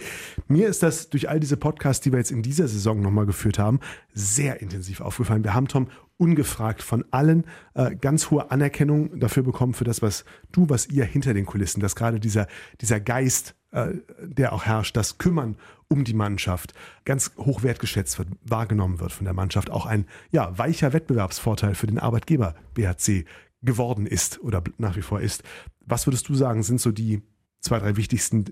Mir 0.49 0.69
ist 0.69 0.83
das 0.83 1.11
durch 1.11 1.29
all 1.29 1.41
diese 1.41 1.57
Podcasts, 1.57 2.03
die 2.03 2.13
wir 2.13 2.19
jetzt 2.19 2.31
in 2.31 2.43
dieser 2.43 2.69
Saison 2.69 3.01
nochmal 3.01 3.27
geführt 3.27 3.59
haben, 3.59 3.81
sehr 4.15 4.61
intensiv 4.61 5.01
aufgefallen. 5.01 5.45
Wir 5.45 5.55
haben 5.55 5.69
Tom 5.69 5.89
ungefragt 6.17 6.83
von 6.83 7.05
allen 7.11 7.45
äh, 7.75 7.97
ganz 7.97 8.31
hohe 8.31 8.51
Anerkennung 8.51 9.19
dafür 9.19 9.43
bekommen, 9.43 9.75
für 9.75 9.85
das, 9.85 10.03
was 10.03 10.25
du, 10.53 10.69
was 10.69 10.87
ihr 10.89 11.05
hinter 11.05 11.35
den 11.35 11.47
Kulissen, 11.47 11.81
dass 11.81 11.97
gerade 11.97 12.21
dieser, 12.21 12.47
dieser 12.81 13.01
Geist, 13.01 13.55
äh, 13.73 13.89
der 14.23 14.53
auch 14.53 14.65
herrscht, 14.65 14.97
das 14.97 15.19
Kümmern 15.19 15.57
um 15.93 16.05
die 16.05 16.15
Mannschaft 16.15 16.73
ganz 17.05 17.33
hoch 17.37 17.63
wertgeschätzt 17.63 18.19
wird, 18.19 18.29
wahrgenommen 18.43 18.99
wird 18.99 19.13
von 19.13 19.27
der 19.27 19.35
Mannschaft, 19.35 19.71
auch 19.71 19.85
ein 19.85 20.07
ja, 20.31 20.57
weicher 20.59 20.93
Wettbewerbsvorteil 20.93 21.75
für 21.75 21.87
den 21.87 21.99
Arbeitgeber 21.99 22.55
BHC 22.75 23.27
geworden 23.63 24.07
ist 24.07 24.41
oder 24.41 24.65
nach 24.79 24.97
wie 24.97 25.03
vor 25.03 25.21
ist. 25.21 25.43
Was 25.85 26.07
würdest 26.07 26.29
du 26.29 26.35
sagen, 26.35 26.63
sind 26.63 26.81
so 26.81 26.91
die 26.91 27.23
zwei, 27.61 27.79
drei 27.79 27.97
wichtigsten 27.97 28.47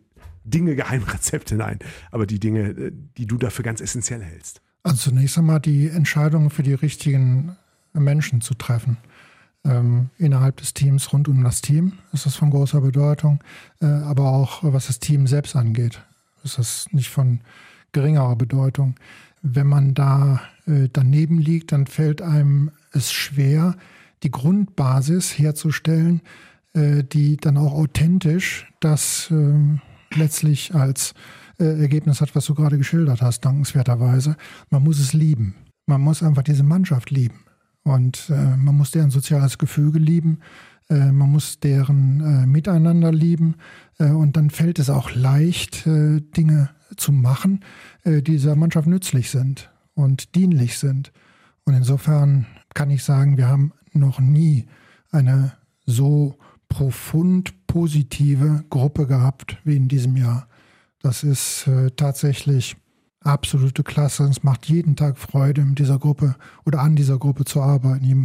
Dinge, 0.44 0.76
Geheimrezepte, 0.76 1.57
nein, 1.57 1.79
aber 2.11 2.26
die 2.26 2.38
Dinge, 2.38 2.68
äh, 2.68 2.92
die 3.16 3.26
du 3.26 3.38
dafür 3.38 3.64
ganz 3.64 3.81
essentiell 3.81 4.22
hältst? 4.22 4.61
Also 4.83 5.11
zunächst 5.11 5.36
einmal 5.38 5.61
die 5.61 5.88
Entscheidung 5.88 6.51
für 6.51 6.62
die 6.62 6.74
richtigen 6.74 7.57
Menschen 7.93 8.41
zu 8.41 8.55
treffen. 8.55 8.99
Ähm, 9.64 10.11
innerhalb 10.16 10.57
des 10.59 10.72
Teams, 10.72 11.12
rund 11.12 11.28
um 11.28 11.43
das 11.43 11.61
Team 11.61 11.95
ist 12.12 12.24
das 12.24 12.36
von 12.36 12.51
großer 12.51 12.80
Bedeutung, 12.80 13.43
äh, 13.80 13.86
aber 13.86 14.30
auch 14.30 14.61
was 14.62 14.86
das 14.86 15.01
Team 15.01 15.26
selbst 15.26 15.57
angeht 15.57 16.03
ist 16.45 16.59
das 16.59 16.86
nicht 16.93 17.09
von 17.09 17.41
geringerer 17.93 18.36
Bedeutung. 18.36 18.95
Wenn 19.43 19.66
man 19.66 19.95
da 19.95 20.41
äh, 20.66 20.88
daneben 20.93 21.38
liegt, 21.38 21.72
dann 21.72 21.86
fällt 21.86 22.22
einem 22.22 22.70
es 22.93 23.12
schwer, 23.12 23.76
die 24.22 24.30
Grundbasis 24.30 25.38
herzustellen, 25.38 26.20
äh, 26.74 27.03
die 27.05 27.36
dann 27.36 27.57
auch 27.57 27.72
authentisch 27.72 28.70
das 28.80 29.30
äh, 29.30 29.78
letztlich 30.14 30.74
als 30.74 31.14
äh, 31.59 31.80
Ergebnis 31.80 32.20
hat, 32.20 32.34
was 32.34 32.47
du 32.47 32.55
gerade 32.55 32.78
geschildert 32.78 33.22
hast, 33.22 33.45
dankenswerterweise. 33.45 34.36
Man 34.70 34.82
muss 34.82 34.99
es 34.99 35.12
lieben. 35.12 35.55
Man 35.86 36.01
muss 36.01 36.22
einfach 36.22 36.43
diese 36.43 36.62
Mannschaft 36.62 37.11
lieben. 37.11 37.45
Und 37.82 38.30
äh, 38.30 38.57
man 38.57 38.76
muss 38.76 38.91
deren 38.91 39.11
soziales 39.11 39.59
Gefüge 39.59 39.99
lieben, 39.99 40.41
äh, 40.88 41.12
man 41.12 41.30
muss 41.30 41.61
deren 41.61 42.51
Miteinander 42.51 43.11
lieben 43.11 43.55
und 44.05 44.36
dann 44.36 44.51
fällt 44.51 44.78
es 44.78 44.90
auch 44.90 45.14
leicht, 45.14 45.86
äh, 45.86 46.20
Dinge 46.20 46.70
zu 46.96 47.12
machen, 47.12 47.64
äh, 48.05 48.22
die 48.22 48.32
dieser 48.32 48.57
Mannschaft 48.57 48.88
nützlich 48.88 49.30
sind 49.30 49.70
und 49.94 50.34
dienlich 50.34 50.78
sind. 50.78 51.12
Und 51.64 51.74
insofern 51.74 52.46
kann 52.74 52.90
ich 52.90 53.05
sagen, 53.05 53.36
wir 53.36 53.48
haben 53.48 53.72
noch 53.92 54.20
nie 54.20 54.66
eine 55.11 55.53
so 55.86 56.36
profund 56.68 57.66
positive 57.66 58.64
Gruppe 58.70 59.07
gehabt 59.07 59.59
wie 59.64 59.76
in 59.76 59.88
diesem 59.88 60.16
Jahr. 60.16 60.48
Das 61.03 61.22
ist 61.22 61.66
äh, 61.66 61.90
tatsächlich 61.90 62.76
absolute 63.20 63.82
Klasse. 63.82 64.24
Es 64.24 64.42
macht 64.42 64.66
jeden 64.66 64.96
Tag 64.96 65.18
Freude, 65.18 65.62
mit 65.62 65.78
dieser 65.78 65.98
Gruppe 65.98 66.36
oder 66.64 66.80
an 66.80 66.96
dieser 66.96 67.18
Gruppe 67.18 67.44
zu 67.44 67.61
arbeiten, 67.61 68.05
je 68.05 68.16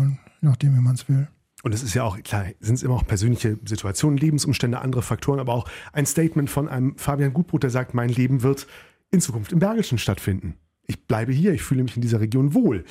nachdem, 0.42 0.76
wie 0.76 0.82
man 0.82 0.96
es 0.96 1.10
will. 1.10 1.28
Und 1.66 1.74
es 1.74 1.82
ist 1.82 1.96
ja 1.96 2.04
auch, 2.04 2.22
klar, 2.22 2.46
sind 2.60 2.76
es 2.76 2.84
immer 2.84 2.94
auch 2.94 3.08
persönliche 3.08 3.58
Situationen, 3.66 4.20
Lebensumstände, 4.20 4.80
andere 4.82 5.02
Faktoren, 5.02 5.40
aber 5.40 5.56
auch 5.56 5.68
ein 5.94 6.06
Statement 6.06 6.48
von 6.48 6.70
einem 6.70 6.96
Fabian 6.96 7.34
Gutbrot, 7.34 7.64
der 7.64 7.72
sagt, 7.72 7.96
mein 7.96 8.10
Leben 8.10 8.44
wird 8.44 8.68
in 9.10 9.20
Zukunft 9.20 9.52
im 9.52 9.58
Bergischen 9.58 9.98
stattfinden 9.98 10.60
ich 10.88 11.08
bleibe 11.08 11.32
hier, 11.32 11.54
ich 11.54 11.64
fühle 11.64 11.84
mich 11.84 11.96
in 11.96 12.02
dieser 12.02 12.20
Region 12.20 12.54
wohl. 12.54 12.84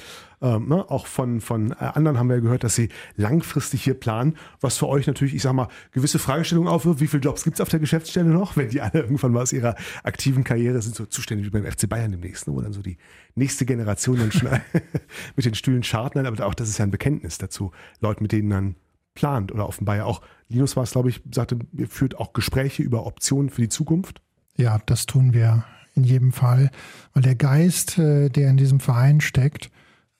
Ähm, 0.43 0.69
ne? 0.69 0.91
Auch 0.91 1.07
von, 1.07 1.41
von 1.41 1.73
äh, 1.73 1.77
anderen 1.79 2.19
haben 2.19 2.29
wir 2.29 2.41
gehört, 2.41 2.65
dass 2.65 2.75
sie 2.75 2.89
langfristig 3.17 3.85
hier 3.85 3.95
planen, 3.95 4.37
was 4.61 4.79
für 4.79 4.89
euch 4.89 5.07
natürlich, 5.07 5.35
ich 5.35 5.43
sag 5.43 5.53
mal, 5.53 5.69
gewisse 5.93 6.19
Fragestellungen 6.19 6.69
aufwirft. 6.71 7.01
Wie 7.01 7.07
viele 7.07 7.23
Jobs 7.23 7.45
gibt 7.45 7.57
es 7.57 7.61
auf 7.61 7.69
der 7.69 7.81
Geschäftsstelle 7.81 8.29
noch, 8.29 8.57
wenn 8.57 8.69
die 8.69 8.81
alle 8.81 9.01
irgendwann 9.01 9.33
mal 9.33 9.43
aus 9.43 9.53
ihrer 9.53 9.77
aktiven 10.03 10.45
Karriere 10.45 10.83
sind, 10.83 10.95
so 10.95 11.07
Zustände 11.07 11.45
wie 11.45 11.51
beim 11.51 11.65
FC 11.65 11.89
Bayern 11.89 12.11
demnächst, 12.11 12.49
ne? 12.49 12.55
wo 12.55 12.61
dann 12.61 12.73
so 12.73 12.83
die 12.83 12.99
nächste 13.35 13.65
Generation 13.65 14.19
dann 14.19 14.33
schon 14.33 14.49
mit 15.37 15.47
den 15.47 15.55
Stühlen 15.55 15.83
scharten. 15.83 16.27
Aber 16.27 16.47
auch 16.47 16.55
das 16.55 16.69
ist 16.69 16.79
ja 16.79 16.85
ein 16.85 16.91
Bekenntnis 16.91 17.39
dazu, 17.39 17.73
Leute, 18.01 18.23
mit 18.23 18.33
denen 18.33 18.49
man 18.49 18.77
plant 19.15 19.53
oder 19.53 19.69
offenbar 19.69 19.97
ja 19.97 20.05
auch, 20.05 20.23
Linus 20.49 20.77
war 20.77 20.83
es, 20.83 20.91
glaube 20.91 21.09
ich, 21.09 21.23
sagte, 21.31 21.59
ihr 21.73 21.89
führt 21.89 22.19
auch 22.19 22.33
Gespräche 22.33 22.83
über 22.83 23.07
Optionen 23.07 23.49
für 23.49 23.63
die 23.63 23.69
Zukunft. 23.69 24.21
Ja, 24.57 24.79
das 24.87 25.07
tun 25.07 25.33
wir 25.33 25.65
in 25.95 26.05
jedem 26.05 26.33
Fall, 26.33 26.71
weil 27.13 27.23
der 27.23 27.35
Geist, 27.35 27.99
äh, 27.99 28.29
der 28.29 28.51
in 28.51 28.57
diesem 28.57 28.81
Verein 28.81 29.21
steckt, 29.21 29.71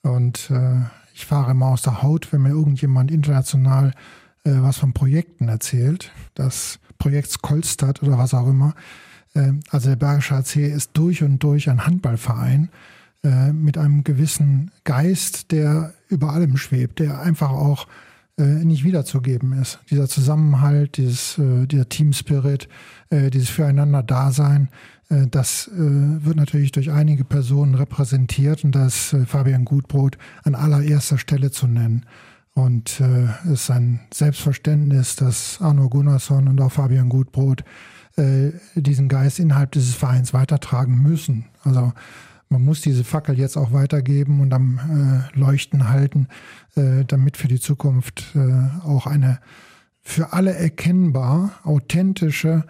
und 0.03 0.51
äh, 0.51 0.81
ich 1.15 1.25
fahre 1.25 1.53
immer 1.53 1.67
aus 1.67 1.83
der 1.83 2.03
Haut, 2.03 2.33
wenn 2.33 2.43
mir 2.43 2.51
irgendjemand 2.51 3.11
international 3.11 3.93
äh, 4.45 4.51
was 4.57 4.77
von 4.77 4.93
Projekten 4.93 5.49
erzählt, 5.49 6.13
das 6.35 6.79
Projekt 6.99 7.43
Kolstadt 7.43 8.03
oder 8.03 8.19
was 8.19 8.35
auch 8.35 8.49
immer. 8.49 8.75
also 9.71 9.89
der 9.89 9.97
Bergische 9.97 10.37
AC 10.37 10.57
ist 10.57 10.93
durch 10.95 11.23
und 11.25 11.43
durch 11.43 11.69
ein 11.69 11.85
Handballverein 11.85 12.71
mit 13.53 13.77
einem 13.77 14.05
gewissen 14.05 14.71
Geist, 14.85 15.51
der 15.51 15.93
über 16.09 16.33
allem 16.33 16.57
schwebt, 16.57 17.01
der 17.01 17.21
einfach 17.21 17.51
auch 17.51 17.89
nicht 18.39 18.85
wiederzugeben 18.85 19.53
ist. 19.61 19.81
Dieser 19.91 20.09
Zusammenhalt, 20.09 20.97
dieses, 20.97 21.35
dieser 21.37 21.89
Team-Spirit, 21.89 22.69
dieses 23.11 23.51
Füreinander-Dasein, 23.51 24.69
das 25.31 25.69
äh, 25.69 25.75
wird 25.79 26.37
natürlich 26.37 26.73
durch 26.73 26.91
einige 26.91 27.25
Personen 27.25 27.75
repräsentiert 27.75 28.65
und 28.65 28.73
da 28.73 28.87
ist 28.87 29.13
äh, 29.13 29.27
Fabian 29.27 29.65
Gutbrot 29.65 30.19
an 30.43 30.55
allererster 30.55 31.19
Stelle 31.19 31.51
zu 31.51 31.67
nennen. 31.67 32.07
Und 32.57 33.01
es 33.01 33.51
ist 33.51 33.71
ein 33.73 33.99
Selbstverständnis, 34.15 35.17
dass 35.17 35.61
Arno 35.61 35.89
Gunnarsson 35.89 36.47
und 36.47 36.61
auch 36.61 36.71
Fabian 36.71 37.09
Gutbrot 37.09 37.65
diesen 38.77 39.09
Geist 39.09 39.41
innerhalb 39.41 39.73
dieses 39.73 39.97
Vereins 39.97 40.33
weitertragen 40.33 41.03
müssen. 41.03 41.47
Also 41.65 41.93
man 42.51 42.65
muss 42.65 42.81
diese 42.81 43.03
Fackel 43.03 43.37
jetzt 43.41 43.57
auch 43.57 43.73
weitergeben 43.73 44.41
und 44.41 44.55
am 44.55 44.79
Leuchten 45.35 45.89
halten, 45.89 46.29
damit 46.77 47.37
für 47.37 47.49
die 47.49 47.59
Zukunft 47.59 48.37
auch 48.85 49.09
eine 49.09 49.41
für 50.01 50.33
alle 50.33 50.55
erkennbar 50.55 51.59
authentische 51.65 52.65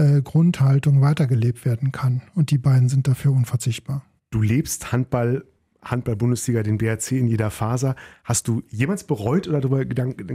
äh, 0.00 0.22
Grundhaltung 0.22 1.02
weitergelebt 1.02 1.64
werden 1.66 1.92
kann. 1.92 2.22
Und 2.34 2.50
die 2.50 2.58
beiden 2.58 2.88
sind 2.88 3.06
dafür 3.06 3.32
unverzichtbar. 3.32 4.02
Du 4.30 4.40
lebst 4.40 4.92
Handball, 4.92 5.44
Handball-Bundesliga, 5.82 6.62
den 6.62 6.78
BRC 6.78 7.12
in 7.12 7.26
jeder 7.26 7.50
Faser. 7.50 7.96
Hast 8.24 8.48
du 8.48 8.62
jemals 8.70 9.04
bereut 9.04 9.46
oder 9.46 9.60
darüber 9.60 9.84
Gedanken, 9.84 10.26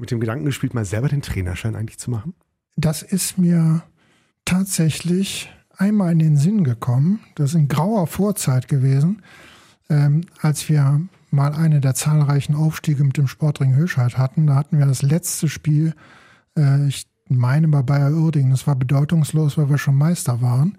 mit 0.00 0.10
dem 0.10 0.20
Gedanken 0.20 0.46
gespielt, 0.46 0.72
mal 0.72 0.84
selber 0.84 1.08
den 1.08 1.20
Trainerschein 1.20 1.76
eigentlich 1.76 1.98
zu 1.98 2.10
machen? 2.10 2.34
Das 2.76 3.02
ist 3.02 3.36
mir 3.36 3.82
tatsächlich 4.46 5.52
einmal 5.76 6.12
in 6.12 6.18
den 6.18 6.36
Sinn 6.36 6.64
gekommen. 6.64 7.20
Das 7.34 7.50
ist 7.50 7.56
in 7.56 7.68
grauer 7.68 8.06
Vorzeit 8.06 8.68
gewesen, 8.68 9.22
ähm, 9.90 10.22
als 10.40 10.68
wir 10.68 11.02
mal 11.30 11.52
eine 11.52 11.80
der 11.80 11.94
zahlreichen 11.94 12.54
Aufstiege 12.54 13.04
mit 13.04 13.16
dem 13.16 13.26
Sportring 13.26 13.74
Höschheit 13.74 14.16
hatten. 14.16 14.46
Da 14.46 14.54
hatten 14.54 14.78
wir 14.78 14.86
das 14.86 15.02
letzte 15.02 15.48
Spiel, 15.48 15.94
äh, 16.56 16.88
ich 16.88 17.09
meine 17.38 17.68
bei 17.68 17.82
Bayer 17.82 18.12
Uerdingen. 18.12 18.50
Das 18.50 18.66
war 18.66 18.76
bedeutungslos, 18.76 19.56
weil 19.56 19.70
wir 19.70 19.78
schon 19.78 19.96
Meister 19.96 20.40
waren. 20.42 20.76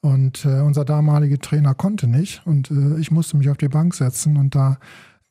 Und 0.00 0.44
äh, 0.44 0.60
unser 0.60 0.84
damaliger 0.84 1.38
Trainer 1.38 1.74
konnte 1.74 2.06
nicht. 2.06 2.42
Und 2.44 2.70
äh, 2.70 2.98
ich 2.98 3.10
musste 3.10 3.36
mich 3.36 3.48
auf 3.48 3.56
die 3.56 3.68
Bank 3.68 3.94
setzen 3.94 4.36
und 4.36 4.54
da 4.54 4.78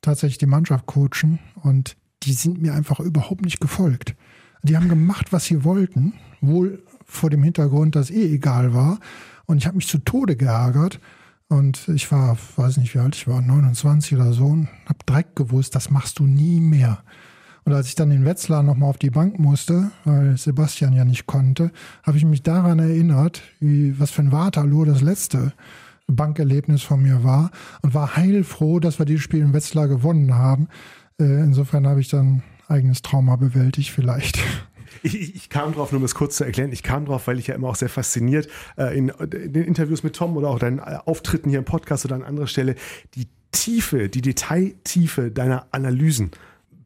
tatsächlich 0.02 0.38
die 0.38 0.46
Mannschaft 0.46 0.86
coachen. 0.86 1.38
Und 1.62 1.96
die 2.22 2.32
sind 2.32 2.60
mir 2.60 2.74
einfach 2.74 3.00
überhaupt 3.00 3.42
nicht 3.42 3.60
gefolgt. 3.60 4.14
Die 4.62 4.76
haben 4.76 4.88
gemacht, 4.88 5.32
was 5.32 5.44
sie 5.44 5.64
wollten, 5.64 6.14
wohl 6.40 6.82
vor 7.04 7.30
dem 7.30 7.42
Hintergrund, 7.42 7.94
dass 7.94 8.10
eh 8.10 8.34
egal 8.34 8.74
war. 8.74 8.98
Und 9.46 9.58
ich 9.58 9.66
habe 9.66 9.76
mich 9.76 9.86
zu 9.86 9.98
Tode 9.98 10.36
geärgert. 10.36 11.00
Und 11.48 11.86
ich 11.88 12.10
war, 12.10 12.36
weiß 12.56 12.78
nicht 12.78 12.94
wie 12.94 12.98
alt 12.98 13.14
ich 13.14 13.28
war, 13.28 13.40
29 13.40 14.14
oder 14.14 14.32
so, 14.32 14.46
und 14.46 14.68
habe 14.86 14.98
direkt 15.08 15.36
gewusst, 15.36 15.76
das 15.76 15.90
machst 15.90 16.18
du 16.18 16.26
nie 16.26 16.60
mehr. 16.60 17.04
Und 17.66 17.72
als 17.72 17.88
ich 17.88 17.96
dann 17.96 18.12
in 18.12 18.24
Wetzlar 18.24 18.62
nochmal 18.62 18.90
auf 18.90 18.98
die 18.98 19.10
Bank 19.10 19.40
musste, 19.40 19.90
weil 20.04 20.36
Sebastian 20.38 20.92
ja 20.92 21.04
nicht 21.04 21.26
konnte, 21.26 21.72
habe 22.04 22.16
ich 22.16 22.24
mich 22.24 22.44
daran 22.44 22.78
erinnert, 22.78 23.42
wie, 23.58 23.98
was 23.98 24.12
für 24.12 24.22
ein 24.22 24.30
Waterloo 24.30 24.84
das 24.84 25.02
letzte 25.02 25.52
Bankerlebnis 26.06 26.82
von 26.82 27.02
mir 27.02 27.24
war 27.24 27.50
und 27.82 27.92
war 27.92 28.14
heilfroh, 28.14 28.78
dass 28.78 29.00
wir 29.00 29.04
dieses 29.04 29.24
Spiel 29.24 29.40
in 29.40 29.52
Wetzlar 29.52 29.88
gewonnen 29.88 30.36
haben. 30.36 30.68
Äh, 31.20 31.24
insofern 31.24 31.88
habe 31.88 32.00
ich 32.00 32.08
dann 32.08 32.44
eigenes 32.68 33.02
Trauma 33.02 33.34
bewältigt 33.34 33.90
vielleicht. 33.90 34.38
Ich, 35.02 35.34
ich, 35.34 35.50
kam 35.50 35.74
drauf, 35.74 35.90
nur 35.90 35.98
um 35.98 36.02
das 36.02 36.14
kurz 36.14 36.36
zu 36.36 36.44
erklären, 36.44 36.70
ich 36.72 36.84
kam 36.84 37.04
drauf, 37.04 37.26
weil 37.26 37.38
ich 37.40 37.48
ja 37.48 37.56
immer 37.56 37.68
auch 37.68 37.76
sehr 37.76 37.88
fasziniert 37.88 38.48
äh, 38.78 38.96
in, 38.96 39.08
in, 39.08 39.52
den 39.52 39.64
Interviews 39.64 40.04
mit 40.04 40.14
Tom 40.14 40.36
oder 40.36 40.48
auch 40.48 40.60
deinen 40.60 40.78
äh, 40.78 40.98
Auftritten 41.04 41.50
hier 41.50 41.58
im 41.58 41.64
Podcast 41.64 42.04
oder 42.04 42.14
an 42.14 42.22
anderer 42.22 42.46
Stelle 42.46 42.76
die 43.14 43.26
Tiefe, 43.50 44.08
die 44.08 44.22
Detailtiefe 44.22 45.32
deiner 45.32 45.66
Analysen 45.72 46.30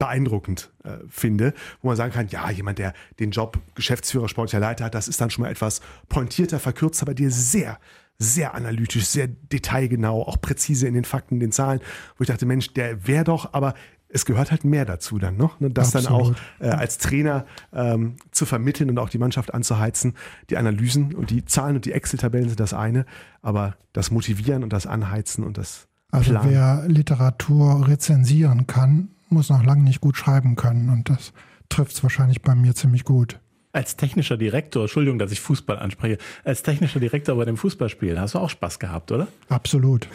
beeindruckend 0.00 0.72
äh, 0.82 0.96
finde, 1.08 1.54
wo 1.82 1.88
man 1.88 1.96
sagen 1.96 2.12
kann, 2.12 2.26
ja, 2.28 2.50
jemand, 2.50 2.78
der 2.78 2.94
den 3.20 3.30
Job 3.30 3.58
Geschäftsführer, 3.76 4.28
sportlicher 4.28 4.58
Leiter 4.58 4.86
hat, 4.86 4.94
das 4.94 5.06
ist 5.06 5.20
dann 5.20 5.30
schon 5.30 5.44
mal 5.44 5.50
etwas 5.50 5.80
pointierter, 6.08 6.58
verkürzt, 6.58 7.02
aber 7.02 7.14
dir 7.14 7.30
sehr, 7.30 7.78
sehr 8.18 8.54
analytisch, 8.54 9.06
sehr 9.06 9.28
detailgenau, 9.28 10.22
auch 10.22 10.40
präzise 10.40 10.88
in 10.88 10.94
den 10.94 11.04
Fakten, 11.04 11.38
den 11.38 11.52
Zahlen, 11.52 11.80
wo 12.16 12.22
ich 12.22 12.28
dachte, 12.28 12.46
Mensch, 12.46 12.72
der 12.72 13.06
wäre 13.06 13.24
doch, 13.24 13.52
aber 13.52 13.74
es 14.08 14.24
gehört 14.24 14.50
halt 14.50 14.64
mehr 14.64 14.86
dazu 14.86 15.18
dann 15.18 15.36
noch, 15.36 15.60
ne? 15.60 15.70
das 15.70 15.94
Absolut. 15.94 16.34
dann 16.58 16.66
auch 16.66 16.66
äh, 16.66 16.70
als 16.70 16.98
Trainer 16.98 17.44
ähm, 17.72 18.16
zu 18.32 18.46
vermitteln 18.46 18.90
und 18.90 18.98
auch 18.98 19.10
die 19.10 19.18
Mannschaft 19.18 19.54
anzuheizen. 19.54 20.14
Die 20.48 20.56
Analysen 20.56 21.14
und 21.14 21.30
die 21.30 21.44
Zahlen 21.44 21.76
und 21.76 21.84
die 21.84 21.92
Excel-Tabellen 21.92 22.48
sind 22.48 22.58
das 22.58 22.74
eine, 22.74 23.04
aber 23.42 23.76
das 23.92 24.10
Motivieren 24.10 24.64
und 24.64 24.72
das 24.72 24.86
Anheizen 24.86 25.44
und 25.44 25.58
das 25.58 25.86
also 26.10 26.30
Plan. 26.30 26.50
wer 26.50 26.84
Literatur 26.88 27.86
rezensieren 27.86 28.66
kann, 28.66 29.10
muss 29.30 29.50
noch 29.50 29.64
lange 29.64 29.82
nicht 29.82 30.00
gut 30.00 30.16
schreiben 30.16 30.56
können 30.56 30.90
und 30.90 31.08
das 31.08 31.32
trifft 31.68 31.92
es 31.92 32.02
wahrscheinlich 32.02 32.42
bei 32.42 32.54
mir 32.54 32.74
ziemlich 32.74 33.04
gut. 33.04 33.38
Als 33.72 33.96
technischer 33.96 34.36
Direktor, 34.36 34.82
Entschuldigung, 34.82 35.18
dass 35.18 35.30
ich 35.30 35.40
Fußball 35.40 35.78
anspreche, 35.78 36.18
als 36.44 36.62
technischer 36.62 36.98
Direktor 36.98 37.36
bei 37.36 37.44
dem 37.44 37.56
Fußballspiel, 37.56 38.18
hast 38.18 38.34
du 38.34 38.40
auch 38.40 38.50
Spaß 38.50 38.80
gehabt, 38.80 39.12
oder? 39.12 39.28
Absolut. 39.48 40.08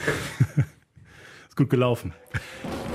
Ist 1.47 1.55
gut 1.55 1.69
gelaufen. 1.69 2.11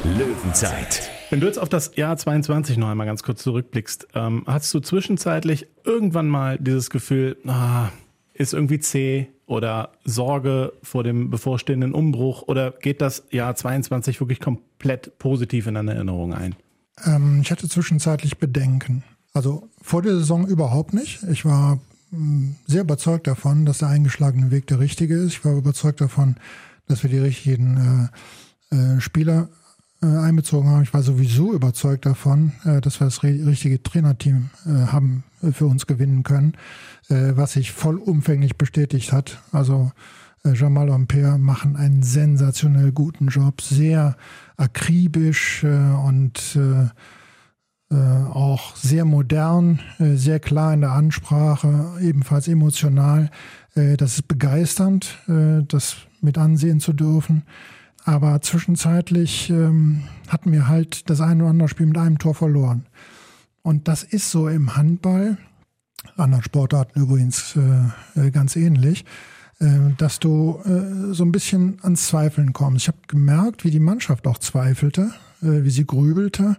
Löwenzeit. 0.04 1.10
Wenn 1.30 1.40
du 1.40 1.46
jetzt 1.46 1.58
auf 1.58 1.70
das 1.70 1.96
Jahr 1.96 2.16
22 2.16 2.76
noch 2.76 2.88
einmal 2.88 3.06
ganz 3.06 3.22
kurz 3.22 3.42
zurückblickst, 3.42 4.08
ähm, 4.14 4.44
hast 4.46 4.72
du 4.74 4.80
zwischenzeitlich 4.80 5.66
irgendwann 5.84 6.28
mal 6.28 6.58
dieses 6.58 6.90
Gefühl, 6.90 7.38
ah, 7.46 7.88
ist 8.34 8.52
irgendwie 8.52 8.80
zäh 8.80 9.28
oder 9.50 9.90
Sorge 10.04 10.72
vor 10.80 11.02
dem 11.02 11.28
bevorstehenden 11.28 11.92
Umbruch 11.92 12.42
oder 12.42 12.70
geht 12.70 13.00
das 13.00 13.24
Jahr 13.30 13.56
22 13.56 14.20
wirklich 14.20 14.38
komplett 14.38 15.18
positiv 15.18 15.66
in 15.66 15.74
deine 15.74 15.94
Erinnerung 15.94 16.32
ein? 16.32 16.54
Ähm, 17.04 17.40
ich 17.42 17.50
hatte 17.50 17.68
zwischenzeitlich 17.68 18.38
Bedenken. 18.38 19.02
Also 19.32 19.68
vor 19.82 20.02
der 20.02 20.14
Saison 20.14 20.46
überhaupt 20.46 20.94
nicht. 20.94 21.24
Ich 21.24 21.44
war 21.44 21.80
hm, 22.10 22.54
sehr 22.68 22.82
überzeugt 22.82 23.26
davon, 23.26 23.66
dass 23.66 23.78
der 23.78 23.88
eingeschlagene 23.88 24.52
Weg 24.52 24.68
der 24.68 24.78
richtige 24.78 25.16
ist. 25.16 25.32
Ich 25.32 25.44
war 25.44 25.56
überzeugt 25.56 26.00
davon, 26.00 26.36
dass 26.86 27.02
wir 27.02 27.10
die 27.10 27.18
richtigen 27.18 28.08
äh, 28.70 28.76
äh, 28.76 29.00
Spieler 29.00 29.48
einbezogen 30.06 30.68
haben. 30.68 30.82
Ich 30.82 30.94
war 30.94 31.02
sowieso 31.02 31.52
überzeugt 31.52 32.06
davon, 32.06 32.52
äh, 32.64 32.80
dass 32.80 33.00
wir 33.00 33.06
das 33.06 33.22
richtige 33.22 33.82
Trainerteam 33.82 34.50
äh, 34.66 34.86
haben 34.86 35.24
für 35.52 35.66
uns 35.66 35.86
gewinnen 35.86 36.22
können, 36.22 36.52
was 37.08 37.54
sich 37.54 37.72
vollumfänglich 37.72 38.58
bestätigt 38.58 39.10
hat. 39.10 39.42
Also 39.52 39.90
äh, 40.44 40.54
Jamal 40.54 40.90
Ampere 40.90 41.38
machen 41.38 41.76
einen 41.76 42.02
sensationell 42.02 42.92
guten 42.92 43.28
Job, 43.28 43.60
sehr 43.60 44.16
akribisch 44.56 45.64
äh, 45.64 45.68
und 46.06 46.56
äh, 46.56 46.88
auch 47.92 48.76
sehr 48.76 49.04
modern, 49.04 49.80
sehr 49.98 50.38
klar 50.38 50.72
in 50.72 50.82
der 50.82 50.92
Ansprache, 50.92 51.98
ebenfalls 52.00 52.46
emotional. 52.46 53.32
das 53.74 54.14
ist 54.14 54.28
begeisternd, 54.28 55.18
das 55.26 55.96
mit 56.20 56.38
ansehen 56.38 56.78
zu 56.78 56.92
dürfen. 56.92 57.42
Aber 58.04 58.40
zwischenzeitlich 58.40 59.50
ähm, 59.50 60.04
hatten 60.28 60.52
wir 60.52 60.68
halt 60.68 61.10
das 61.10 61.20
eine 61.20 61.42
oder 61.42 61.50
andere 61.50 61.68
Spiel 61.68 61.86
mit 61.86 61.98
einem 61.98 62.18
Tor 62.18 62.34
verloren. 62.34 62.86
Und 63.62 63.88
das 63.88 64.02
ist 64.02 64.30
so 64.30 64.48
im 64.48 64.76
Handball, 64.76 65.36
anderen 66.16 66.42
Sportarten 66.42 66.98
übrigens 66.98 67.56
äh, 67.56 68.30
ganz 68.30 68.56
ähnlich. 68.56 69.04
Äh, 69.60 69.92
dass 69.98 70.18
du 70.18 70.58
äh, 70.64 71.12
so 71.12 71.22
ein 71.22 71.32
bisschen 71.32 71.76
ans 71.82 72.06
Zweifeln 72.06 72.54
kommst. 72.54 72.84
Ich 72.84 72.88
habe 72.88 72.98
gemerkt, 73.06 73.64
wie 73.64 73.70
die 73.70 73.78
Mannschaft 73.78 74.26
auch 74.26 74.38
zweifelte, 74.38 75.10
äh, 75.42 75.64
wie 75.64 75.70
sie 75.70 75.86
grübelte. 75.86 76.56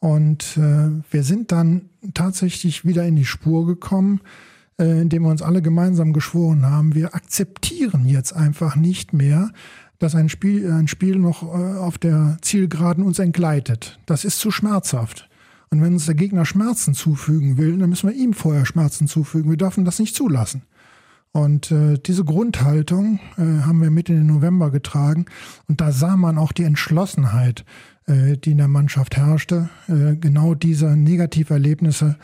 Und 0.00 0.58
wir 0.58 1.22
sind 1.22 1.50
dann 1.50 1.88
tatsächlich 2.12 2.84
wieder 2.84 3.06
in 3.06 3.16
die 3.16 3.24
Spur 3.24 3.66
gekommen, 3.66 4.20
indem 4.76 5.22
wir 5.22 5.30
uns 5.30 5.40
alle 5.40 5.62
gemeinsam 5.62 6.12
geschworen 6.12 6.66
haben, 6.66 6.94
wir 6.94 7.14
akzeptieren 7.14 8.04
jetzt 8.04 8.34
einfach 8.34 8.76
nicht 8.76 9.14
mehr, 9.14 9.50
dass 9.98 10.14
ein 10.14 10.28
Spiel, 10.28 10.70
ein 10.70 10.88
Spiel 10.88 11.16
noch 11.16 11.42
auf 11.42 11.98
der 11.98 12.36
Zielgeraden 12.42 13.04
uns 13.04 13.18
entgleitet. 13.18 13.98
Das 14.06 14.24
ist 14.24 14.38
zu 14.38 14.50
schmerzhaft. 14.50 15.28
Und 15.70 15.82
wenn 15.82 15.94
uns 15.94 16.06
der 16.06 16.14
Gegner 16.14 16.46
Schmerzen 16.46 16.94
zufügen 16.94 17.56
will, 17.56 17.78
dann 17.78 17.90
müssen 17.90 18.08
wir 18.08 18.16
ihm 18.16 18.32
vorher 18.32 18.64
Schmerzen 18.64 19.08
zufügen. 19.08 19.50
Wir 19.50 19.56
dürfen 19.56 19.84
das 19.84 19.98
nicht 19.98 20.14
zulassen. 20.14 20.62
Und 21.32 21.72
äh, 21.72 21.98
diese 21.98 22.24
Grundhaltung 22.24 23.18
äh, 23.36 23.62
haben 23.62 23.82
wir 23.82 23.90
mit 23.90 24.08
in 24.08 24.14
den 24.14 24.26
November 24.26 24.70
getragen. 24.70 25.26
Und 25.66 25.80
da 25.80 25.90
sah 25.90 26.16
man 26.16 26.38
auch 26.38 26.52
die 26.52 26.62
Entschlossenheit, 26.62 27.64
äh, 28.06 28.36
die 28.36 28.52
in 28.52 28.58
der 28.58 28.68
Mannschaft 28.68 29.16
herrschte, 29.16 29.68
äh, 29.88 30.14
genau 30.14 30.54
diese 30.54 30.96
Negativerlebnisse 30.96 32.16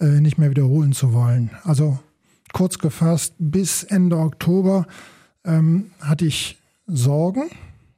äh, 0.00 0.06
nicht 0.06 0.38
mehr 0.38 0.48
wiederholen 0.48 0.92
zu 0.94 1.12
wollen. 1.12 1.50
Also 1.62 1.98
kurz 2.54 2.78
gefasst, 2.78 3.34
bis 3.38 3.82
Ende 3.82 4.16
Oktober 4.16 4.86
ähm, 5.44 5.90
hatte 6.00 6.24
ich 6.24 6.58
Sorgen, 6.86 7.50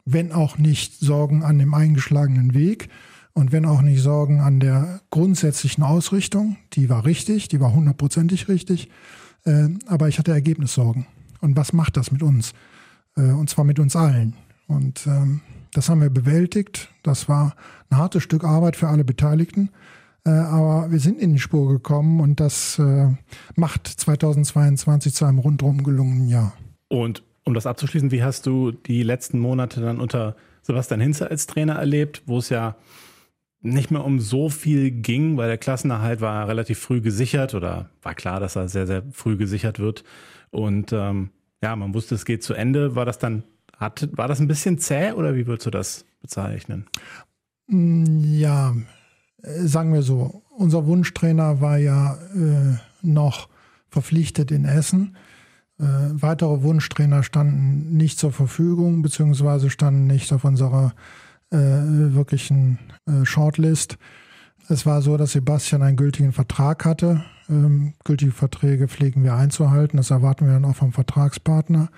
wenn 0.05 0.33
auch 0.33 0.59
nicht 0.59 0.99
Sorgen 1.01 1.43
an 1.43 1.59
dem 1.59 1.75
eingeschlagenen 1.75 2.55
Weg 2.55 2.89
und 3.33 3.53
wenn 3.53 3.67
auch 3.67 3.83
nicht 3.83 4.01
Sorgen 4.01 4.41
an 4.41 4.61
der 4.61 5.01
grundsätzlichen 5.11 5.85
Ausrichtung. 5.85 6.57
Die 6.73 6.89
war 6.89 7.05
richtig, 7.05 7.49
die 7.49 7.61
war 7.61 7.73
hundertprozentig 7.73 8.49
richtig. 8.49 8.89
Äh, 9.45 9.69
aber 9.87 10.09
ich 10.09 10.19
hatte 10.19 10.33
Ergebnissorgen. 10.33 11.07
Und 11.41 11.57
was 11.57 11.73
macht 11.73 11.97
das 11.97 12.11
mit 12.11 12.23
uns? 12.23 12.55
Äh, 13.17 13.33
und 13.33 13.51
zwar 13.51 13.65
mit 13.65 13.79
uns 13.79 13.95
allen. 13.95 14.35
Und 14.67 15.07
ähm, 15.07 15.41
das 15.73 15.89
haben 15.89 16.01
wir 16.01 16.11
bewältigt. 16.11 16.89
Das 17.03 17.29
war 17.29 17.55
ein 17.91 17.99
hartes 17.99 18.23
Stück 18.23 18.45
Arbeit 18.45 18.77
für 18.77 18.89
alle 18.89 19.05
Beteiligten. 19.05 19.71
Äh, 20.25 20.31
aber 20.31 20.91
wir 20.91 20.99
sind 20.99 21.21
in 21.21 21.35
die 21.35 21.39
Spur 21.39 21.69
gekommen 21.69 22.21
und 22.21 22.41
das 22.41 22.79
äh, 22.79 23.09
macht 23.55 23.87
2022 23.87 25.15
zu 25.15 25.25
einem 25.25 25.39
rundherum 25.39 25.85
gelungenen 25.85 26.29
Jahr. 26.29 26.53
Und 26.89 27.23
um 27.47 27.55
das 27.55 27.67
abzuschließen, 27.67 28.11
wie 28.11 28.25
hast 28.25 28.45
du 28.47 28.73
die 28.73 29.03
letzten 29.03 29.39
Monate 29.39 29.81
dann 29.81 30.01
unter 30.01 30.37
Sebastian 30.63 31.01
Hinze 31.01 31.31
als 31.31 31.47
Trainer 31.47 31.77
erlebt, 31.77 32.23
wo 32.27 32.39
es 32.39 32.49
ja 32.49 32.77
nicht 33.63 33.91
mehr 33.91 34.05
um 34.05 34.21
so 34.21 34.49
viel 34.49 34.91
ging, 34.91 35.37
weil 35.37 35.49
der 35.49 35.59
Klassenerhalt 35.59 36.21
war 36.21 36.49
relativ 36.49 36.79
früh 36.79 37.01
gesichert 37.01 37.55
oder 37.55 37.91
war 38.03 38.15
klar, 38.15 38.41
dass 38.41 38.57
er 38.57 38.69
sehr, 38.69 38.87
sehr 38.87 39.05
früh 39.13 39.37
gesichert 39.37 39.79
wird. 39.79 40.05
Und 40.51 40.93
ähm, 40.93 41.31
ja, 41.63 41.75
man 41.77 41.95
wusste, 41.95 42.17
es 42.17 42.25
geht 42.25 42.43
zu 42.43 42.53
Ende. 42.53 42.97
War 42.97 43.05
das 43.05 43.19
dann, 43.19 43.45
hat, 43.77 44.09
war 44.13 44.29
das 44.29 44.41
ein 44.41 44.49
bisschen 44.49 44.79
zäh 44.79 45.13
oder 45.13 45.35
wie 45.37 45.47
würdest 45.47 45.67
du 45.67 45.71
das 45.71 46.05
bezeichnen? 46.21 46.87
Mm, 47.69 48.23
ja, 48.25 48.75
äh, 49.43 49.67
sagen 49.67 49.93
wir 49.93 50.03
so, 50.03 50.43
unser 50.51 50.87
Wunschtrainer 50.87 51.61
war 51.61 51.79
ja 51.79 52.19
äh, 52.35 52.79
noch 53.03 53.49
verpflichtet 53.89 54.51
in 54.51 54.65
Essen. 54.65 55.17
Äh, 55.79 55.85
weitere 55.85 56.63
Wunschtrainer 56.63 57.23
standen 57.23 57.97
nicht 57.97 58.19
zur 58.19 58.33
Verfügung, 58.33 59.03
beziehungsweise 59.03 59.71
standen 59.71 60.07
nicht 60.07 60.33
auf 60.33 60.45
unserer 60.45 60.95
äh, 61.51 61.59
wirklichen 61.59 62.79
äh, 63.07 63.25
Shortlist. 63.25 63.99
Es 64.69 64.87
war 64.87 65.03
so, 65.03 65.17
dass 65.17 65.33
Sebastian 65.33 65.83
einen 65.83 65.97
gültigen 65.97 66.33
Vertrag 66.33 66.85
hatte. 66.85 67.25
Ähm, 67.49 67.93
gültige 68.05 68.33
Verträge 68.33 68.89
pflegen 68.89 69.23
wir 69.23 69.35
einzuhalten. 69.35 69.97
Das 69.97 70.11
erwarten 70.11 70.47
wir 70.47 70.55
dann 70.55 70.65
auch 70.65 70.77
vom 70.77 70.93
Vertragspartner. 70.93 71.89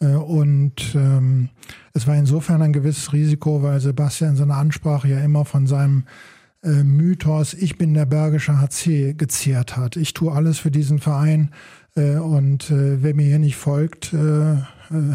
Äh, 0.00 0.08
und 0.14 0.94
ähm, 0.94 1.48
es 1.94 2.06
war 2.06 2.16
insofern 2.16 2.62
ein 2.62 2.72
gewisses 2.72 3.12
Risiko, 3.12 3.62
weil 3.62 3.80
Sebastian 3.80 4.30
in 4.30 4.36
seiner 4.36 4.56
Ansprache 4.56 5.08
ja 5.08 5.20
immer 5.20 5.44
von 5.44 5.66
seinem 5.66 6.04
äh, 6.62 6.84
Mythos, 6.84 7.54
ich 7.54 7.78
bin 7.78 7.94
der 7.94 8.06
Bergische 8.06 8.60
HC, 8.60 9.14
gezehrt 9.14 9.76
hat. 9.76 9.96
Ich 9.96 10.14
tue 10.14 10.32
alles 10.32 10.58
für 10.58 10.70
diesen 10.70 10.98
Verein 10.98 11.50
und 11.96 12.70
äh, 12.70 13.02
wer 13.02 13.14
mir 13.14 13.26
hier 13.26 13.38
nicht 13.38 13.56
folgt, 13.56 14.12
äh, 14.12 14.56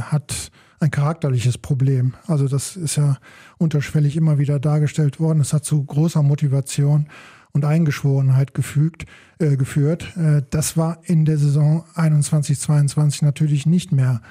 hat 0.02 0.52
ein 0.80 0.92
charakterliches 0.92 1.58
Problem. 1.58 2.16
Also 2.26 2.48
das 2.48 2.76
ist 2.76 2.96
ja 2.98 3.18
unterschwellig 3.58 4.18
immer 4.18 4.40
wieder 4.40 4.60
dargestellt 4.60 5.20
worden. 5.20 5.40
Es 5.40 5.54
hat 5.54 5.64
zu 5.64 5.84
großer 5.84 6.24
Motivation 6.24 7.08
und 7.52 7.66
Eingeschworenheit 7.66 8.54
gefügt, 8.54 9.06
äh, 9.40 9.58
geführt. 9.58 10.16
Äh, 10.18 10.42
das 10.50 10.78
war 10.78 11.00
in 11.04 11.26
der 11.26 11.38
Saison 11.38 11.86
21-22 11.96 13.24
natürlich 13.24 13.66
nicht 13.66 13.92
mehr 13.92 14.22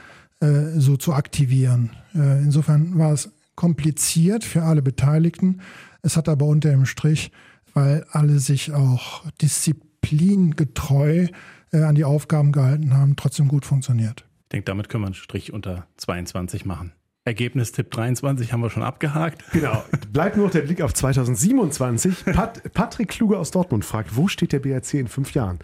äh, 0.40 0.78
so 0.78 0.96
zu 0.96 1.12
aktivieren. 1.12 1.90
Äh, 2.14 2.42
insofern 2.42 2.98
war 2.98 3.12
es 3.12 3.30
kompliziert 3.54 4.42
für 4.42 4.62
alle 4.62 4.82
Beteiligten. 4.82 5.60
Es 6.02 6.16
hat 6.16 6.28
aber 6.28 6.46
unter 6.46 6.70
dem 6.70 6.86
Strich, 6.86 7.30
weil 7.74 8.04
alle 8.10 8.38
sich 8.38 8.72
auch 8.72 9.22
disziplingetreu 9.40 11.28
äh, 11.72 11.82
an 11.82 11.94
die 11.94 12.04
Aufgaben 12.04 12.52
gehalten 12.52 12.94
haben, 12.94 13.16
trotzdem 13.16 13.48
gut 13.48 13.64
funktioniert. 13.64 14.24
Ich 14.44 14.48
denke, 14.52 14.64
damit 14.64 14.88
können 14.88 15.04
wir 15.04 15.06
einen 15.06 15.14
Strich 15.14 15.52
unter 15.52 15.86
22 15.96 16.64
machen. 16.64 16.92
Ergebnistipp 17.24 17.90
23 17.90 18.52
haben 18.52 18.62
wir 18.62 18.70
schon 18.70 18.82
abgehakt. 18.82 19.44
Genau. 19.52 19.84
Bleibt 20.12 20.36
nur 20.36 20.46
noch 20.46 20.52
der 20.52 20.62
Blick 20.62 20.80
auf 20.80 20.94
2027. 20.94 22.24
Pat 22.24 22.72
Patrick 22.72 23.08
Kluge 23.08 23.38
aus 23.38 23.50
Dortmund 23.50 23.84
fragt, 23.84 24.16
wo 24.16 24.26
steht 24.26 24.52
der 24.52 24.58
BRC 24.58 24.94
in 24.94 25.08
fünf 25.08 25.34
Jahren? 25.34 25.58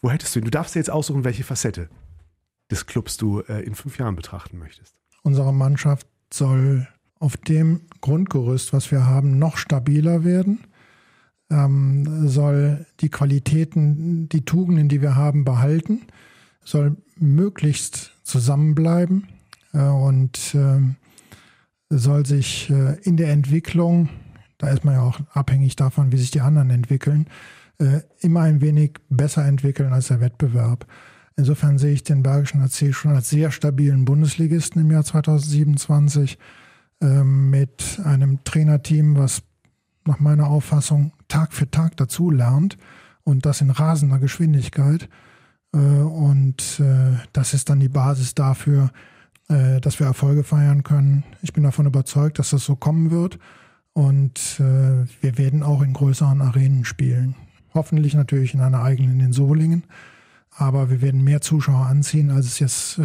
Wo 0.00 0.10
hättest 0.10 0.34
du 0.34 0.40
ihn? 0.40 0.44
Du 0.44 0.50
darfst 0.50 0.74
dir 0.74 0.78
jetzt 0.78 0.90
aussuchen, 0.90 1.24
welche 1.24 1.44
Facette 1.44 1.88
des 2.70 2.86
Clubs 2.86 3.16
du 3.16 3.40
äh, 3.40 3.62
in 3.62 3.74
fünf 3.74 3.98
Jahren 3.98 4.16
betrachten 4.16 4.58
möchtest. 4.58 4.94
Unsere 5.22 5.52
Mannschaft 5.52 6.06
soll 6.32 6.88
auf 7.18 7.36
dem 7.36 7.82
Grundgerüst, 8.00 8.72
was 8.72 8.90
wir 8.90 9.06
haben, 9.06 9.38
noch 9.38 9.56
stabiler 9.56 10.24
werden. 10.24 10.60
Ähm, 11.50 12.28
soll 12.28 12.86
die 13.00 13.10
Qualitäten, 13.10 14.28
die 14.28 14.44
Tugenden, 14.44 14.88
die 14.88 15.02
wir 15.02 15.14
haben, 15.14 15.44
behalten. 15.44 16.02
Soll 16.64 16.96
möglichst 17.16 18.12
zusammenbleiben 18.22 19.28
äh, 19.72 19.78
und 19.78 20.54
ähm, 20.54 20.96
soll 21.90 22.26
sich 22.26 22.70
äh, 22.70 22.98
in 23.02 23.16
der 23.16 23.30
Entwicklung, 23.30 24.08
da 24.58 24.68
ist 24.68 24.84
man 24.84 24.94
ja 24.94 25.02
auch 25.02 25.20
abhängig 25.32 25.76
davon, 25.76 26.12
wie 26.12 26.16
sich 26.16 26.30
die 26.30 26.40
anderen 26.40 26.70
entwickeln, 26.70 27.26
äh, 27.78 28.00
immer 28.20 28.40
ein 28.40 28.60
wenig 28.60 28.94
besser 29.08 29.44
entwickeln 29.44 29.92
als 29.92 30.08
der 30.08 30.20
Wettbewerb. 30.20 30.86
Insofern 31.36 31.78
sehe 31.78 31.92
ich 31.92 32.04
den 32.04 32.22
Bergischen 32.22 32.62
AC 32.62 32.94
schon 32.94 33.12
als 33.12 33.30
sehr 33.30 33.50
stabilen 33.50 34.04
Bundesligisten 34.04 34.80
im 34.80 34.90
Jahr 34.90 35.04
2027 35.04 36.38
ähm, 37.00 37.50
mit 37.50 38.00
einem 38.04 38.44
Trainerteam, 38.44 39.16
was 39.16 39.42
nach 40.06 40.20
meiner 40.20 40.48
Auffassung 40.48 41.12
Tag 41.28 41.52
für 41.52 41.70
Tag 41.70 41.96
dazu 41.96 42.30
lernt 42.30 42.76
und 43.24 43.46
das 43.46 43.60
in 43.60 43.70
rasender 43.70 44.18
Geschwindigkeit. 44.18 45.08
Äh, 45.72 45.78
und 45.78 46.80
äh, 46.80 47.16
das 47.32 47.54
ist 47.54 47.68
dann 47.68 47.80
die 47.80 47.88
Basis 47.88 48.34
dafür, 48.34 48.90
äh, 49.48 49.80
dass 49.80 49.98
wir 49.98 50.06
Erfolge 50.06 50.44
feiern 50.44 50.82
können. 50.82 51.24
Ich 51.42 51.52
bin 51.52 51.64
davon 51.64 51.86
überzeugt, 51.86 52.38
dass 52.38 52.50
das 52.50 52.64
so 52.64 52.76
kommen 52.76 53.10
wird. 53.10 53.38
Und 53.96 54.58
wir 54.58 55.38
werden 55.38 55.62
auch 55.62 55.80
in 55.80 55.92
größeren 55.92 56.42
Arenen 56.42 56.84
spielen. 56.84 57.36
Hoffentlich 57.74 58.14
natürlich 58.14 58.52
in 58.52 58.60
einer 58.60 58.82
eigenen 58.82 59.20
in 59.20 59.32
Solingen. 59.32 59.84
Aber 60.50 60.90
wir 60.90 61.00
werden 61.00 61.22
mehr 61.22 61.40
Zuschauer 61.40 61.86
anziehen, 61.86 62.32
als 62.32 62.46
es 62.46 62.58
jetzt 62.58 63.00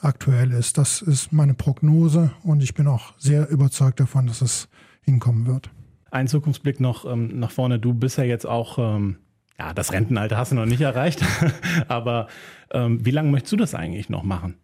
aktuell 0.00 0.52
ist. 0.52 0.78
Das 0.78 1.02
ist 1.02 1.34
meine 1.34 1.52
Prognose 1.52 2.30
und 2.44 2.62
ich 2.62 2.72
bin 2.72 2.86
auch 2.86 3.12
sehr 3.18 3.50
überzeugt 3.50 4.00
davon, 4.00 4.26
dass 4.26 4.40
es 4.40 4.68
hinkommen 5.02 5.44
wird. 5.46 5.68
Ein 6.14 6.28
Zukunftsblick 6.28 6.78
noch 6.78 7.04
ähm, 7.10 7.40
nach 7.40 7.50
vorne. 7.50 7.80
Du 7.80 7.92
bist 7.92 8.18
ja 8.18 8.24
jetzt 8.24 8.46
auch 8.46 8.78
ähm, 8.78 9.16
ja, 9.58 9.74
das 9.74 9.92
Rentenalter 9.92 10.36
hast 10.36 10.52
du 10.52 10.56
noch 10.56 10.64
nicht 10.64 10.80
erreicht, 10.80 11.24
aber 11.88 12.28
ähm, 12.70 13.04
wie 13.04 13.10
lange 13.10 13.30
möchtest 13.30 13.52
du 13.52 13.56
das 13.56 13.74
eigentlich 13.74 14.08
noch 14.08 14.22
machen? 14.22 14.54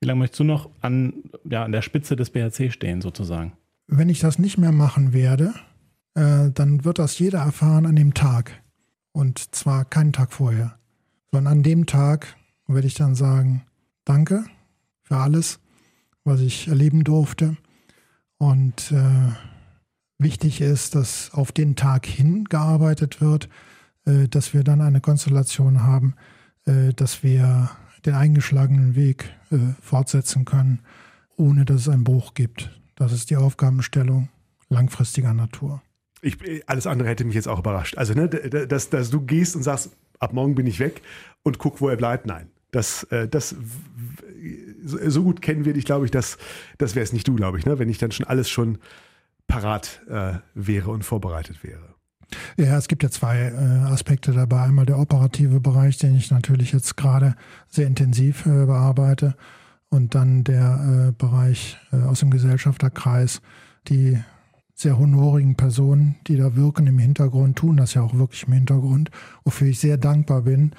Wie 0.00 0.06
lange 0.06 0.18
möchtest 0.18 0.40
du 0.40 0.44
noch 0.44 0.68
an, 0.80 1.14
ja, 1.44 1.64
an 1.64 1.70
der 1.70 1.82
Spitze 1.82 2.16
des 2.16 2.30
BHC 2.30 2.72
stehen, 2.72 3.00
sozusagen? 3.00 3.52
Wenn 3.86 4.08
ich 4.08 4.18
das 4.18 4.40
nicht 4.40 4.58
mehr 4.58 4.72
machen 4.72 5.12
werde, 5.12 5.54
äh, 6.14 6.50
dann 6.52 6.84
wird 6.84 6.98
das 6.98 7.18
jeder 7.20 7.38
erfahren 7.38 7.86
an 7.86 7.94
dem 7.94 8.14
Tag. 8.14 8.62
Und 9.12 9.54
zwar 9.54 9.84
keinen 9.84 10.12
Tag 10.12 10.32
vorher, 10.32 10.76
sondern 11.30 11.58
an 11.58 11.62
dem 11.62 11.86
Tag 11.86 12.36
werde 12.66 12.88
ich 12.88 12.94
dann 12.94 13.14
sagen, 13.14 13.64
danke 14.04 14.44
für 15.02 15.18
alles, 15.18 15.60
was 16.24 16.40
ich 16.40 16.66
erleben 16.66 17.04
durfte. 17.04 17.56
Und 18.38 18.90
äh, 18.90 19.32
wichtig 20.18 20.60
ist, 20.60 20.94
dass 20.94 21.32
auf 21.32 21.52
den 21.52 21.76
Tag 21.76 22.06
hingearbeitet 22.06 23.20
wird, 23.20 23.48
äh, 24.06 24.28
dass 24.28 24.54
wir 24.54 24.64
dann 24.64 24.80
eine 24.80 25.00
Konstellation 25.00 25.82
haben, 25.82 26.14
äh, 26.66 26.92
dass 26.94 27.22
wir 27.22 27.70
den 28.04 28.14
eingeschlagenen 28.14 28.94
Weg 28.94 29.34
äh, 29.50 29.58
fortsetzen 29.80 30.44
können, 30.44 30.80
ohne 31.36 31.64
dass 31.64 31.82
es 31.82 31.88
einen 31.88 32.04
Bruch 32.04 32.34
gibt. 32.34 32.70
Das 32.94 33.12
ist 33.12 33.30
die 33.30 33.36
Aufgabenstellung 33.36 34.28
langfristiger 34.68 35.34
Natur. 35.34 35.82
Ich, 36.22 36.38
alles 36.66 36.86
andere 36.86 37.08
hätte 37.08 37.24
mich 37.24 37.34
jetzt 37.34 37.48
auch 37.48 37.58
überrascht. 37.58 37.98
Also, 37.98 38.14
ne, 38.14 38.28
dass, 38.28 38.88
dass 38.88 39.10
du 39.10 39.20
gehst 39.20 39.54
und 39.54 39.62
sagst, 39.62 39.90
ab 40.18 40.32
morgen 40.32 40.54
bin 40.54 40.66
ich 40.66 40.80
weg 40.80 41.02
und 41.42 41.58
guck, 41.58 41.80
wo 41.80 41.88
er 41.88 41.96
bleibt. 41.96 42.26
Nein. 42.26 42.48
Das, 42.72 43.06
das, 43.30 43.54
so 44.82 45.22
gut 45.22 45.40
kennen 45.40 45.64
wir 45.64 45.72
dich, 45.72 45.84
glaube 45.84 46.04
ich, 46.04 46.10
das, 46.10 46.36
das 46.78 46.94
wäre 46.94 47.04
es 47.04 47.12
nicht 47.12 47.28
du, 47.28 47.36
glaube 47.36 47.58
ich, 47.58 47.64
ne? 47.64 47.78
wenn 47.78 47.88
ich 47.88 47.98
dann 47.98 48.10
schon 48.10 48.26
alles 48.26 48.50
schon 48.50 48.78
parat 49.46 50.02
äh, 50.08 50.34
wäre 50.54 50.90
und 50.90 51.04
vorbereitet 51.04 51.62
wäre. 51.62 51.96
Ja, 52.56 52.76
es 52.76 52.88
gibt 52.88 53.02
ja 53.02 53.10
zwei 53.10 53.38
äh, 53.38 53.54
Aspekte 53.90 54.32
dabei. 54.32 54.62
Einmal 54.62 54.86
der 54.86 54.98
operative 54.98 55.60
Bereich, 55.60 55.98
den 55.98 56.16
ich 56.16 56.30
natürlich 56.30 56.72
jetzt 56.72 56.96
gerade 56.96 57.36
sehr 57.68 57.86
intensiv 57.86 58.46
äh, 58.46 58.66
bearbeite. 58.66 59.36
Und 59.88 60.14
dann 60.14 60.42
der 60.42 61.08
äh, 61.08 61.12
Bereich 61.12 61.78
aus 61.92 62.18
dem 62.20 62.30
Gesellschafterkreis, 62.30 63.40
die 63.86 64.18
sehr 64.74 64.98
honorigen 64.98 65.56
Personen, 65.56 66.16
die 66.26 66.36
da 66.36 66.56
wirken 66.56 66.86
im 66.86 66.98
Hintergrund, 66.98 67.56
tun 67.56 67.76
das 67.76 67.94
ja 67.94 68.02
auch 68.02 68.14
wirklich 68.14 68.46
im 68.46 68.52
Hintergrund, 68.52 69.10
wofür 69.44 69.68
ich 69.68 69.78
sehr 69.78 69.96
dankbar 69.96 70.42
bin. 70.42 70.72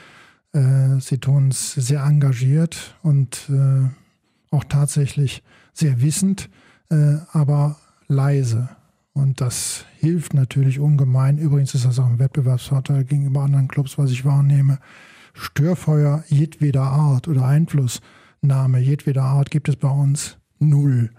Sie 1.00 1.18
tun 1.18 1.50
es 1.50 1.74
sehr 1.74 2.04
engagiert 2.04 2.96
und 3.02 3.50
auch 4.52 4.64
tatsächlich 4.66 5.42
sehr 5.74 6.00
wissend, 6.02 6.50
aber 7.32 7.78
leise. 8.08 8.70
Und 9.14 9.42
das 9.42 9.86
hilft 10.00 10.34
natürlich 10.34 10.80
ungemein. 10.80 11.38
Übrigens 11.38 11.74
ist 11.74 11.86
das 11.86 12.00
auch 12.00 12.06
ein 12.06 12.20
Wettbewerbsvorteil 12.20 13.04
gegenüber 13.04 13.42
anderen 13.42 13.68
Clubs, 13.68 13.98
was 13.98 14.12
ich 14.12 14.26
wahrnehme. 14.26 14.80
Störfeuer 15.34 16.24
jedweder 16.28 16.84
Art 16.84 17.28
oder 17.28 17.46
Einflussnahme 17.46 18.80
jedweder 18.80 19.24
Art 19.24 19.50
gibt 19.52 19.70
es 19.70 19.76
bei 19.76 19.90
uns 19.90 20.38
null. 20.60 21.12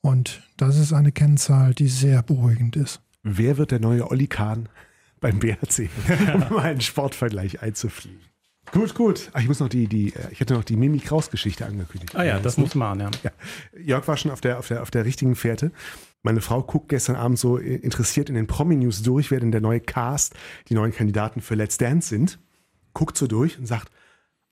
Und 0.00 0.42
das 0.56 0.76
ist 0.76 0.92
eine 0.92 1.12
Kennzahl, 1.12 1.74
die 1.74 1.88
sehr 1.88 2.22
beruhigend 2.22 2.76
ist. 2.76 3.00
Wer 3.22 3.58
wird 3.58 3.70
der 3.70 3.80
neue 3.80 4.10
Olli 4.10 4.26
Kahn 4.26 4.68
beim 5.20 5.38
BRC, 5.38 5.88
um 6.34 6.40
mal 6.40 6.60
einen 6.62 6.80
Sportvergleich 6.80 7.62
einzufliegen? 7.62 8.20
Gut, 8.72 8.94
gut. 8.94 9.30
Ach, 9.32 9.40
ich 9.40 9.48
muss 9.48 9.60
noch 9.60 9.68
die, 9.68 9.86
die, 9.86 10.14
äh, 10.14 10.30
ich 10.30 10.40
hätte 10.40 10.54
noch 10.54 10.64
die 10.64 10.76
Mimi 10.76 10.98
Kraus-Geschichte 10.98 11.64
angekündigt. 11.64 12.14
Ah 12.14 12.24
ja, 12.24 12.38
das 12.38 12.58
muss 12.58 12.74
man, 12.74 13.00
ja. 13.00 13.10
ja. 13.22 13.30
Jörg 13.80 14.06
war 14.06 14.16
schon 14.16 14.30
auf 14.30 14.40
der, 14.40 14.58
auf 14.58 14.68
der, 14.68 14.82
auf 14.82 14.90
der 14.90 15.04
richtigen 15.04 15.36
Fährte. 15.36 15.72
Meine 16.28 16.42
Frau 16.42 16.62
guckt 16.62 16.90
gestern 16.90 17.16
Abend 17.16 17.38
so 17.38 17.56
interessiert 17.56 18.28
in 18.28 18.34
den 18.34 18.46
Promi-News 18.46 19.02
durch, 19.02 19.30
wer 19.30 19.40
denn 19.40 19.50
der 19.50 19.62
neue 19.62 19.80
Cast, 19.80 20.34
die 20.68 20.74
neuen 20.74 20.92
Kandidaten 20.92 21.40
für 21.40 21.54
Let's 21.54 21.78
Dance 21.78 22.06
sind. 22.06 22.38
Guckt 22.92 23.16
so 23.16 23.26
durch 23.26 23.58
und 23.58 23.64
sagt, 23.64 23.90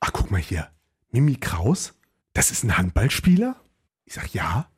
ach, 0.01 0.11
guck 0.15 0.31
mal 0.31 0.41
hier, 0.41 0.69
Mimi 1.11 1.37
Kraus, 1.37 1.93
das 2.33 2.51
ist 2.51 2.65
ein 2.65 2.79
Handballspieler? 2.79 3.57
Ich 4.07 4.15
sag, 4.15 4.33
ja. 4.33 4.71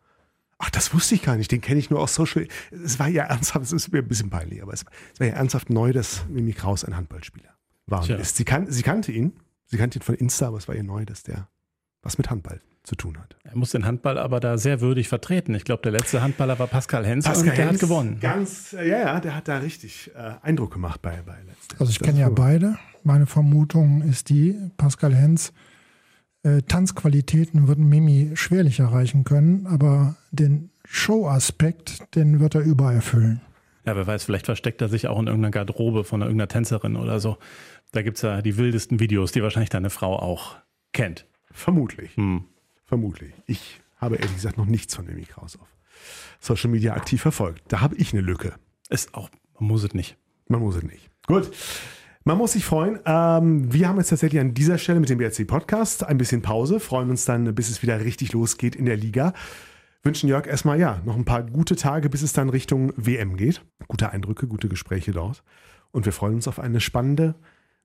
Ach, 0.58 0.70
das 0.70 0.92
wusste 0.92 1.14
ich 1.14 1.22
gar 1.22 1.36
nicht. 1.36 1.52
Den 1.52 1.60
kenne 1.60 1.78
ich 1.78 1.88
nur 1.88 2.00
aus 2.00 2.16
Social. 2.16 2.48
Es 2.72 2.98
war 2.98 3.06
ja 3.06 3.26
ernsthaft, 3.26 3.66
es 3.66 3.70
ist 3.72 3.92
mir 3.92 4.00
ein 4.00 4.08
bisschen 4.08 4.30
peinlich, 4.30 4.60
aber 4.60 4.72
es, 4.72 4.84
es 5.14 5.20
war 5.20 5.28
ja 5.28 5.34
ernsthaft 5.34 5.70
neu, 5.70 5.92
dass 5.92 6.26
Mimi 6.28 6.52
Kraus 6.52 6.84
ein 6.84 6.96
Handballspieler 6.96 7.54
war 7.86 8.02
und 8.02 8.10
ist. 8.10 8.38
Sie, 8.38 8.44
kan 8.44 8.68
sie 8.72 8.82
kannte 8.82 9.12
ihn. 9.12 9.34
Sie 9.66 9.76
kannte 9.76 10.00
ihn 10.00 10.02
von 10.02 10.16
Insta, 10.16 10.48
aber 10.48 10.56
es 10.56 10.66
war 10.66 10.74
ihr 10.74 10.82
neu, 10.82 11.04
dass 11.04 11.22
der 11.22 11.48
was 12.02 12.18
mit 12.18 12.30
Handball 12.30 12.60
zu 12.84 12.94
tun 12.94 13.18
hat. 13.18 13.36
Er 13.44 13.56
muss 13.56 13.70
den 13.70 13.84
Handball 13.84 14.18
aber 14.18 14.40
da 14.40 14.56
sehr 14.56 14.80
würdig 14.80 15.08
vertreten. 15.08 15.54
Ich 15.54 15.64
glaube, 15.64 15.82
der 15.82 15.92
letzte 15.92 16.22
Handballer 16.22 16.58
war 16.58 16.66
Pascal 16.66 17.04
Hens 17.04 17.26
Pascal 17.26 17.50
und 17.50 17.58
der 17.58 17.66
Hens 17.66 17.74
hat 17.74 17.80
gewonnen. 17.80 18.18
Ganz, 18.20 18.72
äh, 18.72 18.88
ja, 18.88 18.98
ja, 19.00 19.20
der 19.20 19.34
hat 19.36 19.48
da 19.48 19.58
richtig 19.58 20.10
äh, 20.14 20.32
Eindruck 20.42 20.72
gemacht 20.72 21.02
bei, 21.02 21.20
bei 21.24 21.36
letzten. 21.42 21.76
Also 21.78 21.90
ich 21.90 22.00
kenne 22.00 22.20
ja 22.20 22.30
beide. 22.30 22.78
Meine 23.02 23.26
Vermutung 23.26 24.02
ist 24.02 24.30
die, 24.30 24.56
Pascal 24.76 25.14
Hens 25.14 25.52
äh, 26.44 26.62
Tanzqualitäten 26.62 27.68
würden 27.68 27.88
Mimi 27.88 28.32
schwerlich 28.34 28.80
erreichen 28.80 29.24
können, 29.24 29.66
aber 29.66 30.16
den 30.30 30.70
Show-Aspekt, 30.84 32.14
den 32.14 32.40
wird 32.40 32.54
er 32.54 32.62
überall 32.62 32.96
erfüllen. 32.96 33.40
Ja, 33.84 33.96
wer 33.96 34.06
weiß, 34.06 34.24
vielleicht 34.24 34.46
versteckt 34.46 34.80
er 34.80 34.88
sich 34.88 35.08
auch 35.08 35.18
in 35.18 35.26
irgendeiner 35.26 35.50
Garderobe 35.50 36.04
von 36.04 36.20
irgendeiner 36.20 36.48
Tänzerin 36.48 36.96
oder 36.96 37.20
so. 37.20 37.38
Da 37.92 38.02
gibt 38.02 38.18
es 38.18 38.22
ja 38.22 38.42
die 38.42 38.56
wildesten 38.56 39.00
Videos, 39.00 39.32
die 39.32 39.42
wahrscheinlich 39.42 39.70
deine 39.70 39.90
Frau 39.90 40.18
auch 40.18 40.56
kennt. 40.92 41.26
Vermutlich. 41.58 42.16
Hm. 42.16 42.44
Vermutlich. 42.84 43.32
Ich 43.46 43.80
habe 43.96 44.16
ehrlich 44.16 44.34
gesagt 44.34 44.56
noch 44.58 44.66
nichts 44.66 44.94
von 44.94 45.06
Mimi 45.06 45.24
Kraus 45.24 45.58
auf 45.60 45.66
Social 46.40 46.70
Media 46.70 46.94
aktiv 46.94 47.20
verfolgt. 47.20 47.62
Da 47.68 47.80
habe 47.80 47.96
ich 47.96 48.12
eine 48.12 48.22
Lücke. 48.22 48.54
Ist 48.88 49.14
auch, 49.14 49.28
man 49.58 49.68
muss 49.68 49.82
es 49.82 49.92
nicht. 49.92 50.16
Man 50.46 50.60
muss 50.60 50.76
es 50.76 50.84
nicht. 50.84 51.10
Gut. 51.26 51.50
Man 52.24 52.38
muss 52.38 52.52
sich 52.52 52.64
freuen. 52.64 53.00
Ähm, 53.04 53.72
wir 53.72 53.88
haben 53.88 53.98
jetzt 53.98 54.10
tatsächlich 54.10 54.40
an 54.40 54.54
dieser 54.54 54.78
Stelle 54.78 55.00
mit 55.00 55.08
dem 55.08 55.18
BRC 55.18 55.46
Podcast 55.46 56.04
ein 56.04 56.18
bisschen 56.18 56.42
Pause, 56.42 56.78
freuen 56.78 57.10
uns 57.10 57.24
dann, 57.24 57.54
bis 57.54 57.70
es 57.70 57.82
wieder 57.82 58.00
richtig 58.00 58.32
losgeht 58.32 58.76
in 58.76 58.86
der 58.86 58.96
Liga. 58.96 59.32
Wünschen 60.02 60.28
Jörg 60.28 60.46
erstmal 60.46 60.78
ja 60.78 61.02
noch 61.04 61.16
ein 61.16 61.24
paar 61.24 61.42
gute 61.42 61.74
Tage, 61.74 62.08
bis 62.08 62.22
es 62.22 62.32
dann 62.32 62.50
Richtung 62.50 62.92
WM 62.96 63.36
geht. 63.36 63.62
Gute 63.88 64.10
Eindrücke, 64.10 64.46
gute 64.46 64.68
Gespräche 64.68 65.10
dort. 65.10 65.42
Und 65.90 66.04
wir 66.04 66.12
freuen 66.12 66.34
uns 66.34 66.46
auf 66.46 66.60
eine 66.60 66.80
spannende 66.80 67.34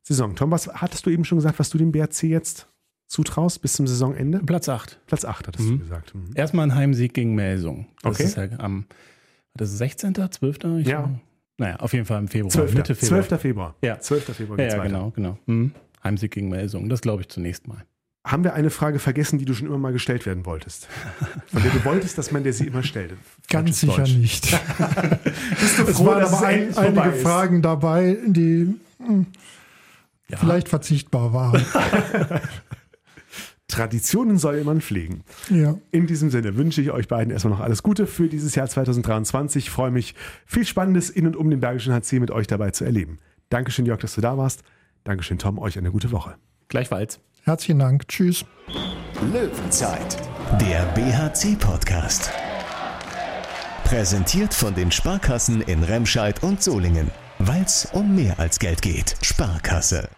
Saison. 0.03 0.35
Tom, 0.35 0.51
was 0.51 0.67
hattest 0.67 1.05
du 1.05 1.09
eben 1.09 1.25
schon 1.25 1.39
gesagt, 1.39 1.57
was 1.57 1.69
du 1.69 1.77
dem 1.77 1.91
BRC 1.91 2.23
jetzt 2.23 2.67
zutraust 3.13 3.61
bis 3.61 3.73
zum 3.73 3.87
Saisonende? 3.87 4.39
Platz 4.39 4.67
8. 4.67 4.99
Platz 5.05 5.23
8, 5.23 5.47
hattest 5.47 5.67
mhm. 5.67 5.71
du 5.71 5.79
gesagt. 5.79 6.15
Mhm. 6.15 6.31
Erstmal 6.33 6.67
ein 6.67 6.75
Heimsieg 6.75 7.13
gegen 7.13 7.35
Melsung. 7.35 7.85
Das 8.01 8.15
okay. 8.15 8.23
ist 8.23 8.37
ja 8.37 8.47
am 8.57 8.85
das 9.55 9.71
ist 9.71 9.77
16., 9.77 10.15
12.? 10.15 10.79
Ich 10.79 10.87
ja. 10.87 11.09
Naja, 11.57 11.75
auf 11.75 11.93
jeden 11.93 12.05
Fall 12.05 12.19
im 12.19 12.27
Februar. 12.27 12.49
12. 12.49 12.73
Mitte 12.73 12.95
Februar. 12.95 13.21
12. 13.21 13.41
Februar. 13.41 13.75
Ja. 13.83 13.99
12. 13.99 14.35
Februar. 14.35 14.59
Ja, 14.59 14.65
ja 14.65 14.83
genau, 14.83 15.11
genau. 15.11 15.37
Mhm. 15.45 15.71
Heimsieg 16.03 16.31
gegen 16.31 16.49
Melsungen. 16.49 16.89
Das 16.89 17.01
glaube 17.01 17.21
ich 17.21 17.29
zunächst 17.29 17.67
mal. 17.67 17.85
Haben 18.25 18.43
wir 18.43 18.53
eine 18.53 18.69
Frage 18.69 18.99
vergessen, 18.99 19.37
die 19.37 19.45
du 19.45 19.53
schon 19.53 19.67
immer 19.67 19.77
mal 19.77 19.91
gestellt 19.91 20.25
werden 20.25 20.45
wolltest? 20.45 20.87
Von 21.47 21.61
der 21.61 21.71
du 21.71 21.85
wolltest, 21.85 22.17
dass 22.17 22.31
man 22.31 22.43
dir 22.43 22.53
sie 22.53 22.65
immer 22.65 22.81
stellt. 22.81 23.13
Ganz 23.49 23.81
sicher 23.81 23.97
Deutsch. 23.97 24.15
nicht. 24.15 24.49
Bist 25.59 25.77
du 25.77 25.85
froh, 25.85 25.89
es 25.89 26.05
waren 26.05 26.23
aber 26.23 26.41
ein, 26.41 26.75
einige 26.75 27.09
ist? 27.09 27.21
Fragen 27.21 27.61
dabei, 27.61 28.17
die 28.25 28.73
hm, 28.97 29.27
ja. 30.29 30.37
vielleicht 30.37 30.69
verzichtbar 30.69 31.33
waren. 31.33 31.63
Traditionen 33.73 34.37
soll 34.37 34.63
man 34.63 34.81
pflegen. 34.81 35.23
Ja. 35.49 35.75
In 35.89 36.05
diesem 36.05 36.29
Sinne 36.29 36.55
wünsche 36.57 36.79
ich 36.79 36.91
euch 36.91 37.07
beiden 37.07 37.33
erstmal 37.33 37.53
noch 37.53 37.59
alles 37.59 37.81
Gute 37.81 38.05
für 38.05 38.27
dieses 38.27 38.53
Jahr 38.53 38.67
2023. 38.67 39.65
Ich 39.65 39.69
freue 39.71 39.89
mich, 39.89 40.13
viel 40.45 40.63
Spannendes 40.63 41.09
in 41.09 41.25
und 41.25 41.35
um 41.35 41.49
den 41.49 41.59
Bergischen 41.59 41.91
HC 41.91 42.19
mit 42.19 42.29
euch 42.29 42.45
dabei 42.45 42.69
zu 42.69 42.85
erleben. 42.85 43.17
Dankeschön, 43.49 43.87
Jörg, 43.87 43.99
dass 43.99 44.13
du 44.13 44.21
da 44.21 44.37
warst. 44.37 44.61
Dankeschön, 45.03 45.39
Tom. 45.39 45.57
Euch 45.57 45.75
eine 45.77 45.91
gute 45.91 46.11
Woche. 46.11 46.35
Gleichfalls. 46.67 47.19
Herzlichen 47.41 47.79
Dank. 47.79 48.07
Tschüss. 48.07 48.45
Löwenzeit, 49.33 50.17
der 50.61 50.85
BHC-Podcast. 50.93 52.31
Präsentiert 53.85 54.53
von 54.53 54.75
den 54.75 54.91
Sparkassen 54.91 55.61
in 55.61 55.83
Remscheid 55.83 56.43
und 56.43 56.61
Solingen. 56.61 57.09
Weil 57.39 57.63
es 57.63 57.87
um 57.91 58.15
mehr 58.15 58.39
als 58.39 58.59
Geld 58.59 58.83
geht. 58.83 59.15
Sparkasse. 59.23 60.09